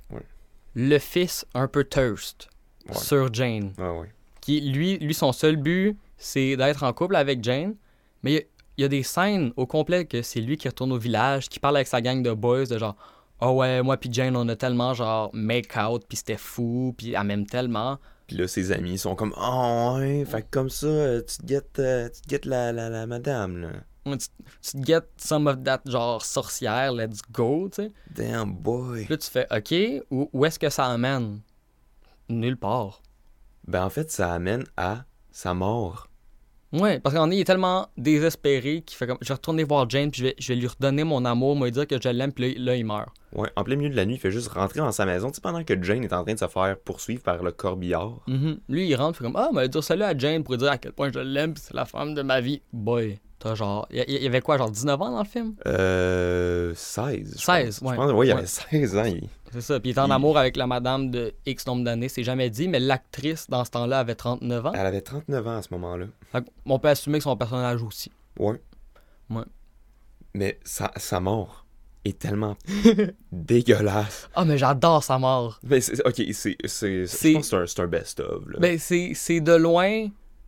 le 0.76 0.98
fils 0.98 1.46
un 1.54 1.68
peu 1.68 1.84
thirst 1.84 2.50
sur 2.92 3.32
Jane. 3.34 3.74
Ah. 3.78 3.92
Qui, 4.42 4.62
lui, 4.62 4.98
lui, 4.98 5.14
son 5.14 5.32
seul 5.32 5.56
but, 5.58 5.96
c'est 6.18 6.58
d'être 6.58 6.84
en 6.84 6.94
couple 6.94 7.16
avec 7.16 7.44
Jane. 7.44 7.76
Mais 8.24 8.32
il 8.32 8.36
y 8.36 8.38
a- 8.40 8.44
il 8.78 8.82
y, 8.84 8.86
a 8.86 8.88
des 8.88 9.04
scènes 9.04 9.52
au 9.58 9.66
complet 9.66 10.06
que 10.06 10.22
c'est 10.22 10.40
lui 10.40 10.56
qui 10.56 10.66
retourne 10.70 10.94
au 10.94 10.98
village, 10.98 11.50
qui 11.50 11.60
parle 11.60 11.76
avec 11.76 11.88
sa 11.88 12.00
gang 12.00 12.24
de 12.24 12.32
boys, 12.32 12.66
de 12.66 12.78
genre, 12.78 12.96
oh 13.42 13.50
ouais, 13.50 13.82
moi 13.82 13.98
puis 13.98 14.10
Jane, 14.12 14.38
on 14.38 14.48
a 14.48 14.56
tellement 14.56 14.94
genre 14.94 15.30
make 15.34 15.76
out, 15.76 16.04
puis 16.08 16.18
c'était 16.18 16.38
fou, 16.38 16.96
puis 16.98 17.12
elle 17.14 17.24
m'aime 17.26 17.46
tellement. 17.46 18.00
Puis 18.30 18.38
là, 18.38 18.48
ses 18.48 18.72
amis 18.72 19.00
sont 19.00 19.16
comme 19.16 19.34
Oh, 19.38 19.96
ouais, 19.98 20.24
fait 20.24 20.44
que 20.44 20.48
comme 20.52 20.70
ça, 20.70 20.86
euh, 20.86 21.24
tu 21.28 21.38
te 21.38 21.46
guettes, 21.48 21.80
euh, 21.80 22.10
tu 22.10 22.22
te 22.22 22.28
guettes 22.28 22.46
la, 22.46 22.72
la, 22.72 22.88
la 22.88 23.08
madame, 23.08 23.58
là. 23.58 23.70
Tu, 24.06 24.18
tu 24.62 24.80
te 24.80 24.86
get 24.86 25.02
some 25.18 25.48
of 25.48 25.64
that 25.64 25.82
genre 25.88 26.24
sorcière, 26.24 26.94
let's 26.94 27.22
go, 27.32 27.70
tu 27.74 27.86
sais. 27.86 27.92
Damn 28.12 28.54
boy. 28.54 29.06
Puis 29.06 29.10
Là, 29.10 29.18
tu 29.18 29.30
fais, 29.32 29.48
OK, 29.50 30.06
où, 30.12 30.30
où 30.32 30.46
est-ce 30.46 30.60
que 30.60 30.70
ça 30.70 30.86
amène? 30.86 31.42
Nulle 32.30 32.56
part. 32.58 33.02
Ben, 33.68 33.84
en 33.84 33.90
fait, 33.90 34.12
ça 34.12 34.32
amène 34.32 34.64
à 34.78 35.06
sa 35.32 35.56
mort. 35.56 36.08
Ouais, 36.72 37.00
parce 37.00 37.16
qu'en 37.16 37.32
est, 37.32 37.38
il 37.38 37.40
est 37.40 37.46
tellement 37.46 37.88
désespéré 37.98 38.82
qu'il 38.86 38.96
fait 38.98 39.08
comme, 39.08 39.18
je 39.22 39.28
vais 39.28 39.34
retourner 39.34 39.64
voir 39.64 39.90
Jane, 39.90 40.12
puis 40.12 40.20
je 40.22 40.26
vais, 40.28 40.36
je 40.38 40.48
vais 40.50 40.56
lui 40.60 40.68
redonner 40.68 41.04
mon 41.04 41.26
amour, 41.26 41.56
moi 41.56 41.72
dire 41.72 41.88
que 41.88 41.96
je 42.02 42.10
l'aime, 42.10 42.32
puis 42.32 42.54
là, 42.56 42.72
là, 42.72 42.76
il 42.76 42.86
meurt. 42.86 43.10
Ouais, 43.34 43.50
en 43.56 43.64
plein 43.64 43.76
milieu 43.76 43.90
de 43.90 43.96
la 43.96 44.06
nuit, 44.06 44.16
il 44.16 44.20
fait 44.20 44.30
juste 44.32 44.50
rentrer 44.50 44.80
dans 44.80 44.92
sa 44.92 45.06
maison, 45.06 45.30
tu 45.30 45.36
sais, 45.36 45.42
pendant 45.42 45.64
que 45.64 45.82
Jane 45.84 46.04
est 46.04 46.14
en 46.14 46.24
train 46.24 46.34
de 46.34 46.40
se 46.40 46.48
faire 46.48 46.78
poursuivre 46.86 47.24
par 47.24 47.42
le 47.42 47.52
corbillard. 47.52 48.20
Mhm. 48.28 48.60
Lui, 48.70 48.88
il 48.88 48.96
rentre, 48.96 49.18
fait 49.18 49.24
comme, 49.24 49.36
ah, 49.36 49.50
mais 49.54 49.68
dire 49.68 49.84
salut 49.84 50.04
à 50.04 50.16
Jane 50.18 50.44
pour 50.44 50.54
lui 50.54 50.60
dire 50.60 50.72
à 50.72 50.78
quel 50.78 50.92
point 50.92 51.12
je 51.12 51.20
l'aime, 51.20 51.54
puis 51.54 51.64
c'est 51.66 51.76
la 51.76 51.86
femme 51.86 52.14
de 52.14 52.22
ma 52.22 52.40
vie. 52.40 52.62
Boy, 52.72 53.20
t'as 53.40 53.56
genre, 53.56 53.88
il 53.90 54.00
y, 54.08 54.16
il 54.18 54.24
y 54.24 54.28
avait 54.28 54.42
quoi, 54.42 54.58
genre 54.60 54.70
19 54.70 55.02
ans 55.02 55.12
dans 55.12 55.20
le 55.24 55.26
film? 55.28 55.56
Euh. 55.66 56.74
16. 56.76 57.36
je 57.38 57.44
16, 57.44 57.80
pense. 57.80 57.82
ouais. 57.90 57.96
Je 57.96 58.02
pense, 58.02 58.12
ouais, 58.14 58.28
il 58.28 58.32
Ouais. 58.34 58.38
avait 58.38 58.46
16 58.48 58.96
ans. 58.98 59.06
il- 59.06 59.28
C'est 59.52 59.62
ça, 59.62 59.80
puis 59.80 59.90
il 59.92 59.96
est 59.96 60.00
en 60.00 60.08
Il- 60.08 60.12
amour 60.12 60.38
avec 60.38 60.56
la 60.58 60.68
madame 60.68 61.10
de 61.10 61.34
X 61.46 61.66
nombre 61.66 61.84
d'années, 61.84 62.10
c'est 62.10 62.24
jamais 62.24 62.50
dit, 62.50 62.68
mais 62.68 62.80
l'actrice, 62.80 63.50
dans 63.50 63.66
ce 63.66 63.72
temps-là, 63.72 64.00
avait 64.00 64.16
39 64.16 64.66
ans. 64.68 64.72
Elle 64.74 64.86
avait 64.86 65.02
39 65.02 65.48
ans 65.48 65.58
à 65.58 65.62
ce 65.62 65.70
moment-là. 65.74 66.06
Fait 66.32 66.44
on 66.66 66.78
peut 66.80 66.90
assumer 66.90 67.18
que 67.18 67.24
son 67.24 67.36
personnage 67.36 67.82
aussi. 67.82 68.12
Ouais. 68.38 68.62
Ouais. 69.30 69.44
Mais 70.36 70.60
sa, 70.64 70.92
sa 70.98 71.20
mort 71.20 71.66
est 72.06 72.20
tellement 72.20 72.56
dégueulasse. 73.32 74.30
Ah, 74.36 74.46
mais 74.46 74.58
j'adore 74.58 75.04
sa 75.04 75.18
mort. 75.18 75.60
Mais 75.64 75.82
c'est, 75.82 76.06
ok, 76.06 76.22
c'est, 76.34 76.56
je 76.64 77.34
pense 77.34 77.50
que 77.50 77.66
c'est 77.66 77.80
un, 77.80 77.84
un 77.84 77.88
best-of. 77.88 78.44
Ben, 78.60 78.78
c'est 78.78 79.12
c'est 79.16 79.42
de 79.42 79.54
loin 79.54 80.08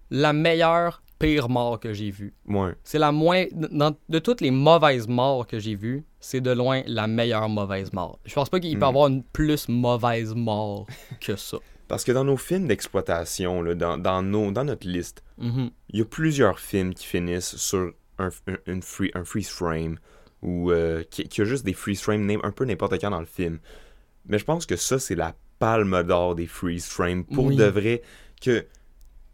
la 0.09 0.33
meilleure, 0.33 1.01
pire 1.19 1.49
mort 1.49 1.79
que 1.79 1.93
j'ai 1.93 2.11
vue. 2.11 2.33
Ouais. 2.47 2.73
C'est 2.83 2.99
la 2.99 3.11
moins. 3.11 3.45
dans- 3.53 3.95
de 4.09 4.19
toutes 4.19 4.41
les 4.41 4.51
mauvaises 4.51 5.07
morts 5.07 5.47
que 5.47 5.59
j'ai 5.59 5.75
vues, 5.75 6.03
c'est 6.21 6.39
de 6.41 6.51
loin 6.51 6.83
la 6.87 7.07
meilleure 7.07 7.49
mauvaise 7.49 7.91
mort. 7.91 8.19
Je 8.25 8.33
pense 8.33 8.49
pas 8.49 8.59
qu'il 8.61 8.71
peut 8.79 8.85
y 8.85 8.87
Mm. 8.87 8.89
avoir 8.89 9.07
une 9.09 9.23
plus 9.23 9.67
mauvaise 9.67 10.33
mort 10.35 10.85
que 11.19 11.35
ça. 11.35 11.57
Parce 11.89 12.05
que 12.05 12.13
dans 12.13 12.23
nos 12.23 12.37
films 12.37 12.67
d'exploitation, 12.67 13.63
dans, 13.75 13.97
dans, 13.97 14.21
nos, 14.21 14.51
dans 14.51 14.63
notre 14.63 14.87
liste, 14.87 15.23
Mhm. 15.37 15.71
il 15.89 15.99
y 15.99 16.01
a 16.01 16.05
plusieurs 16.05 16.59
films 16.59 16.93
qui 16.93 17.05
finissent 17.05 17.57
sur 17.57 17.91
un, 18.19 18.29
un, 18.47 18.55
une 18.67 18.81
free, 18.81 19.11
un 19.13 19.25
freeze 19.25 19.49
frame 19.49 19.97
ou 20.41 20.71
euh, 20.71 21.03
qui, 21.09 21.27
qui 21.27 21.41
a 21.41 21.45
juste 21.45 21.65
des 21.65 21.73
freeze 21.73 21.99
frames 22.01 22.29
un 22.43 22.51
peu 22.51 22.63
n'importe 22.65 22.99
quand 23.01 23.09
dans 23.09 23.19
le 23.19 23.25
film. 23.25 23.59
Mais 24.27 24.37
je 24.39 24.45
pense 24.45 24.65
que 24.65 24.75
ça, 24.75 24.99
c'est 24.99 25.15
la 25.15 25.35
palme 25.59 26.03
d'or 26.03 26.35
des 26.35 26.47
freeze 26.47 26.85
frames. 26.85 27.25
Pour 27.25 27.45
Oui. 27.47 27.55
de 27.55 27.65
vrai, 27.65 28.01
que 28.41 28.65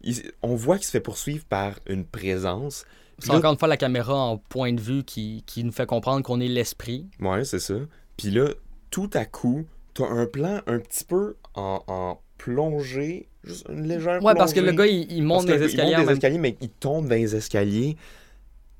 il- 0.01 0.31
on 0.41 0.55
voit 0.55 0.77
qu'il 0.77 0.85
se 0.85 0.91
fait 0.91 0.99
poursuivre 1.01 1.43
par 1.45 1.73
une 1.87 2.05
présence. 2.05 2.85
C'est 3.19 3.31
encore 3.31 3.51
une 3.53 3.57
fois 3.59 3.67
la 3.67 3.77
caméra 3.77 4.15
en 4.15 4.37
point 4.37 4.73
de 4.73 4.81
vue 4.81 5.03
qui, 5.03 5.43
qui 5.47 5.63
nous 5.63 5.71
fait 5.71 5.85
comprendre 5.87 6.21
qu'on 6.23 6.39
est 6.39 6.47
l'esprit. 6.47 7.07
Ouais, 7.19 7.43
c'est 7.45 7.59
ça. 7.59 7.73
Puis 8.15 8.29
là, 8.31 8.49
tout 8.91 9.09
à 9.13 9.25
coup, 9.25 9.65
t'as 9.93 10.07
un 10.07 10.25
plan 10.27 10.61
un 10.67 10.79
petit 10.79 11.03
peu 11.03 11.35
en, 11.55 11.81
en 11.87 12.19
plongée, 12.37 13.27
juste 13.43 13.65
une 13.69 13.87
légère 13.87 14.23
Ouais, 14.23 14.35
parce 14.35 14.53
que 14.53 14.59
le 14.59 14.73
plongée. 14.73 14.77
gars, 14.77 14.85
il, 15.09 15.11
il 15.17 15.23
monte 15.23 15.47
que 15.47 15.51
les 15.53 15.57
il 15.57 15.63
escaliers 15.63 15.91
monte 15.91 15.95
en 15.95 15.99
des 16.01 16.05
même 16.05 16.15
escaliers, 16.15 16.37
mais 16.37 16.57
il 16.61 16.69
tombe 16.69 17.07
dans 17.07 17.15
les 17.15 17.35
escaliers. 17.35 17.97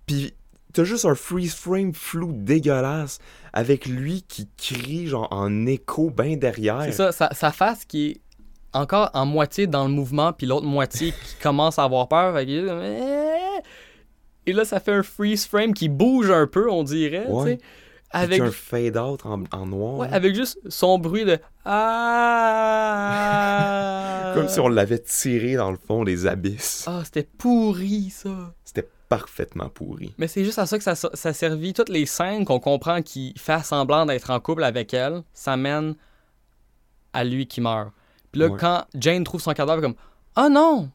Puis 0.06 0.34
t'as 0.73 0.84
juste 0.84 1.06
un 1.06 1.15
freeze 1.15 1.56
frame 1.56 1.93
flou 1.93 2.32
dégueulasse 2.34 3.17
avec 3.54 3.88
lui 3.88 4.21
qui 4.28 4.47
crie 4.58 5.08
genre 5.08 5.28
en 5.32 5.65
écho 5.65 6.12
bien 6.12 6.38
derrière. 6.38 6.84
C'est 6.84 6.91
ça, 6.91 7.12
sa, 7.12 7.34
sa 7.34 7.52
face 7.52 7.86
qui 7.86 8.08
est 8.12 8.21
encore 8.73 9.10
en 9.15 9.26
moitié 9.26 9.65
dans 9.65 9.88
le 9.88 9.93
mouvement, 9.93 10.32
puis 10.34 10.45
l'autre 10.45 10.67
moitié 10.67 11.12
qui 11.12 11.36
commence 11.41 11.80
à 11.80 11.84
avoir 11.86 12.08
peur. 12.08 12.36
fait 12.36 12.45
comme, 12.45 12.82
Eh! 12.84 13.62
Et 14.47 14.53
là, 14.53 14.65
ça 14.65 14.79
fait 14.79 14.93
un 14.93 15.03
freeze 15.03 15.45
frame 15.45 15.73
qui 15.73 15.89
bouge 15.89 16.31
un 16.31 16.47
peu, 16.47 16.71
on 16.71 16.83
dirait. 16.83 17.27
Ouais. 17.27 17.60
Avec, 18.12 18.39
un 18.39 18.49
fade 18.51 18.95
out 18.97 19.25
en, 19.25 19.43
en 19.51 19.65
noir. 19.65 19.97
ouais, 19.97 20.07
là. 20.07 20.15
avec 20.15 20.33
juste 20.33 20.57
son 20.69 20.97
bruit 20.97 21.25
de 21.25 21.38
Ah 23.15 24.31
Comme 24.33 24.47
si 24.47 24.60
on 24.62 24.69
l'avait 24.69 24.99
tiré 24.99 25.55
dans 25.55 25.71
le 25.71 25.77
fond 25.77 26.03
des 26.03 26.25
abysses. 26.25 26.86
Ah, 26.88 27.01
c'était 27.03 27.27
pourri, 27.38 28.10
ça. 28.10 28.53
C'était 28.63 28.88
parfaitement 29.10 29.69
pourri. 29.69 30.13
Mais 30.17 30.27
c'est 30.27 30.43
juste 30.45 30.60
à 30.60 30.65
ça 30.65 30.77
que 30.77 30.83
ça, 30.83 30.95
ça 30.95 31.33
servit. 31.33 31.73
Toutes 31.73 31.89
les 31.89 32.05
scènes 32.05 32.45
qu'on 32.45 32.60
comprend 32.60 33.01
qu'il 33.01 33.38
fait 33.38 33.63
semblant 33.63 34.05
d'être 34.05 34.29
en 34.29 34.39
couple 34.39 34.63
avec 34.63 34.93
elle, 34.93 35.23
ça 35.33 35.57
mène 35.57 35.95
à 37.13 37.23
lui 37.25 37.47
qui 37.47 37.60
meurt. 37.62 37.91
Puis 38.31 38.39
là, 38.41 38.47
Ouais. 38.47 38.57
quand 38.60 38.86
Jane 38.95 39.23
trouve 39.23 39.41
son 39.41 39.53
cadavre, 39.53 39.81
comme 39.81 39.95
Oh 40.38 40.47
non 40.49 40.89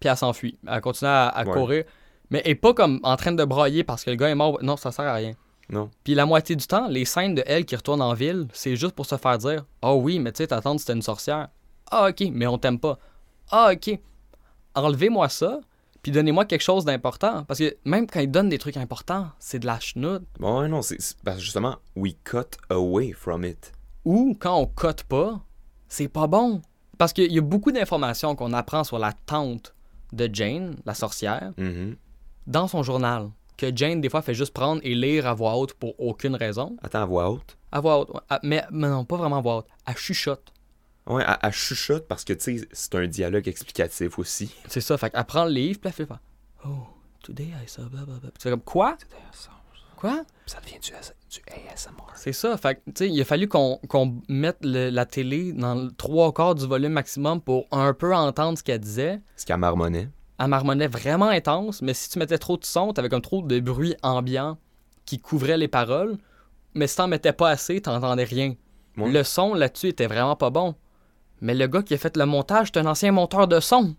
Puis 0.00 0.08
elle 0.08 0.16
s'enfuit. 0.16 0.58
Elle 0.66 0.80
continue 0.80 1.10
à, 1.10 1.28
à 1.28 1.44
Ouais. 1.44 1.52
courir. 1.52 1.84
Mais 2.30 2.42
elle 2.44 2.52
est 2.52 2.54
pas 2.56 2.74
comme 2.74 3.00
en 3.02 3.16
train 3.16 3.32
de 3.32 3.44
brailler 3.44 3.84
parce 3.84 4.04
que 4.04 4.10
le 4.10 4.16
gars 4.16 4.28
est 4.28 4.34
mort. 4.34 4.58
Non, 4.62 4.76
ça 4.76 4.90
sert 4.92 5.04
à 5.06 5.14
rien. 5.14 5.32
Non. 5.68 5.90
Puis 6.04 6.14
la 6.14 6.26
moitié 6.26 6.54
du 6.56 6.66
temps, 6.66 6.86
les 6.88 7.04
scènes 7.04 7.34
de 7.34 7.42
elle 7.46 7.64
qui 7.64 7.74
retourne 7.76 8.00
en 8.02 8.14
ville, 8.14 8.46
c'est 8.52 8.76
juste 8.76 8.92
pour 8.94 9.06
se 9.06 9.16
faire 9.16 9.38
dire 9.38 9.64
Ah 9.82 9.94
oui, 9.94 10.18
mais 10.18 10.32
tu 10.32 10.38
sais, 10.38 10.46
ta 10.48 10.60
tante 10.60 10.80
c'était 10.80 10.92
une 10.92 11.02
sorcière. 11.02 11.48
Ah 11.90 12.08
ok, 12.10 12.24
mais 12.32 12.46
on 12.46 12.58
t'aime 12.58 12.78
pas. 12.78 12.98
Ah 13.50 13.70
ok. 13.72 13.98
Enlevez-moi 14.74 15.28
ça, 15.28 15.60
puis 16.02 16.12
donnez-moi 16.12 16.44
quelque 16.44 16.62
chose 16.62 16.84
d'important. 16.84 17.44
Parce 17.44 17.58
que 17.60 17.76
même 17.84 18.06
quand 18.06 18.20
ils 18.20 18.30
donnent 18.30 18.48
des 18.48 18.58
trucs 18.58 18.76
importants, 18.76 19.28
c'est 19.38 19.58
de 19.58 19.66
la 19.66 19.80
chenoute. 19.80 20.22
Bon, 20.38 20.68
non, 20.68 20.82
c'est 20.82 20.98
parce 21.24 21.38
que 21.38 21.42
justement, 21.42 21.76
we 21.96 22.14
cut 22.24 22.56
away 22.70 23.12
from 23.12 23.44
it. 23.44 23.72
Ou 24.04 24.36
quand 24.38 24.56
on 24.56 24.66
cote 24.66 25.02
pas, 25.04 25.40
c'est 25.88 26.08
pas 26.08 26.26
bon. 26.26 26.60
Parce 26.98 27.12
qu'il 27.12 27.32
y 27.32 27.38
a 27.38 27.42
beaucoup 27.42 27.72
d'informations 27.72 28.34
qu'on 28.36 28.52
apprend 28.52 28.84
sur 28.84 28.98
la 28.98 29.12
tante 29.12 29.74
de 30.12 30.28
Jane, 30.32 30.76
la 30.84 30.94
sorcière, 30.94 31.52
Mhm. 31.56 31.96
Dans 32.46 32.68
son 32.68 32.82
journal. 32.82 33.30
Que 33.56 33.74
Jane, 33.74 34.00
des 34.02 34.10
fois, 34.10 34.20
fait 34.22 34.34
juste 34.34 34.52
prendre 34.52 34.80
et 34.84 34.94
lire 34.94 35.26
à 35.26 35.32
voix 35.34 35.56
haute 35.56 35.72
pour 35.74 35.98
aucune 35.98 36.34
raison. 36.34 36.76
Attends, 36.82 37.02
à 37.02 37.06
voix 37.06 37.30
haute? 37.30 37.56
À 37.72 37.80
voix 37.80 38.00
haute, 38.00 38.10
ouais. 38.10 38.20
Mais, 38.42 38.62
mais 38.70 38.88
non, 38.88 39.04
pas 39.04 39.16
vraiment 39.16 39.38
à 39.38 39.40
voix 39.40 39.56
haute. 39.58 39.66
Elle 39.86 39.96
chuchote. 39.96 40.52
Ouais, 41.06 41.24
elle, 41.26 41.36
elle 41.42 41.52
chuchote 41.52 42.06
parce 42.06 42.24
que, 42.24 42.32
tu 42.34 42.58
sais, 42.58 42.68
c'est 42.72 42.94
un 42.96 43.06
dialogue 43.06 43.48
explicatif 43.48 44.18
aussi. 44.18 44.54
C'est 44.68 44.80
ça, 44.82 44.98
fait 44.98 45.08
qu'elle 45.10 45.24
prend 45.24 45.44
le 45.46 45.52
livre, 45.52 45.78
puis 45.80 45.88
elle 45.88 45.94
fait 45.94 46.06
pas. 46.06 46.20
Oh, 46.66 46.86
today 47.22 47.44
I 47.44 47.66
saw 47.66 47.82
blah 47.88 48.04
blah 48.04 48.18
blah. 48.18 48.30
Puis 48.30 48.40
C'est 48.40 48.50
comme 48.50 48.60
quoi? 48.60 48.96
Quoi? 49.96 50.24
Ça 50.44 50.58
devient 50.60 50.78
du, 50.78 50.90
du 50.90 51.40
ASMR. 51.72 51.94
C'est 52.14 52.32
ça, 52.34 52.56
fait 52.58 52.74
que, 52.74 52.80
tu 52.86 52.92
sais, 52.96 53.08
il 53.08 53.18
a 53.20 53.24
fallu 53.24 53.48
qu'on 53.48 53.78
qu'on 53.88 54.20
mette 54.28 54.58
le- 54.62 54.90
la 54.90 55.06
télé 55.06 55.52
dans 55.54 55.74
le 55.74 55.90
trois 55.92 56.32
quarts 56.34 56.54
du 56.54 56.66
volume 56.66 56.92
maximum 56.92 57.40
pour 57.40 57.66
un 57.72 57.94
peu 57.94 58.14
entendre 58.14 58.58
ce 58.58 58.62
qu'elle 58.62 58.80
disait. 58.80 59.20
Ce 59.36 59.46
qu'elle 59.46 59.56
marmonnait. 59.56 60.10
Elle 60.38 60.48
marmonnait 60.48 60.88
vraiment 60.88 61.28
intense, 61.28 61.80
mais 61.82 61.94
si 61.94 62.10
tu 62.10 62.18
mettais 62.18 62.38
trop 62.38 62.56
de 62.56 62.64
son, 62.64 62.92
t'avais 62.92 63.08
comme 63.08 63.22
trop 63.22 63.42
de 63.42 63.58
bruit 63.60 63.94
ambiant 64.02 64.58
qui 65.06 65.18
couvrait 65.18 65.56
les 65.56 65.68
paroles. 65.68 66.18
Mais 66.74 66.86
si 66.86 66.96
t'en 66.96 67.08
mettais 67.08 67.32
pas 67.32 67.50
assez, 67.50 67.80
t'entendais 67.80 68.24
rien. 68.24 68.54
Ouais. 68.98 69.10
Le 69.10 69.22
son 69.22 69.54
là-dessus 69.54 69.88
était 69.88 70.06
vraiment 70.06 70.36
pas 70.36 70.50
bon. 70.50 70.74
Mais 71.40 71.54
le 71.54 71.66
gars 71.66 71.82
qui 71.82 71.94
a 71.94 71.98
fait 71.98 72.16
le 72.16 72.26
montage, 72.26 72.68
c'est 72.72 72.80
un 72.80 72.86
ancien 72.86 73.12
monteur 73.12 73.48
de 73.48 73.60
son. 73.60 73.94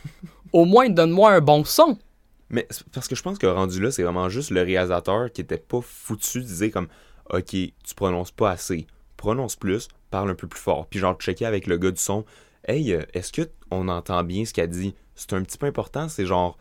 Au 0.52 0.64
moins, 0.64 0.88
donne-moi 0.88 1.30
un 1.32 1.40
bon 1.40 1.64
son. 1.64 1.98
Mais 2.48 2.68
parce 2.92 3.08
que 3.08 3.14
je 3.14 3.22
pense 3.22 3.38
que 3.38 3.46
rendu 3.46 3.80
là, 3.80 3.90
c'est 3.90 4.02
vraiment 4.02 4.28
juste 4.28 4.50
le 4.50 4.62
réalisateur 4.62 5.32
qui 5.32 5.40
était 5.40 5.56
pas 5.56 5.80
foutu 5.80 6.42
dire 6.42 6.70
comme 6.70 6.88
OK, 7.30 7.50
tu 7.50 7.94
prononces 7.96 8.30
pas 8.30 8.50
assez. 8.50 8.86
Prononce 9.16 9.56
plus, 9.56 9.88
parle 10.10 10.30
un 10.30 10.34
peu 10.34 10.46
plus 10.46 10.60
fort. 10.60 10.86
Puis 10.86 11.00
genre 11.00 11.16
checker 11.18 11.46
avec 11.46 11.66
le 11.66 11.78
gars 11.78 11.90
du 11.90 12.00
son. 12.00 12.24
Hey, 12.66 12.92
euh, 12.92 13.02
est-ce 13.14 13.32
que 13.32 13.50
on 13.70 13.88
entend 13.88 14.22
bien 14.22 14.44
ce 14.44 14.52
qu'elle 14.52 14.68
dit? 14.68 14.94
C'est 15.22 15.36
un 15.36 15.42
petit 15.42 15.56
peu 15.56 15.66
important, 15.66 16.08
c'est 16.08 16.26
genre 16.26 16.58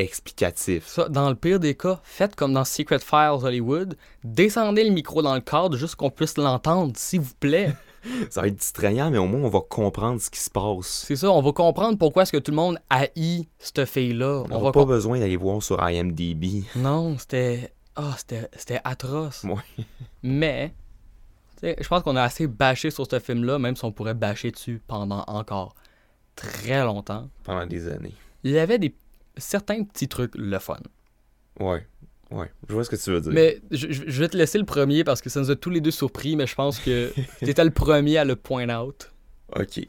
explicatif. 0.00 0.86
Ça, 0.86 1.08
dans 1.08 1.28
le 1.28 1.36
pire 1.36 1.60
des 1.60 1.76
cas, 1.76 2.00
faites 2.02 2.34
comme 2.34 2.52
dans 2.52 2.64
Secret 2.64 2.98
Files 2.98 3.44
Hollywood. 3.44 3.96
Descendez 4.24 4.82
le 4.84 4.90
micro 4.90 5.22
dans 5.22 5.34
le 5.34 5.40
cadre 5.40 5.76
juste 5.76 5.94
qu'on 5.94 6.10
puisse 6.10 6.36
l'entendre, 6.36 6.92
s'il 6.96 7.20
vous 7.20 7.34
plaît. 7.38 7.72
Ça 8.30 8.40
va 8.40 8.48
être 8.48 8.56
distrayant, 8.56 9.10
mais 9.10 9.18
au 9.18 9.26
moins 9.26 9.42
on 9.42 9.48
va 9.48 9.60
comprendre 9.60 10.20
ce 10.20 10.28
qui 10.28 10.40
se 10.40 10.50
passe. 10.50 11.04
C'est 11.06 11.14
ça, 11.14 11.30
on 11.30 11.40
va 11.40 11.52
comprendre 11.52 11.96
pourquoi 11.96 12.24
est-ce 12.24 12.32
que 12.32 12.38
tout 12.38 12.50
le 12.50 12.56
monde 12.56 12.80
haït 12.90 13.48
cette 13.60 13.84
fille-là. 13.84 14.42
On 14.50 14.64
n'a 14.64 14.72
pas 14.72 14.84
besoin 14.84 15.20
d'aller 15.20 15.36
voir 15.36 15.62
sur 15.62 15.80
IMDb. 15.88 16.64
Non, 16.74 17.16
c'était. 17.16 17.72
Ah, 17.94 18.14
c'était 18.18 18.48
c'était 18.56 18.80
atroce. 18.82 19.44
Ouais. 19.44 19.84
Mais, 20.24 20.74
je 21.62 21.86
pense 21.86 22.02
qu'on 22.02 22.16
a 22.16 22.22
assez 22.22 22.48
bâché 22.48 22.90
sur 22.90 23.06
ce 23.08 23.20
film-là, 23.20 23.60
même 23.60 23.76
si 23.76 23.84
on 23.84 23.92
pourrait 23.92 24.14
bâcher 24.14 24.50
dessus 24.50 24.82
pendant 24.88 25.22
encore 25.28 25.76
très 26.36 26.82
longtemps. 26.84 27.28
Pendant 27.44 27.66
des 27.66 27.88
années. 27.88 28.14
Il 28.44 28.50
y 28.52 28.58
avait 28.58 28.78
des 28.78 28.94
certains 29.36 29.82
petits 29.84 30.08
trucs 30.08 30.34
le 30.36 30.58
fun. 30.58 30.78
Ouais. 31.60 31.86
Ouais. 32.30 32.50
Je 32.68 32.72
vois 32.72 32.84
ce 32.84 32.90
que 32.90 32.96
tu 32.96 33.10
veux 33.10 33.20
dire. 33.20 33.32
Mais 33.32 33.60
je, 33.70 33.86
vais 34.20 34.28
te 34.28 34.36
laisser 34.36 34.58
le 34.58 34.64
premier 34.64 35.04
parce 35.04 35.20
que 35.20 35.28
ça 35.28 35.40
nous 35.40 35.50
a 35.50 35.56
tous 35.56 35.68
les 35.70 35.80
deux 35.82 35.90
surpris, 35.90 36.34
mais 36.34 36.46
je 36.46 36.54
pense 36.54 36.78
que 36.78 37.12
t'étais 37.40 37.64
le 37.64 37.70
premier 37.70 38.16
à 38.18 38.24
le 38.24 38.36
point 38.36 38.68
out. 38.70 39.12
OK. 39.54 39.66
Tu 39.74 39.88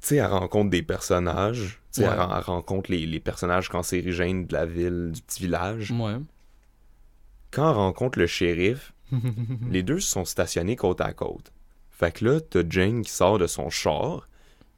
sais, 0.00 0.16
elle 0.16 0.26
rencontre 0.26 0.70
des 0.70 0.82
personnages. 0.82 1.80
Tu 1.92 2.00
sais, 2.02 2.06
Ouais. 2.06 2.12
elle, 2.14 2.20
ren- 2.20 2.34
elle 2.36 2.44
rencontre 2.44 2.90
les, 2.90 3.06
les 3.06 3.20
personnages 3.20 3.68
cancérigènes 3.68 4.46
de 4.46 4.52
la 4.52 4.66
ville, 4.66 5.10
du 5.12 5.20
petit 5.22 5.42
village. 5.42 5.90
Ouais. 5.90 6.16
Quand 7.50 7.70
elle 7.70 7.76
rencontre 7.76 8.18
le 8.18 8.26
shérif, 8.26 8.92
les 9.70 9.82
deux 9.82 10.00
se 10.00 10.10
sont 10.10 10.24
stationnés 10.24 10.76
côte 10.76 11.00
à 11.00 11.12
côte. 11.12 11.52
Fait 11.90 12.12
que 12.12 12.24
là, 12.24 12.40
t'as 12.40 12.62
Jane 12.68 13.02
qui 13.02 13.10
sort 13.12 13.38
de 13.38 13.46
son 13.46 13.70
char, 13.70 14.28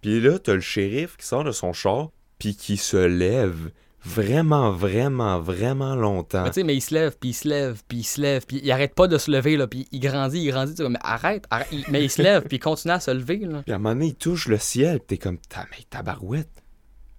puis 0.00 0.20
là, 0.20 0.38
t'as 0.38 0.54
le 0.54 0.60
shérif 0.60 1.16
qui 1.16 1.26
sort 1.26 1.44
de 1.44 1.52
son 1.52 1.72
char, 1.72 2.10
puis 2.38 2.54
qui 2.56 2.76
se 2.76 2.96
lève 2.96 3.70
vraiment, 4.04 4.70
vraiment, 4.70 5.40
vraiment 5.40 5.96
longtemps. 5.96 6.44
Mais 6.44 6.50
tu 6.50 6.54
sais, 6.54 6.62
mais 6.62 6.76
il 6.76 6.80
se 6.80 6.94
lève, 6.94 7.16
puis 7.18 7.30
il 7.30 7.34
se 7.34 7.48
lève, 7.48 7.82
puis 7.88 7.98
il 7.98 8.04
se 8.04 8.20
lève, 8.20 8.46
puis 8.46 8.60
il 8.62 8.70
arrête 8.70 8.94
pas 8.94 9.08
de 9.08 9.18
se 9.18 9.30
lever, 9.30 9.56
là, 9.56 9.66
puis 9.66 9.88
il 9.90 9.98
grandit, 10.00 10.40
il 10.44 10.50
grandit, 10.50 10.74
tu 10.74 10.88
mais 10.88 10.98
arrête, 11.02 11.44
arrête. 11.50 11.68
Il- 11.72 11.84
mais 11.88 12.04
il 12.04 12.10
se 12.10 12.22
lève, 12.22 12.42
puis 12.44 12.56
il 12.58 12.60
continue 12.60 12.92
à 12.94 13.00
se 13.00 13.10
lever, 13.10 13.38
là. 13.38 13.62
Puis 13.64 13.72
à 13.72 13.76
un 13.76 13.78
moment 13.78 13.94
donné, 13.94 14.06
il 14.08 14.14
touche 14.14 14.46
le 14.46 14.58
ciel, 14.58 15.00
pis 15.00 15.06
t'es 15.06 15.18
comme, 15.18 15.38
ta, 15.38 15.66
mais 15.72 15.84
tabarouette. 15.90 16.62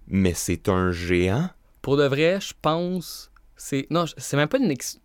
Mais 0.06 0.32
c'est 0.34 0.68
un 0.70 0.90
géant. 0.92 1.50
Pour 1.82 1.96
de 1.98 2.04
vrai, 2.04 2.38
je 2.40 2.54
pense, 2.62 3.30
c'est... 3.56 3.86
Non, 3.90 4.04
c'est 4.16 4.36
même 4.38 4.48
pas 4.48 4.58
une... 4.58 4.70
ex- 4.70 4.98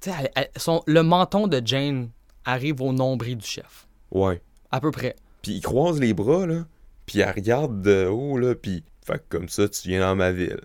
Tu 0.00 0.10
son- 0.56 0.82
le 0.86 1.02
menton 1.02 1.46
de 1.46 1.62
Jane 1.64 2.10
arrive 2.44 2.82
au 2.82 2.92
nombril 2.92 3.38
du 3.38 3.46
chef. 3.46 3.86
Ouais. 4.10 4.42
À 4.70 4.80
peu 4.80 4.90
près. 4.90 5.16
Puis 5.42 5.52
il 5.52 5.60
croise 5.62 5.98
les 6.00 6.12
bras, 6.12 6.46
là. 6.46 6.66
Puis 7.10 7.18
elle 7.18 7.34
regarde 7.34 7.82
de 7.82 8.06
haut, 8.06 8.38
là. 8.38 8.54
Puis, 8.54 8.84
fait 9.04 9.18
que 9.18 9.24
comme 9.36 9.48
ça, 9.48 9.68
tu 9.68 9.88
viens 9.88 10.00
dans 10.00 10.14
ma 10.14 10.30
ville. 10.30 10.60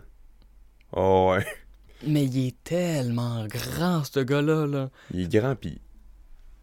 Oh 0.91 1.31
ouais. 1.33 1.45
Mais 2.05 2.25
il 2.25 2.49
est 2.49 2.63
tellement 2.63 3.47
grand, 3.47 4.03
ce 4.03 4.19
gars-là, 4.19 4.67
là. 4.67 4.89
Il 5.11 5.21
est 5.21 5.27
grand, 5.27 5.55
puis, 5.55 5.81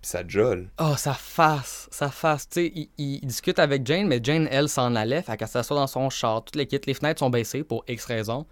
ça 0.01 0.23
jolle. 0.25 0.69
Oh, 0.79 0.95
sa 0.97 1.15
face, 1.15 1.89
sa 1.91 2.13
face. 2.13 2.49
Tu 2.49 2.69
sais, 2.69 2.89
il, 2.97 3.27
discute 3.27 3.59
avec 3.59 3.85
Jane, 3.85 4.07
mais 4.07 4.21
Jane, 4.23 4.47
elle, 4.53 4.69
s'en 4.69 4.95
allait. 4.95 5.23
Fait 5.23 5.37
qu'elle 5.37 5.49
s'assoit 5.49 5.77
dans 5.77 5.89
son 5.89 6.11
char. 6.11 6.45
Toutes 6.45 6.55
les 6.55 6.67
kits, 6.67 6.79
les 6.87 6.95
fenêtres 6.95 7.19
sont 7.19 7.31
baissées 7.31 7.65
pour 7.65 7.85
X 7.89 8.05
raison. 8.05 8.47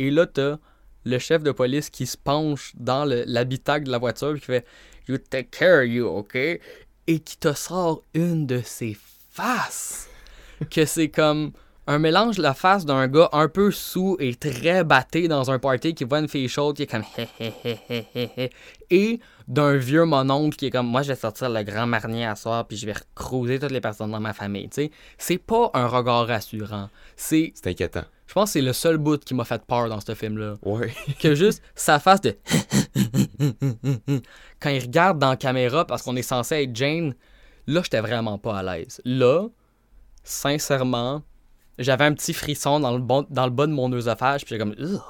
Et 0.00 0.10
là, 0.10 0.26
t'as 0.26 0.56
le 1.04 1.18
chef 1.20 1.44
de 1.44 1.52
police 1.52 1.88
qui 1.88 2.06
se 2.06 2.16
penche 2.16 2.72
dans 2.74 3.04
le- 3.04 3.22
l'habitacle 3.28 3.86
de 3.86 3.92
la 3.92 3.98
voiture 3.98 4.32
puis 4.32 4.40
qui 4.40 4.46
fait 4.46 4.66
You 5.06 5.18
take 5.18 5.50
care, 5.52 5.84
you, 5.84 6.06
OK? 6.08 6.34
Et 6.34 7.20
qui 7.20 7.36
te 7.36 7.52
sort 7.52 8.02
une 8.12 8.46
de 8.48 8.60
ses 8.64 8.96
faces. 9.30 10.08
Que 10.70 10.84
c'est 10.84 11.08
comme 11.08 11.52
un 11.86 11.98
mélange 11.98 12.36
de 12.38 12.42
la 12.42 12.54
face 12.54 12.86
d'un 12.86 13.06
gars 13.08 13.28
un 13.32 13.46
peu 13.48 13.70
sous 13.70 14.16
et 14.18 14.34
très 14.34 14.84
batté 14.84 15.28
dans 15.28 15.50
un 15.50 15.58
party 15.58 15.94
qui 15.94 16.04
voit 16.04 16.20
une 16.20 16.28
fille 16.28 16.48
chaude 16.48 16.76
qui 16.76 16.84
est 16.84 16.86
comme 16.86 17.04
hé 17.18 17.28
hé 17.38 17.52
hé 17.62 17.78
hé 17.90 18.06
hé 18.14 18.30
hé 18.38 18.50
et 18.90 19.20
d'un 19.48 19.76
vieux 19.76 20.06
mononcle 20.06 20.56
qui 20.56 20.64
est 20.66 20.70
comme 20.70 20.86
moi 20.86 21.02
je 21.02 21.08
vais 21.08 21.14
sortir 21.14 21.50
le 21.50 21.62
grand 21.62 21.86
marnier 21.86 22.24
à 22.24 22.36
soir 22.36 22.66
puis 22.66 22.78
je 22.78 22.86
vais 22.86 22.94
recruiser 22.94 23.58
toutes 23.58 23.70
les 23.70 23.82
personnes 23.82 24.10
dans 24.12 24.20
ma 24.20 24.32
famille 24.32 24.70
tu 24.70 24.84
sais 24.84 24.90
c'est 25.18 25.36
pas 25.36 25.70
un 25.74 25.86
regard 25.86 26.26
rassurant 26.26 26.88
c'est 27.16 27.52
C'est 27.54 27.66
inquiétant. 27.68 28.04
je 28.28 28.32
pense 28.32 28.48
que 28.48 28.52
c'est 28.54 28.62
le 28.62 28.72
seul 28.72 28.96
bout 28.96 29.22
qui 29.22 29.34
m'a 29.34 29.44
fait 29.44 29.60
peur 29.66 29.90
dans 29.90 30.00
ce 30.00 30.14
film 30.14 30.38
là 30.38 30.54
Ouais. 30.62 30.94
que 31.20 31.34
juste 31.34 31.62
sa 31.74 31.98
face 31.98 32.22
de 32.22 32.34
quand 34.60 34.70
il 34.70 34.80
regarde 34.80 35.18
dans 35.18 35.30
la 35.30 35.36
caméra 35.36 35.86
parce 35.86 36.02
qu'on 36.02 36.16
est 36.16 36.22
censé 36.22 36.62
être 36.62 36.74
Jane, 36.74 37.14
là 37.66 37.80
j'étais 37.82 38.00
vraiment 38.00 38.38
pas 38.38 38.58
à 38.58 38.62
l'aise. 38.62 39.00
Là, 39.04 39.48
sincèrement, 40.24 41.22
j'avais 41.78 42.04
un 42.04 42.14
petit 42.14 42.32
frisson 42.32 42.80
dans 42.80 42.92
le, 42.92 42.98
bon- 42.98 43.26
dans 43.30 43.44
le 43.44 43.50
bas 43.52 43.66
de 43.66 43.72
mon 43.72 43.92
œsophage, 43.92 44.44
puis 44.44 44.56
j'étais 44.56 44.64
comme 44.64 45.00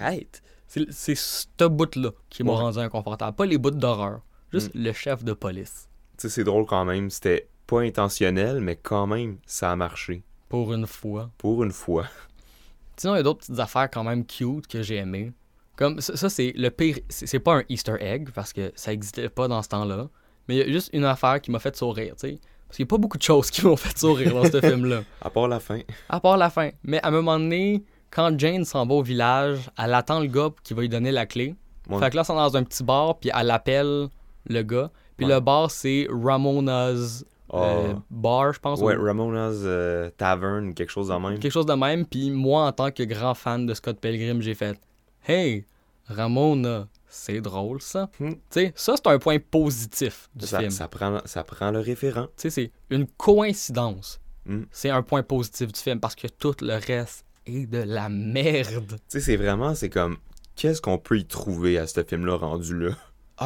arrête. 0.00 0.42
C'est 0.90 1.14
ce 1.14 1.64
bout-là 1.66 2.10
qui 2.30 2.42
m'a 2.42 2.52
Ouais. 2.52 2.58
rendu 2.58 2.78
inconfortable, 2.78 3.36
pas 3.36 3.46
les 3.46 3.58
bouts 3.58 3.70
d'horreur, 3.70 4.20
juste 4.52 4.70
le 4.74 4.92
chef 4.92 5.24
de 5.24 5.32
police. 5.32 5.88
Tu 6.18 6.22
sais, 6.22 6.28
c'est 6.28 6.44
drôle 6.44 6.66
quand 6.66 6.84
même. 6.84 7.10
C'était 7.10 7.48
pas 7.66 7.80
intentionnel, 7.80 8.60
mais 8.60 8.76
quand 8.76 9.06
même, 9.06 9.38
ça 9.46 9.72
a 9.72 9.76
marché. 9.76 10.22
Pour 10.48 10.72
une 10.72 10.86
fois. 10.86 11.30
Pour 11.38 11.62
une 11.64 11.72
fois. 11.72 12.06
Sinon, 12.96 13.14
il 13.14 13.18
y 13.18 13.20
a 13.20 13.22
d'autres 13.22 13.40
petites 13.40 13.58
affaires 13.58 13.90
quand 13.90 14.04
même 14.04 14.24
cute 14.24 14.66
que 14.66 14.82
j'ai 14.82 14.96
aimées. 14.96 15.32
Comme 15.76 16.00
ça, 16.00 16.16
ça, 16.16 16.30
c'est 16.30 16.52
le 16.56 16.70
pire. 16.70 16.98
C'est 17.10 17.38
pas 17.40 17.56
un 17.58 17.62
Easter 17.68 17.96
egg 18.00 18.30
parce 18.34 18.52
que 18.54 18.72
ça 18.76 18.92
existait 18.92 19.28
pas 19.28 19.48
dans 19.48 19.62
ce 19.62 19.68
temps-là. 19.68 20.08
Mais 20.48 20.56
il 20.56 20.58
y 20.58 20.62
a 20.62 20.72
juste 20.72 20.90
une 20.94 21.04
affaire 21.04 21.40
qui 21.40 21.50
m'a 21.50 21.58
fait 21.58 21.76
sourire, 21.76 22.14
tu 22.16 22.28
sais. 22.28 22.40
Parce 22.76 22.78
qu'il 22.78 22.84
n'y 22.84 22.88
a 22.88 22.92
pas 22.98 22.98
beaucoup 23.00 23.16
de 23.16 23.22
choses 23.22 23.50
qui 23.50 23.64
m'ont 23.64 23.76
fait 23.76 23.96
sourire 23.96 24.34
dans 24.34 24.44
ce 24.44 24.60
film-là. 24.60 25.00
À 25.22 25.30
part 25.30 25.48
la 25.48 25.60
fin. 25.60 25.80
À 26.10 26.20
part 26.20 26.36
la 26.36 26.50
fin. 26.50 26.70
Mais 26.82 27.00
à 27.02 27.08
un 27.08 27.10
moment 27.10 27.38
donné, 27.38 27.82
quand 28.10 28.38
Jane 28.38 28.66
s'en 28.66 28.84
va 28.86 28.94
au 28.96 29.02
village, 29.02 29.70
elle 29.82 29.94
attend 29.94 30.20
le 30.20 30.26
gars 30.26 30.50
qui 30.62 30.74
va 30.74 30.82
lui 30.82 30.88
donner 30.90 31.10
la 31.10 31.24
clé. 31.24 31.54
Ouais. 31.88 31.98
Fait 31.98 32.10
que 32.10 32.16
là, 32.16 32.24
c'est 32.24 32.34
dans 32.34 32.54
un 32.54 32.62
petit 32.64 32.84
bar, 32.84 33.18
puis 33.18 33.30
elle 33.34 33.50
appelle 33.50 34.08
le 34.48 34.62
gars. 34.62 34.90
Puis 35.16 35.24
Ouais. 35.26 35.32
le 35.34 35.40
bar, 35.40 35.70
c'est 35.70 36.06
Ramona's 36.10 37.24
euh, 37.54 37.92
Ah. 37.94 37.98
Bar, 38.10 38.52
je 38.52 38.58
pense. 38.60 38.80
Ouais, 38.80 38.94
ou- 38.96 39.04
Ramona's 39.04 39.56
euh, 39.62 40.10
Tavern, 40.18 40.74
quelque 40.74 40.90
chose 40.90 41.08
de 41.08 41.14
même. 41.14 41.38
quelque 41.38 41.52
chose 41.52 41.64
de 41.64 41.72
même. 41.74 42.04
Puis 42.04 42.30
moi, 42.30 42.66
en 42.66 42.72
tant 42.72 42.90
que 42.90 43.04
grand 43.04 43.32
fan 43.34 43.64
de 43.64 43.72
Scott 43.72 43.98
Pilgrim, 44.00 44.42
j'ai 44.42 44.54
fait 44.54 44.78
Hey, 45.26 45.64
Ramona, 46.08 46.88
c'est 47.16 47.40
drôle 47.40 47.80
ça. 47.80 48.10
Tu 48.18 48.36
sais, 48.50 48.72
ça, 48.76 48.94
c'est 48.96 49.06
un 49.08 49.18
point 49.18 49.38
positif 49.38 50.28
du 50.34 50.46
Ça, 50.46 50.58
film. 50.60 50.70
ça 50.70 50.88
prend, 50.88 51.20
ça 51.24 51.44
prend 51.44 51.70
le 51.70 51.80
référent. 51.80 52.26
Tu 52.36 52.42
sais, 52.42 52.50
c'est 52.50 52.70
une 52.90 53.06
coïncidence. 53.06 54.20
Hmm. 54.44 54.62
C'est 54.70 54.90
un 54.90 55.02
point 55.02 55.22
positif 55.22 55.72
du 55.72 55.80
film 55.80 55.98
parce 56.00 56.14
que 56.14 56.28
tout 56.28 56.54
le 56.60 56.74
reste 56.74 57.24
est 57.46 57.66
de 57.66 57.78
la 57.78 58.08
merde. 58.08 58.92
Tu 58.92 58.98
sais, 59.08 59.20
c'est 59.20 59.36
vraiment, 59.36 59.74
c'est 59.74 59.90
comme, 59.90 60.16
qu'est-ce 60.54 60.80
qu'on 60.80 60.98
peut 60.98 61.18
y 61.18 61.24
trouver 61.26 61.78
à 61.78 61.86
ce 61.86 62.02
film-là 62.04 62.36
rendu 62.36 62.78
là? 62.78 62.94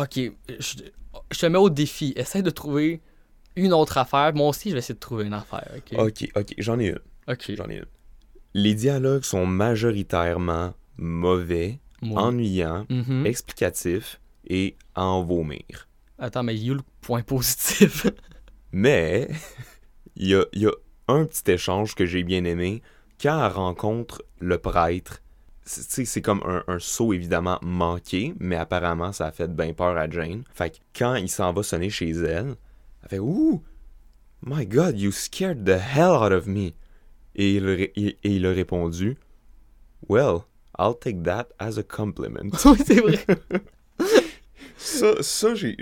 Ok, 0.01 0.19
je, 0.59 0.75
je 1.31 1.39
te 1.39 1.47
mets 1.47 1.59
au 1.59 1.71
défi. 1.71 2.13
Essaye 2.17 2.43
de 2.43 2.51
trouver 2.51 3.01
une 3.57 3.73
autre 3.73 3.99
affaire. 3.99 4.33
Moi 4.35 4.49
aussi, 4.49 4.69
je 4.71 4.75
vais 4.75 4.79
essayer 4.81 4.95
de 4.95 5.01
trouver 5.01 5.25
une 5.25 5.33
affaire. 5.35 5.69
Ok? 5.77 5.99
Ok, 5.99 6.29
ok, 6.37 6.55
j'en 6.59 6.79
ai 6.79 6.87
une. 6.89 7.01
Ok. 7.29 7.53
J'en 7.57 7.69
ai 7.69 7.77
une. 7.77 7.87
Les 8.55 8.75
dialogues 8.75 9.23
sont 9.25 9.47
majoritairement 9.47 10.75
mauvais, 10.97 11.81
Moi. 12.03 12.21
ennuyants, 12.23 12.87
Mhm. 12.89 13.27
explicatifs 13.27 14.21
et 14.49 14.77
à 14.95 15.05
en 15.05 15.23
vomir. 15.25 15.89
Attends, 16.19 16.43
mais 16.43 16.55
il 16.57 16.67
y 16.67 16.71
a 16.71 16.75
le 16.75 16.81
point 17.01 17.23
positif? 17.23 18.07
Mais, 18.73 19.29
il 20.17 20.29
y 20.29 20.35
a, 20.35 20.45
y 20.53 20.67
a 20.67 20.73
un 21.09 21.25
petit 21.25 21.51
échange 21.51 21.95
que 21.95 22.07
j'ai 22.07 22.23
bien 22.23 22.45
aimé. 22.45 22.83
Quand 23.21 23.45
elle 23.45 23.53
rencontre 23.53 24.23
le 24.39 24.59
prêtre, 24.59 25.23
c'est 25.65 26.23
comme 26.23 26.41
un, 26.45 26.63
un 26.69 26.79
saut 26.79 27.13
évidemment 27.13 27.59
manqué, 27.63 28.33
mais 28.39 28.57
apparemment 28.57 29.13
ça 29.13 29.27
a 29.27 29.33
fait 29.33 29.49
bien 29.55 29.73
peur 29.73 29.97
à 29.97 30.09
Jane. 30.09 30.45
Fait 30.53 30.71
que 30.71 30.77
quand 30.97 31.17
il 31.17 31.29
s'en 31.29 31.53
va 31.53 31.63
sonner 31.63 31.91
chez 31.91 32.11
elle, 32.11 32.55
elle 33.03 33.09
fait 33.09 33.19
Ouh, 33.19 33.63
my 34.47 34.65
god, 34.67 34.99
you 35.01 35.11
scared 35.13 35.65
the 35.65 35.79
hell 35.79 36.13
out 36.23 36.33
of 36.33 36.47
me. 36.47 36.73
Et 37.35 37.55
il, 37.57 37.69
et- 37.69 37.93
et 37.97 38.19
il 38.37 38.47
a 38.47 38.51
répondu 38.53 39.17
Well, 40.09 40.39
I'll 40.81 40.95
take 40.95 41.25
that 41.25 41.49
as 41.61 41.77
a 41.79 41.83
compliment. 41.83 42.53
oui, 42.65 42.79
c'est 42.87 43.01
vrai. 43.01 43.19
ça, 44.79 45.23
ça 45.23 45.55
j'ai, 45.55 45.77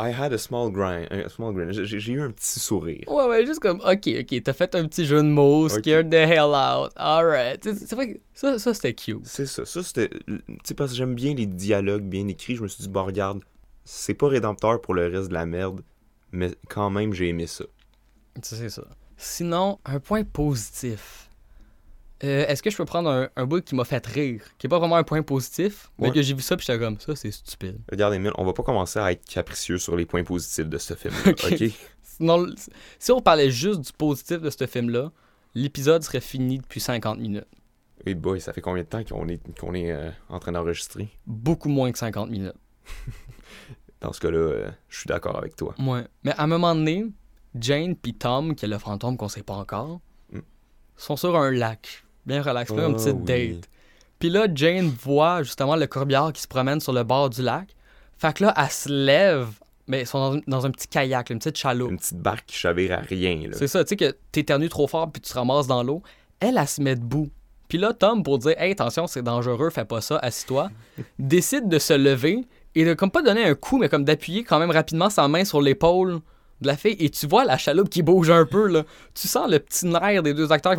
I 0.00 0.10
had 0.10 0.32
a 0.32 0.38
small 0.38 0.70
grin, 0.70 1.06
a 1.10 1.28
small 1.28 1.52
grin. 1.52 1.70
J'ai, 1.70 2.12
eu 2.12 2.20
un 2.20 2.32
petit 2.32 2.58
sourire. 2.58 3.04
Ouais, 3.06 3.26
ouais, 3.26 3.46
juste 3.46 3.60
comme, 3.60 3.80
ok, 3.80 4.08
ok, 4.20 4.42
t'as 4.42 4.52
fait 4.52 4.74
un 4.74 4.88
petit 4.88 5.04
jeu 5.04 5.18
de 5.18 5.28
mots, 5.28 5.66
Ok. 5.66 5.78
scared 5.78 6.10
the 6.10 6.14
hell 6.14 6.52
out, 6.54 6.90
alright. 6.96 7.62
C'est 7.62 7.94
vrai 7.94 8.14
que 8.14 8.20
ça, 8.34 8.58
ça 8.58 8.74
c'était 8.74 8.94
cute. 8.94 9.20
C'est 9.24 9.46
ça. 9.46 9.64
Ça, 9.64 9.84
c'était. 9.84 10.08
Tu 10.08 10.42
sais, 10.64 10.74
parce 10.74 10.90
que 10.90 10.96
j'aime 10.96 11.14
bien 11.14 11.34
les 11.34 11.46
dialogues 11.46 12.02
bien 12.02 12.26
écrits. 12.26 12.56
Je 12.56 12.62
me 12.62 12.68
suis 12.68 12.82
dit, 12.82 12.88
bon, 12.88 13.04
regarde, 13.04 13.40
c'est 13.84 14.14
pas 14.14 14.26
rédempteur 14.28 14.80
pour 14.80 14.94
le 14.94 15.06
reste 15.06 15.28
de 15.28 15.34
la 15.34 15.46
merde, 15.46 15.82
mais 16.32 16.50
quand 16.68 16.90
même, 16.90 17.12
j'ai 17.12 17.28
aimé. 17.28 17.46
Ça, 17.46 17.64
C'est 18.42 18.68
ça. 18.68 18.82
Sinon, 19.16 19.78
un 19.84 20.00
point 20.00 20.24
positif. 20.24 21.29
Euh, 22.22 22.46
Est-ce 22.46 22.62
que 22.62 22.68
je 22.70 22.76
peux 22.76 22.84
prendre 22.84 23.08
un, 23.10 23.28
un 23.34 23.46
bout 23.46 23.64
qui 23.64 23.74
m'a 23.74 23.84
fait 23.84 24.04
rire, 24.06 24.42
qui 24.58 24.66
est 24.66 24.70
pas 24.70 24.78
vraiment 24.78 24.96
un 24.96 25.02
point 25.04 25.22
positif, 25.22 25.90
mais 25.98 26.08
Ouais. 26.08 26.14
que 26.14 26.20
j'ai 26.22 26.34
vu 26.34 26.42
ça 26.42 26.56
puis 26.56 26.66
j'étais 26.66 26.78
comme 26.78 27.00
ça, 27.00 27.16
c'est 27.16 27.30
stupide. 27.30 27.78
Regarde, 27.90 28.12
Emile, 28.14 28.32
on 28.36 28.44
va 28.44 28.52
pas 28.52 28.62
commencer 28.62 28.98
à 28.98 29.10
être 29.12 29.24
capricieux 29.24 29.78
sur 29.78 29.96
les 29.96 30.04
points 30.04 30.22
positifs 30.24 30.68
de 30.68 30.76
ce 30.78 30.94
film-là, 30.94 31.20
Ok. 31.30 31.52
ok? 31.52 31.70
Sinon, 32.02 32.44
l- 32.46 32.54
si 32.98 33.10
on 33.12 33.20
parlait 33.22 33.50
juste 33.50 33.80
du 33.80 33.92
positif 33.92 34.40
de 34.42 34.50
ce 34.50 34.66
film-là, 34.66 35.10
l'épisode 35.54 36.02
serait 36.02 36.20
fini 36.20 36.58
depuis 36.58 36.80
50 36.80 37.18
minutes. 37.18 37.46
Hey 38.04 38.14
boy, 38.14 38.40
ça 38.40 38.52
fait 38.52 38.60
combien 38.60 38.82
de 38.82 38.88
temps 38.88 39.02
qu'on 39.04 39.26
est, 39.28 39.40
qu'on 39.58 39.74
est 39.74 39.90
euh, 39.90 40.10
en 40.28 40.38
train 40.38 40.52
d'enregistrer? 40.52 41.08
Beaucoup 41.26 41.68
moins 41.70 41.90
que 41.92 41.98
50 41.98 42.30
minutes. 42.30 42.54
Dans 44.00 44.12
ce 44.12 44.20
cas-là, 44.20 44.38
euh, 44.38 44.70
je 44.88 44.98
suis 44.98 45.06
d'accord 45.08 45.36
avec 45.36 45.56
toi. 45.56 45.74
Ouais. 45.78 46.04
Mais 46.24 46.32
à 46.32 46.44
un 46.44 46.46
moment 46.46 46.74
donné, 46.74 47.04
Jane 47.58 47.94
puis 47.96 48.14
Tom, 48.14 48.54
qui 48.54 48.64
est 48.64 48.68
le 48.68 48.78
fantôme 48.78 49.16
qu'on 49.16 49.28
sait 49.28 49.42
pas 49.42 49.54
encore, 49.54 50.00
Mm. 50.32 50.38
sont 50.96 51.16
sur 51.16 51.36
un 51.36 51.50
lac. 51.50 52.04
Bien 52.26 52.42
relax, 52.42 52.70
là, 52.72 52.86
une 52.86 52.92
Ah 52.94 52.96
petite 52.96 53.16
oui. 53.16 53.24
date. 53.54 53.68
Puis 54.18 54.28
là, 54.30 54.46
Jane 54.54 54.88
voit 55.02 55.42
justement 55.42 55.76
le 55.76 55.86
corbillard 55.86 56.32
qui 56.32 56.42
se 56.42 56.48
promène 56.48 56.80
sur 56.80 56.92
le 56.92 57.02
bord 57.04 57.30
du 57.30 57.42
lac. 57.42 57.68
Fait 58.18 58.34
que 58.34 58.44
là, 58.44 58.54
elle 58.56 58.70
se 58.70 58.88
lève, 58.90 59.48
mais 59.86 60.02
ils 60.02 60.06
sont 60.06 60.18
dans, 60.18 60.36
un- 60.36 60.40
dans 60.46 60.66
un 60.66 60.70
petit 60.70 60.86
kayak, 60.88 61.28
là, 61.30 61.32
une 61.32 61.38
petite 61.38 61.56
chaloupe. 61.56 61.90
Une 61.90 61.96
petite 61.98 62.18
barque 62.18 62.44
qui 62.46 62.56
chavire 62.56 62.92
à 62.92 62.96
rien. 63.00 63.40
C'est 63.52 63.66
ça, 63.66 63.82
tu 63.82 63.88
sais 63.90 63.96
que 63.96 64.14
t'éternues 64.30 64.68
trop 64.68 64.86
fort 64.86 65.10
puis 65.10 65.22
tu 65.22 65.30
te 65.32 65.34
ramasses 65.38 65.66
dans 65.66 65.82
l'eau. 65.82 66.02
Elle, 66.38 66.58
elle 66.58 66.68
se 66.68 66.82
met 66.82 66.96
debout. 66.96 67.30
Puis 67.68 67.78
là, 67.78 67.94
Tom, 67.94 68.22
pour 68.22 68.38
dire 68.38 68.54
Hey, 68.60 68.72
attention, 68.72 69.06
c'est 69.06 69.22
dangereux, 69.22 69.70
fais 69.70 69.84
pas 69.86 70.00
ça, 70.02 70.18
assis-toi, 70.18 70.70
décide 71.18 71.68
de 71.68 71.78
se 71.78 71.92
lever 71.94 72.44
et 72.74 72.84
de 72.84 72.92
comme 72.94 73.10
pas 73.10 73.22
donner 73.22 73.44
un 73.44 73.54
coup, 73.54 73.78
mais 73.78 73.88
comme 73.88 74.04
d'appuyer 74.04 74.44
quand 74.44 74.58
même 74.58 74.70
rapidement 74.70 75.08
sa 75.08 75.26
main 75.28 75.44
sur 75.46 75.62
l'épaule 75.62 76.18
de 76.60 76.66
la 76.66 76.76
fille. 76.76 76.96
Et 76.98 77.08
tu 77.08 77.26
vois 77.26 77.44
la 77.46 77.56
chaloupe 77.56 77.88
qui 77.88 78.02
bouge 78.02 78.30
un 78.30 78.44
peu, 78.44 78.66
là. 78.68 78.84
Tu 79.14 79.28
sens 79.28 79.50
le 79.50 79.58
petit 79.60 79.86
nerf 79.86 80.22
des 80.22 80.34
deux 80.34 80.52
acteurs. 80.52 80.76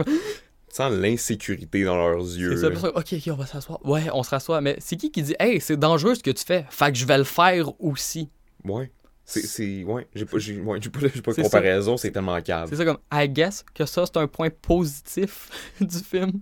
Sens 0.76 0.92
l'insécurité 0.94 1.84
dans 1.84 1.96
leurs 1.96 2.20
yeux. 2.20 2.56
C'est 2.56 2.74
ça, 2.74 2.80
ça, 2.80 2.90
ok, 2.90 3.14
ok, 3.14 3.24
on 3.28 3.36
va 3.36 3.46
s'asseoir. 3.46 3.86
Ouais, 3.86 4.04
on 4.14 4.24
se 4.24 4.30
rassoit. 4.30 4.62
Mais 4.62 4.76
c'est 4.80 4.96
qui 4.96 5.12
qui 5.12 5.24
dit 5.24 5.36
Hey, 5.40 5.60
c'est 5.62 5.78
dangereux 5.78 6.16
ce 6.16 6.24
que 6.24 6.32
tu 6.32 6.44
fais, 6.44 6.66
fait 6.70 6.92
que 6.92 6.98
je 6.98 7.06
vais 7.06 7.18
le 7.18 7.24
faire 7.24 7.72
aussi. 7.82 8.30
Ouais. 8.64 8.92
C'est, 9.24 9.46
c'est, 9.46 9.84
ouais, 9.84 10.08
j'ai 10.14 10.26
pas, 10.26 10.40
j'ai, 10.40 10.60
ouais, 10.60 10.80
pas, 10.80 11.00
j'ai 11.14 11.22
pas 11.22 11.32
de 11.34 11.42
comparaison, 11.42 11.96
c'est 11.96 12.12
tellement 12.12 12.42
cave. 12.42 12.68
C'est 12.70 12.76
ça 12.76 12.86
comme, 12.86 12.98
I 13.14 13.30
guess 13.30 13.64
que 13.74 13.86
ça, 13.86 14.06
c'est 14.06 14.18
un 14.18 14.28
point 14.28 14.50
positif 14.50 15.50
du 15.82 15.98
film. 16.00 16.42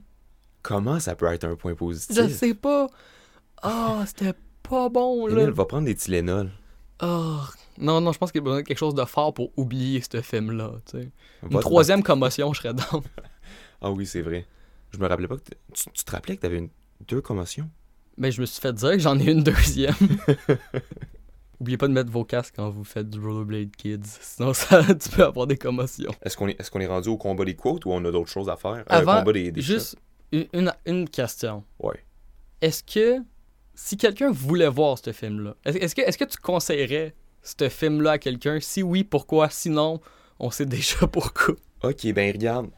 Comment 0.62 1.00
ça 1.00 1.16
peut 1.16 1.28
être 1.28 1.44
un 1.46 1.56
point 1.56 1.76
positif? 1.76 2.16
Je 2.16 2.28
sais 2.28 2.54
pas. 2.54 2.88
Ah, 3.62 4.04
c'était 4.08 4.34
pas 4.64 4.90
bon, 4.90 5.28
là. 5.28 5.42
Emile 5.42 5.52
va 5.52 5.66
prendre 5.66 5.86
des 5.86 5.96
Tylenol. 5.96 6.50
Ah, 7.00 7.48
non, 7.78 8.02
non, 8.02 8.12
je 8.12 8.18
pense 8.18 8.32
qu'il 8.32 8.40
y 8.40 8.44
a 8.44 8.46
besoin 8.46 8.62
de 8.62 8.66
quelque 8.66 8.78
chose 8.78 8.96
de 8.96 9.06
fort 9.06 9.34
pour 9.34 9.52
oublier 9.56 10.02
ce 10.02 10.22
film-là. 10.22 10.72
Une 11.50 11.60
troisième 11.60 12.04
commotion, 12.04 12.54
je 12.54 12.62
serais 12.62 12.74
dans. 12.74 13.04
Ah 13.82 13.92
oui, 13.92 14.06
c'est 14.06 14.22
vrai. 14.22 14.46
Je 14.92 14.98
me 14.98 15.08
rappelais 15.08 15.28
pas 15.28 15.38
que... 15.38 15.42
Tu, 15.74 15.84
tu 15.94 16.04
te 16.04 16.12
rappelais 16.12 16.36
que 16.36 16.42
t'avais 16.42 16.58
une... 16.58 16.70
deux 17.08 17.22
commotions? 17.22 17.70
Mais 18.18 18.32
je 18.32 18.42
me 18.42 18.46
suis 18.46 18.60
fait 18.60 18.74
dire 18.74 18.92
que 18.92 19.00
j'en 19.00 19.18
ai 19.20 19.32
une 19.32 19.44
deuxième. 19.44 19.94
Oubliez 21.60 21.78
pas 21.78 21.88
de 21.90 21.94
mettre 21.94 22.10
vos 22.10 22.24
casques 22.24 22.54
quand 22.56 22.70
vous 22.70 22.86
faites 22.86 23.10
du 23.10 23.20
Rollerblade 23.20 23.76
Kids. 23.76 24.00
Sinon, 24.22 24.54
ça, 24.54 24.82
tu 24.96 25.10
peux 25.10 25.26
avoir 25.26 25.46
des 25.46 25.58
commotions. 25.58 26.12
Est-ce 26.24 26.38
qu'on 26.38 26.48
est, 26.48 26.70
qu'on 26.70 26.80
est 26.80 26.88
rendu 26.88 27.10
au 27.10 27.18
combat 27.18 27.44
des 27.44 27.56
quotes 27.56 27.86
ou 27.86 27.92
on 27.92 28.04
a 28.06 28.12
d'autres 28.12 28.30
choses 28.30 28.50
à 28.50 28.56
faire? 28.56 28.72
Euh, 28.78 28.84
Avant, 28.88 29.20
combat 29.20 29.34
des, 29.34 29.52
des 29.52 29.62
Juste 29.62 29.98
une, 30.32 30.72
une- 30.86 31.10
question. 31.10 31.64
Ouais. 31.80 32.04
Est-ce 32.62 32.84
que, 32.84 33.22
si 33.74 33.98
quelqu'un 33.98 34.32
voulait 34.32 34.70
voir 34.70 34.98
ce 34.98 35.12
film-là, 35.12 35.56
est-ce 35.66 35.78
est-ce 35.78 35.96
que, 35.96 36.02
est 36.02 36.18
que 36.18 36.26
tu 36.26 36.38
conseillerais 36.38 37.14
ce 37.42 37.68
film-là 37.68 38.12
à 38.12 38.18
quelqu'un? 38.20 38.60
Si 38.62 38.82
oui, 38.82 39.04
pourquoi? 39.04 39.50
Sinon, 39.50 40.00
on 40.40 40.52
sait 40.52 40.66
déjà 40.66 41.08
pourquoi. 41.08 41.56
Ok, 41.84 42.06
ben 42.14 42.32
regarde. 42.32 42.70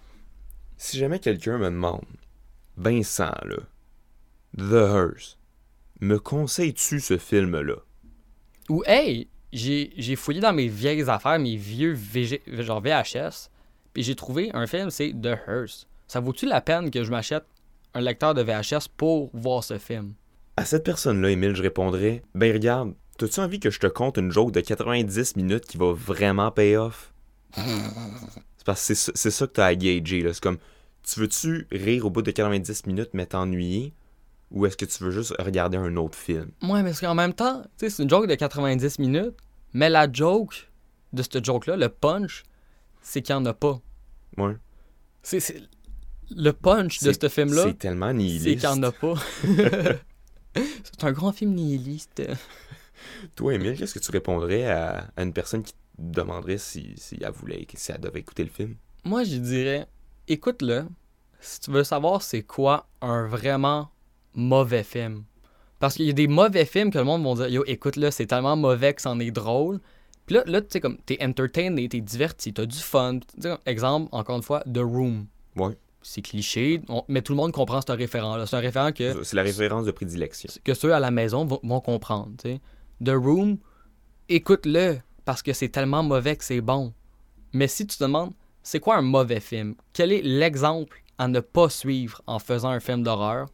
Si 0.83 0.97
jamais 0.97 1.19
quelqu'un 1.19 1.59
me 1.59 1.65
demande, 1.65 2.07
Vincent, 2.75 3.35
là, 3.43 3.57
The 4.57 4.89
Hearse, 4.91 5.37
me 5.99 6.17
conseilles-tu 6.17 6.99
ce 6.99 7.19
film-là? 7.19 7.75
Ou, 8.67 8.81
hey, 8.87 9.27
j'ai 9.53 9.93
j'ai 9.95 10.15
fouillé 10.15 10.41
dans 10.41 10.53
mes 10.53 10.67
vieilles 10.67 11.07
affaires, 11.07 11.37
mes 11.37 11.55
vieux 11.55 11.93
VG, 11.93 12.41
genre 12.47 12.81
VHS, 12.81 13.51
puis 13.93 14.01
j'ai 14.01 14.15
trouvé 14.15 14.49
un 14.55 14.65
film, 14.65 14.89
c'est 14.89 15.13
The 15.13 15.37
Hearse. 15.47 15.85
Ça 16.07 16.19
vaut-tu 16.19 16.47
la 16.47 16.61
peine 16.61 16.89
que 16.89 17.03
je 17.03 17.11
m'achète 17.11 17.45
un 17.93 18.01
lecteur 18.01 18.33
de 18.33 18.41
VHS 18.41 18.87
pour 18.97 19.29
voir 19.35 19.63
ce 19.63 19.77
film? 19.77 20.15
À 20.57 20.65
cette 20.65 20.83
personne-là, 20.83 21.29
Émile, 21.29 21.55
je 21.55 21.61
répondrais, 21.61 22.23
ben 22.33 22.51
regarde, 22.51 22.95
t'as-tu 23.19 23.39
envie 23.39 23.59
que 23.59 23.69
je 23.69 23.79
te 23.79 23.87
conte 23.87 24.17
une 24.17 24.31
joke 24.31 24.51
de 24.51 24.61
90 24.61 25.35
minutes 25.35 25.67
qui 25.67 25.77
va 25.77 25.93
vraiment 25.93 26.49
pay 26.49 26.75
off? 26.75 27.13
c'est 28.61 28.65
parce 28.65 28.79
que 28.87 28.93
c'est 28.93 29.11
ça- 29.17 29.29
c'est 29.31 29.47
que 29.47 29.51
t'as 29.53 29.65
à 29.65 29.73
gager, 29.75 30.21
là. 30.21 30.33
C'est 30.33 30.43
comme, 30.43 30.59
tu 31.01 31.19
veux-tu 31.19 31.65
rire 31.71 32.05
au 32.05 32.11
bout 32.11 32.21
de 32.21 32.29
90 32.29 32.85
minutes 32.85 33.09
mais 33.13 33.25
t'ennuyer? 33.25 33.91
Ou 34.51 34.67
est-ce 34.67 34.77
que 34.77 34.85
tu 34.85 35.03
veux 35.03 35.09
juste 35.09 35.33
regarder 35.39 35.77
un 35.77 35.95
autre 35.97 36.15
film? 36.15 36.51
Ouais, 36.61 36.83
mais 36.83 36.89
parce 36.91 36.99
qu'en 36.99 37.15
même 37.15 37.33
temps, 37.33 37.63
tu 37.63 37.69
sais, 37.85 37.89
c'est 37.89 38.03
une 38.03 38.09
joke 38.09 38.27
de 38.27 38.35
90 38.35 38.99
minutes, 38.99 39.33
mais 39.73 39.89
la 39.89 40.11
joke 40.11 40.69
de 41.13 41.23
cette 41.23 41.43
joke-là, 41.43 41.75
le 41.75 41.89
punch, 41.89 42.43
c'est 43.01 43.23
qu'il 43.23 43.33
n'y 43.35 43.41
en 43.41 43.45
a 43.47 43.53
pas. 43.55 43.79
Ouais. 44.37 44.55
C'est 45.23 45.39
c'est- 45.39 45.63
le 46.29 46.51
punch 46.51 46.99
de 46.99 47.11
C'est- 47.11 47.21
ce 47.23 47.29
film-là, 47.29 47.63
C'est 47.63 47.79
tellement 47.79 48.09
c'est 48.09 48.13
nihiliste. 48.13 48.45
qu'il 48.45 48.57
n'y 48.59 48.65
en 48.67 48.83
a 48.83 48.91
pas. 48.91 49.15
c'est 50.55 51.03
un 51.03 51.11
grand 51.11 51.31
film 51.31 51.53
nihiliste. 51.55 52.21
Toi, 53.35 53.55
Émile, 53.55 53.75
qu'est-ce 53.77 53.93
que 53.95 53.99
tu 53.99 54.11
répondrais 54.11 54.65
à, 54.65 55.07
à 55.15 55.23
une 55.23 55.33
personne 55.33 55.63
qui 55.63 55.73
te 56.01 56.19
demanderait 56.19 56.57
si, 56.57 56.93
si 56.97 57.17
elle 57.21 57.31
voulait, 57.31 57.65
si 57.73 57.91
elle 57.91 57.99
devait 58.01 58.19
écouter 58.19 58.43
le 58.43 58.49
film? 58.49 58.75
Moi, 59.03 59.23
je 59.23 59.37
dirais, 59.37 59.87
écoute-le. 60.27 60.85
Si 61.39 61.59
tu 61.61 61.71
veux 61.71 61.83
savoir 61.83 62.21
c'est 62.21 62.43
quoi 62.43 62.87
un 63.01 63.25
vraiment 63.27 63.89
mauvais 64.35 64.83
film. 64.83 65.23
Parce 65.79 65.95
qu'il 65.95 66.05
y 66.05 66.09
a 66.11 66.13
des 66.13 66.27
mauvais 66.27 66.65
films 66.65 66.91
que 66.91 66.99
le 66.99 67.03
monde 67.03 67.23
va 67.25 67.45
dire, 67.47 67.55
yo, 67.55 67.63
écoute-le, 67.65 68.11
c'est 68.11 68.27
tellement 68.27 68.55
mauvais 68.55 68.93
que 68.93 69.01
c'en 69.01 69.19
est 69.19 69.31
drôle. 69.31 69.79
Puis 70.27 70.35
là, 70.35 70.43
là 70.45 70.61
tu 70.61 70.67
sais, 70.69 70.79
comme, 70.79 70.97
t'es 70.99 71.17
entertained, 71.23 71.89
t'es 71.89 71.99
diverti, 72.01 72.53
t'as 72.53 72.67
du 72.67 72.77
fun. 72.77 73.19
Exemple, 73.65 74.09
encore 74.11 74.37
une 74.37 74.43
fois, 74.43 74.63
The 74.71 74.77
Room. 74.79 75.25
Ouais. 75.55 75.75
C'est 76.03 76.21
cliché, 76.21 76.81
on- 76.87 77.03
mais 77.07 77.21
tout 77.23 77.33
le 77.33 77.37
monde 77.37 77.51
comprend 77.51 77.81
ce 77.81 77.91
référent-là. 77.91 78.45
C'est 78.45 78.55
un 78.55 78.59
référent 78.59 78.91
que, 78.91 79.23
C'est 79.23 79.35
la 79.35 79.41
référence 79.43 79.85
de 79.85 79.91
prédilection. 79.91 80.51
que 80.63 80.73
ceux 80.75 80.93
à 80.93 80.99
la 80.99 81.09
maison 81.11 81.45
vont, 81.45 81.59
vont 81.63 81.81
comprendre. 81.81 82.31
tu 82.41 82.49
sais. 82.51 82.61
The 83.03 83.15
Room, 83.15 83.57
écoute-le, 84.29 84.99
parce 85.25 85.41
que 85.41 85.53
c'est 85.53 85.69
tellement 85.69 86.03
mauvais 86.03 86.35
que 86.35 86.43
c'est 86.43 86.61
bon. 86.61 86.93
Mais 87.53 87.67
si 87.67 87.85
tu 87.85 87.97
te 87.97 88.03
demandes, 88.03 88.33
c'est 88.63 88.79
quoi 88.79 88.97
un 88.97 89.01
mauvais 89.01 89.39
film? 89.39 89.75
Quel 89.93 90.11
est 90.11 90.21
l'exemple 90.21 91.03
à 91.17 91.27
ne 91.27 91.39
pas 91.39 91.69
suivre 91.69 92.21
en 92.27 92.39
faisant 92.39 92.69
un 92.69 92.79
film 92.79 93.03
d'horreur? 93.03 93.49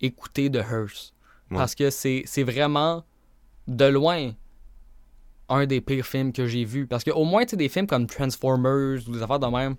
Écoutez 0.00 0.50
The 0.50 0.56
Hearse. 0.56 1.14
Ouais. 1.50 1.56
Parce 1.56 1.74
que 1.74 1.90
c'est 1.90 2.42
vraiment, 2.42 3.04
de 3.68 3.84
loin, 3.84 4.32
un 5.48 5.66
des 5.66 5.80
pires 5.80 6.06
films 6.06 6.32
que 6.32 6.46
j'ai 6.46 6.64
vus. 6.64 6.86
Parce 6.86 7.04
qu'au 7.04 7.24
moins, 7.24 7.44
tu 7.44 7.50
sais, 7.50 7.56
des 7.56 7.68
films 7.68 7.86
comme 7.86 8.06
Transformers 8.06 9.00
ou 9.08 9.12
des 9.12 9.22
affaires 9.22 9.38
de 9.38 9.46
même, 9.46 9.76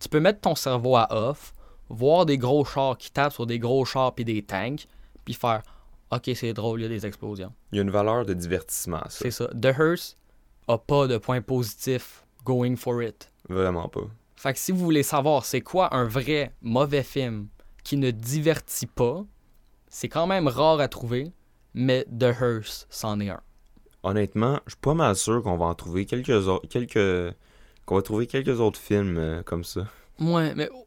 tu 0.00 0.08
peux 0.08 0.20
mettre 0.20 0.40
ton 0.40 0.54
cerveau 0.54 0.96
à 0.96 1.06
off, 1.10 1.54
voir 1.88 2.26
des 2.26 2.38
gros 2.38 2.64
chars 2.64 2.96
qui 2.96 3.10
tapent 3.10 3.34
sur 3.34 3.46
des 3.46 3.58
gros 3.58 3.84
chars 3.84 4.14
puis 4.14 4.24
des 4.24 4.42
tanks, 4.42 4.86
puis 5.24 5.34
faire 5.34 5.62
OK, 6.10 6.30
c'est 6.34 6.52
drôle, 6.52 6.80
il 6.80 6.82
y 6.82 6.86
a 6.86 6.88
des 6.90 7.06
explosions. 7.06 7.52
Il 7.72 7.76
y 7.76 7.78
a 7.78 7.82
une 7.82 7.90
valeur 7.90 8.26
de 8.26 8.34
divertissement, 8.34 9.00
ça. 9.08 9.18
C'est 9.22 9.30
ça. 9.30 9.48
The 9.48 9.66
Hearse 9.78 10.18
a 10.72 10.78
pas 10.78 11.06
de 11.06 11.18
point 11.18 11.40
positif 11.40 12.24
going 12.44 12.76
for 12.76 13.02
it. 13.02 13.30
Vraiment 13.48 13.88
pas. 13.88 14.08
Fait 14.36 14.52
que 14.52 14.58
si 14.58 14.72
vous 14.72 14.78
voulez 14.78 15.02
savoir 15.02 15.44
c'est 15.44 15.60
quoi 15.60 15.94
un 15.94 16.04
vrai 16.04 16.52
mauvais 16.62 17.04
film 17.04 17.48
qui 17.84 17.96
ne 17.96 18.10
divertit 18.10 18.86
pas, 18.86 19.24
c'est 19.88 20.08
quand 20.08 20.26
même 20.26 20.48
rare 20.48 20.80
à 20.80 20.88
trouver, 20.88 21.32
mais 21.74 22.04
The 22.04 22.34
Hearse, 22.40 22.86
c'en 22.90 23.20
est 23.20 23.28
un. 23.28 23.40
Honnêtement, 24.02 24.60
je 24.66 24.72
suis 24.72 24.80
pas 24.80 24.94
mal 24.94 25.14
sûr 25.14 25.42
qu'on 25.42 25.56
va 25.56 25.66
en 25.66 25.74
trouver 25.74 26.06
quelques 26.06 26.48
autres. 26.48 26.66
Quelques... 26.68 27.36
Qu'on 27.84 27.96
va 27.96 28.02
trouver 28.02 28.26
quelques 28.26 28.60
autres 28.60 28.80
films 28.80 29.16
euh, 29.18 29.42
comme 29.42 29.64
ça. 29.64 29.86
Ouais, 30.20 30.54
mais 30.54 30.68
au, 30.70 30.86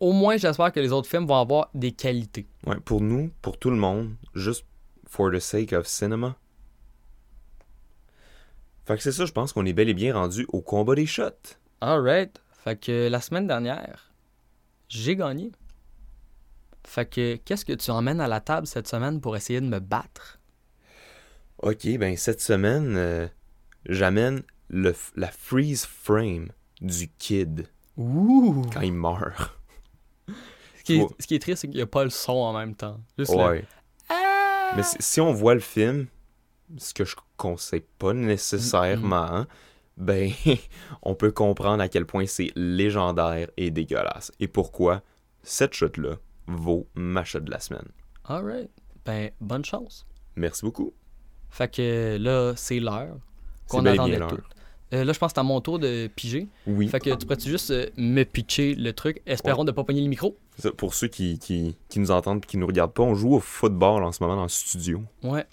au 0.00 0.12
moins 0.12 0.36
j'espère 0.36 0.72
que 0.72 0.80
les 0.80 0.92
autres 0.92 1.08
films 1.08 1.26
vont 1.26 1.40
avoir 1.40 1.70
des 1.74 1.92
qualités. 1.92 2.46
Ouais, 2.66 2.78
pour 2.84 3.00
nous, 3.00 3.30
pour 3.42 3.58
tout 3.58 3.70
le 3.70 3.76
monde, 3.76 4.14
juste 4.34 4.64
for 5.06 5.30
the 5.30 5.40
sake 5.40 5.72
of 5.72 5.86
cinema. 5.86 6.36
Fait 8.86 8.96
que 8.96 9.02
c'est 9.02 9.12
ça, 9.12 9.24
je 9.24 9.32
pense 9.32 9.52
qu'on 9.52 9.64
est 9.66 9.72
bel 9.72 9.88
et 9.88 9.94
bien 9.94 10.14
rendu 10.14 10.46
au 10.48 10.60
combat 10.60 10.94
des 10.94 11.06
shots. 11.06 11.56
Alright. 11.80 12.40
Fait 12.62 12.78
que 12.78 13.08
la 13.08 13.20
semaine 13.20 13.46
dernière, 13.46 14.12
j'ai 14.88 15.16
gagné. 15.16 15.52
Fait 16.86 17.08
que 17.08 17.36
qu'est-ce 17.36 17.64
que 17.64 17.72
tu 17.72 17.90
emmènes 17.90 18.20
à 18.20 18.28
la 18.28 18.40
table 18.40 18.66
cette 18.66 18.88
semaine 18.88 19.20
pour 19.20 19.36
essayer 19.36 19.60
de 19.60 19.66
me 19.66 19.78
battre? 19.80 20.38
Ok, 21.62 21.86
ben 21.98 22.16
cette 22.16 22.40
semaine, 22.42 22.94
euh, 22.96 23.26
j'amène 23.86 24.42
le 24.68 24.92
f- 24.92 25.12
la 25.16 25.28
freeze 25.30 25.86
frame 25.86 26.48
du 26.80 27.08
kid 27.18 27.66
Ouh! 27.96 28.62
quand 28.72 28.80
il 28.82 28.92
meurt. 28.92 29.56
Ce 30.78 30.82
qui 30.84 30.96
est, 30.96 31.02
Ouais. 31.02 31.08
ce 31.18 31.26
qui 31.26 31.34
est 31.36 31.38
triste, 31.38 31.62
c'est 31.62 31.68
qu'il 31.68 31.76
n'y 31.76 31.82
a 31.82 31.86
pas 31.86 32.04
le 32.04 32.10
son 32.10 32.32
en 32.32 32.52
même 32.52 32.74
temps. 32.74 33.00
Juste 33.18 33.32
le- 33.32 33.38
Ouais. 33.38 33.64
Mais 34.76 34.82
si, 34.82 34.96
si 35.00 35.20
on 35.20 35.32
voit 35.32 35.54
le 35.54 35.60
film, 35.60 36.06
ce 36.78 36.94
que 36.94 37.04
je 37.04 37.16
conseille 37.36 37.84
pas 37.98 38.12
nécessairement, 38.12 39.46
ben, 39.96 40.30
on 41.02 41.14
peut 41.14 41.30
comprendre 41.30 41.82
à 41.82 41.88
quel 41.88 42.06
point 42.06 42.26
c'est 42.26 42.50
légendaire 42.56 43.48
et 43.56 43.70
dégueulasse. 43.70 44.32
Et 44.40 44.48
pourquoi 44.48 45.02
cette 45.42 45.74
chute-là 45.74 46.16
vaut 46.46 46.86
ma 46.94 47.24
chute 47.24 47.44
de 47.44 47.50
la 47.50 47.60
semaine. 47.60 47.88
Alright. 48.24 48.70
Ben, 49.04 49.30
bonne 49.40 49.64
chance. 49.64 50.06
Merci 50.36 50.64
beaucoup. 50.64 50.92
Fait 51.50 51.72
que 51.72 52.16
là, 52.18 52.54
c'est 52.56 52.80
l'heure 52.80 53.16
qu'on 53.68 53.84
attendait 53.86 54.18
tout. 54.26 54.38
Euh, 54.92 55.04
là, 55.04 55.12
je 55.12 55.18
pense 55.18 55.32
que 55.32 55.36
c'est 55.36 55.40
à 55.40 55.44
mon 55.44 55.60
tour 55.60 55.78
de 55.78 56.08
piger. 56.14 56.48
Oui. 56.66 56.88
Fait 56.88 57.00
que 57.00 57.10
tu 57.10 57.26
pourrais-tu 57.26 57.48
juste 57.48 57.70
euh, 57.70 57.86
me 57.96 58.22
pitcher 58.24 58.74
le 58.74 58.92
truc? 58.92 59.22
Espérons 59.26 59.64
de 59.64 59.72
pas 59.72 59.82
pogner 59.82 60.02
le 60.02 60.08
micro. 60.08 60.36
Pour 60.76 60.94
ceux 60.94 61.08
qui, 61.08 61.38
qui, 61.38 61.76
qui 61.88 61.98
nous 61.98 62.10
entendent 62.10 62.42
et 62.44 62.46
qui 62.46 62.58
nous 62.58 62.66
regardent 62.66 62.92
pas, 62.92 63.02
on 63.02 63.14
joue 63.14 63.34
au 63.34 63.40
football 63.40 64.04
en 64.04 64.12
ce 64.12 64.22
moment 64.22 64.36
dans 64.36 64.44
le 64.44 64.48
studio. 64.48 65.02
Ouais. 65.22 65.46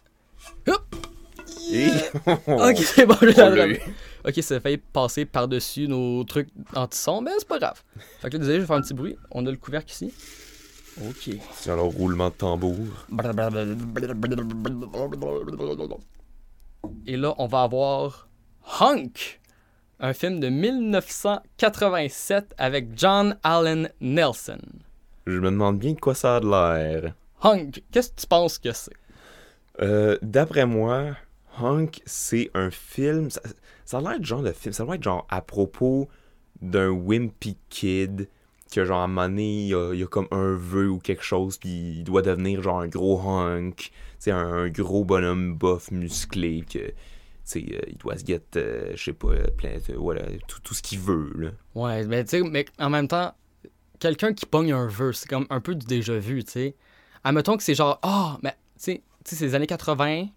Et... 1.71 1.87
Ok, 2.47 2.77
c'est 2.77 3.05
bon, 3.05 3.15
je. 3.21 3.79
Ok, 4.27 4.43
ça 4.43 4.55
a 4.55 4.59
failli 4.59 4.77
passer 4.77 5.25
par-dessus 5.25 5.87
nos 5.87 6.23
trucs 6.23 6.49
anti-son, 6.75 7.21
mais 7.21 7.31
c'est 7.39 7.47
pas 7.47 7.59
grave. 7.59 7.81
Fait 8.19 8.29
que 8.29 8.33
là, 8.33 8.39
désolé, 8.39 8.55
je 8.57 8.61
vais 8.61 8.67
faire 8.67 8.75
un 8.75 8.81
petit 8.81 8.93
bruit. 8.93 9.17
On 9.31 9.45
a 9.45 9.51
le 9.51 9.57
couvercle 9.57 9.91
ici. 9.91 10.13
Ok. 11.07 11.35
C'est 11.53 11.71
alors 11.71 11.91
roulement 11.91 12.29
de 12.29 12.33
tambour. 12.33 12.75
Et 17.07 17.17
là, 17.17 17.33
on 17.37 17.47
va 17.47 17.63
avoir 17.63 18.27
Hunk, 18.79 19.39
un 19.99 20.13
film 20.13 20.39
de 20.39 20.49
1987 20.49 22.53
avec 22.57 22.89
John 22.95 23.37
Allen 23.43 23.89
Nelson. 24.01 24.59
Je 25.25 25.39
me 25.39 25.51
demande 25.51 25.79
bien 25.79 25.93
de 25.93 25.99
quoi 25.99 26.13
ça 26.13 26.37
a 26.37 26.39
de 26.39 26.47
l'air. 26.47 27.13
Hunk, 27.43 27.81
qu'est-ce 27.91 28.11
que 28.11 28.21
tu 28.21 28.27
penses 28.27 28.59
que 28.59 28.71
c'est? 28.71 28.91
Euh, 29.81 30.17
D'après 30.21 30.65
moi, 30.65 31.15
Hunk, 31.59 32.01
c'est 32.05 32.49
un 32.53 32.71
film. 32.71 33.29
Ça, 33.29 33.41
ça 33.85 33.97
a 33.97 34.01
l'air 34.01 34.19
de 34.19 34.25
genre 34.25 34.41
de 34.43 34.51
film. 34.51 34.73
Ça 34.73 34.83
doit 34.85 34.95
être 34.95 35.03
genre 35.03 35.25
à 35.29 35.41
propos 35.41 36.07
d'un 36.61 36.89
wimpy 36.89 37.57
kid 37.69 38.27
que 38.71 38.85
genre 38.85 39.01
à 39.01 39.03
un 39.03 39.07
moment 39.07 39.27
donné, 39.27 39.67
il 39.67 39.75
a, 39.75 39.89
a 39.91 40.07
comme 40.07 40.27
un 40.31 40.55
vœu 40.55 40.89
ou 40.89 40.99
quelque 40.99 41.23
chose, 41.23 41.57
puis 41.57 41.69
il 41.69 42.03
doit 42.03 42.21
devenir 42.21 42.61
genre 42.61 42.79
un 42.79 42.87
gros 42.87 43.19
hunk. 43.19 43.91
C'est 44.17 44.31
un, 44.31 44.69
gros 44.69 45.03
bonhomme 45.03 45.55
bof 45.55 45.91
musclé 45.91 46.63
que. 46.71 46.93
sais, 47.43 47.65
euh, 47.73 47.79
il 47.87 47.97
doit 47.97 48.17
se 48.17 48.25
get, 48.25 48.41
euh, 48.55 48.91
je 48.95 49.03
sais 49.03 49.13
pas, 49.13 49.29
euh, 49.29 49.47
plein, 49.57 49.77
de- 49.77 49.95
voilà, 49.95 50.21
tout, 50.47 50.59
tout 50.61 50.73
ce 50.73 50.81
qu'il 50.81 50.99
veut, 50.99 51.33
là. 51.35 51.49
Ouais, 51.75 52.05
mais 52.05 52.23
tu 52.23 52.37
sais, 52.37 52.43
mais 52.43 52.65
en 52.79 52.89
même 52.89 53.07
temps, 53.07 53.33
quelqu'un 53.99 54.33
qui 54.33 54.45
pogne 54.45 54.71
un 54.71 54.87
vœu, 54.87 55.11
c'est 55.11 55.27
comme 55.27 55.47
un 55.49 55.59
peu 55.59 55.75
du 55.75 55.85
déjà 55.85 56.17
vu, 56.17 56.43
tu 56.43 56.51
sais. 56.51 56.75
Admettons 57.23 57.57
que 57.57 57.63
c'est 57.63 57.75
genre, 57.75 57.99
ah, 58.03 58.37
mais 58.41 58.51
tu 58.51 58.57
sais, 58.93 59.03
c'est 59.25 59.41
les 59.45 59.55
années 59.55 59.67
80, 59.67 60.21
le 60.21 60.27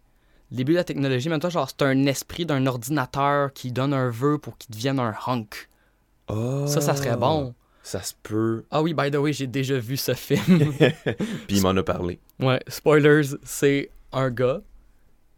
début 0.54 0.72
de 0.72 0.78
la 0.78 0.84
technologie, 0.84 1.28
maintenant, 1.28 1.50
genre, 1.50 1.68
c'est 1.68 1.82
un 1.84 2.06
esprit 2.06 2.46
d'un 2.46 2.66
ordinateur 2.66 3.52
qui 3.52 3.72
donne 3.72 3.92
un 3.92 4.10
vœu 4.10 4.38
pour 4.38 4.56
qu'il 4.58 4.74
devienne 4.74 4.98
un 4.98 5.14
hunk. 5.26 5.68
Ça, 6.66 6.80
ça 6.80 6.94
serait 6.96 7.16
bon. 7.16 7.54
Ça 7.82 8.02
se 8.02 8.14
peut. 8.22 8.64
Ah 8.70 8.80
oui, 8.82 8.94
by 8.94 9.10
the 9.10 9.16
way, 9.16 9.32
j'ai 9.34 9.46
déjà 9.46 9.78
vu 9.78 9.96
ce 9.98 10.14
film. 10.14 10.72
Puis 11.46 11.56
il 11.58 11.62
m'en 11.62 11.76
a 11.76 11.82
parlé. 11.82 12.18
ouais, 12.40 12.60
spoilers, 12.66 13.36
c'est 13.42 13.90
un 14.12 14.30
gars, 14.30 14.62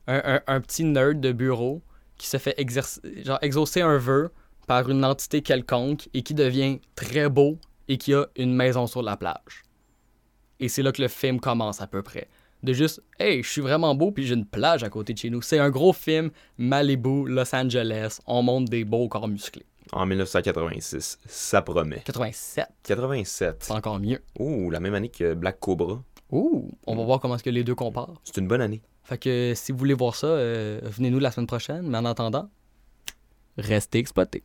un, 0.06 0.22
un- 0.24 0.42
un 0.46 0.60
petit 0.60 0.84
nerd 0.84 1.18
de 1.20 1.32
bureau 1.32 1.82
qui 2.18 2.28
se 2.28 2.36
fait 2.38 2.54
exercer, 2.56 3.00
genre, 3.24 3.38
exaucer 3.42 3.80
un 3.82 3.98
vœu 3.98 4.30
par 4.68 4.88
une 4.88 5.04
entité 5.04 5.42
quelconque 5.42 6.08
et 6.14 6.22
qui 6.22 6.34
devient 6.34 6.80
très 6.94 7.28
beau 7.28 7.58
et 7.88 7.98
qui 7.98 8.14
a 8.14 8.26
une 8.36 8.54
maison 8.54 8.86
sur 8.86 9.02
la 9.02 9.16
plage. 9.16 9.64
Et 10.60 10.68
c'est 10.68 10.82
là 10.82 10.92
que 10.92 11.02
le 11.02 11.08
film 11.08 11.40
commence 11.40 11.80
à 11.80 11.86
peu 11.88 12.02
près. 12.02 12.28
De 12.62 12.72
juste, 12.72 13.02
hey, 13.18 13.42
je 13.42 13.48
suis 13.48 13.60
vraiment 13.60 13.94
beau 13.94 14.10
puis 14.10 14.26
j'ai 14.26 14.34
une 14.34 14.46
plage 14.46 14.82
à 14.82 14.88
côté 14.88 15.12
de 15.12 15.18
chez 15.18 15.30
nous. 15.30 15.42
C'est 15.42 15.58
un 15.58 15.70
gros 15.70 15.92
film, 15.92 16.30
Malibu, 16.58 17.26
Los 17.26 17.54
Angeles, 17.54 18.18
on 18.26 18.42
monte 18.42 18.68
des 18.68 18.84
beaux 18.84 19.08
corps 19.08 19.28
musclés. 19.28 19.66
En 19.92 20.04
1986. 20.06 21.18
Ça 21.26 21.62
promet. 21.62 22.02
87, 22.04 22.66
87. 22.82 23.56
c'est 23.60 23.72
encore 23.72 24.00
mieux. 24.00 24.20
Oh, 24.38 24.70
la 24.70 24.80
même 24.80 24.94
année 24.94 25.08
que 25.08 25.34
Black 25.34 25.60
Cobra. 25.60 26.02
Ouh, 26.32 26.68
on 26.86 26.96
va 26.96 27.04
voir 27.04 27.20
comment 27.20 27.36
est-ce 27.36 27.44
que 27.44 27.50
les 27.50 27.62
deux 27.62 27.76
comparent. 27.76 28.14
C'est 28.24 28.38
une 28.38 28.48
bonne 28.48 28.60
année. 28.60 28.82
Fait 29.04 29.18
que 29.18 29.52
si 29.54 29.70
vous 29.70 29.78
voulez 29.78 29.94
voir 29.94 30.16
ça, 30.16 30.26
euh, 30.26 30.80
venez-nous 30.82 31.20
la 31.20 31.30
semaine 31.30 31.46
prochaine. 31.46 31.88
Mais 31.88 31.98
en 31.98 32.04
attendant, 32.04 32.50
restez 33.56 33.98
exploités. 33.98 34.42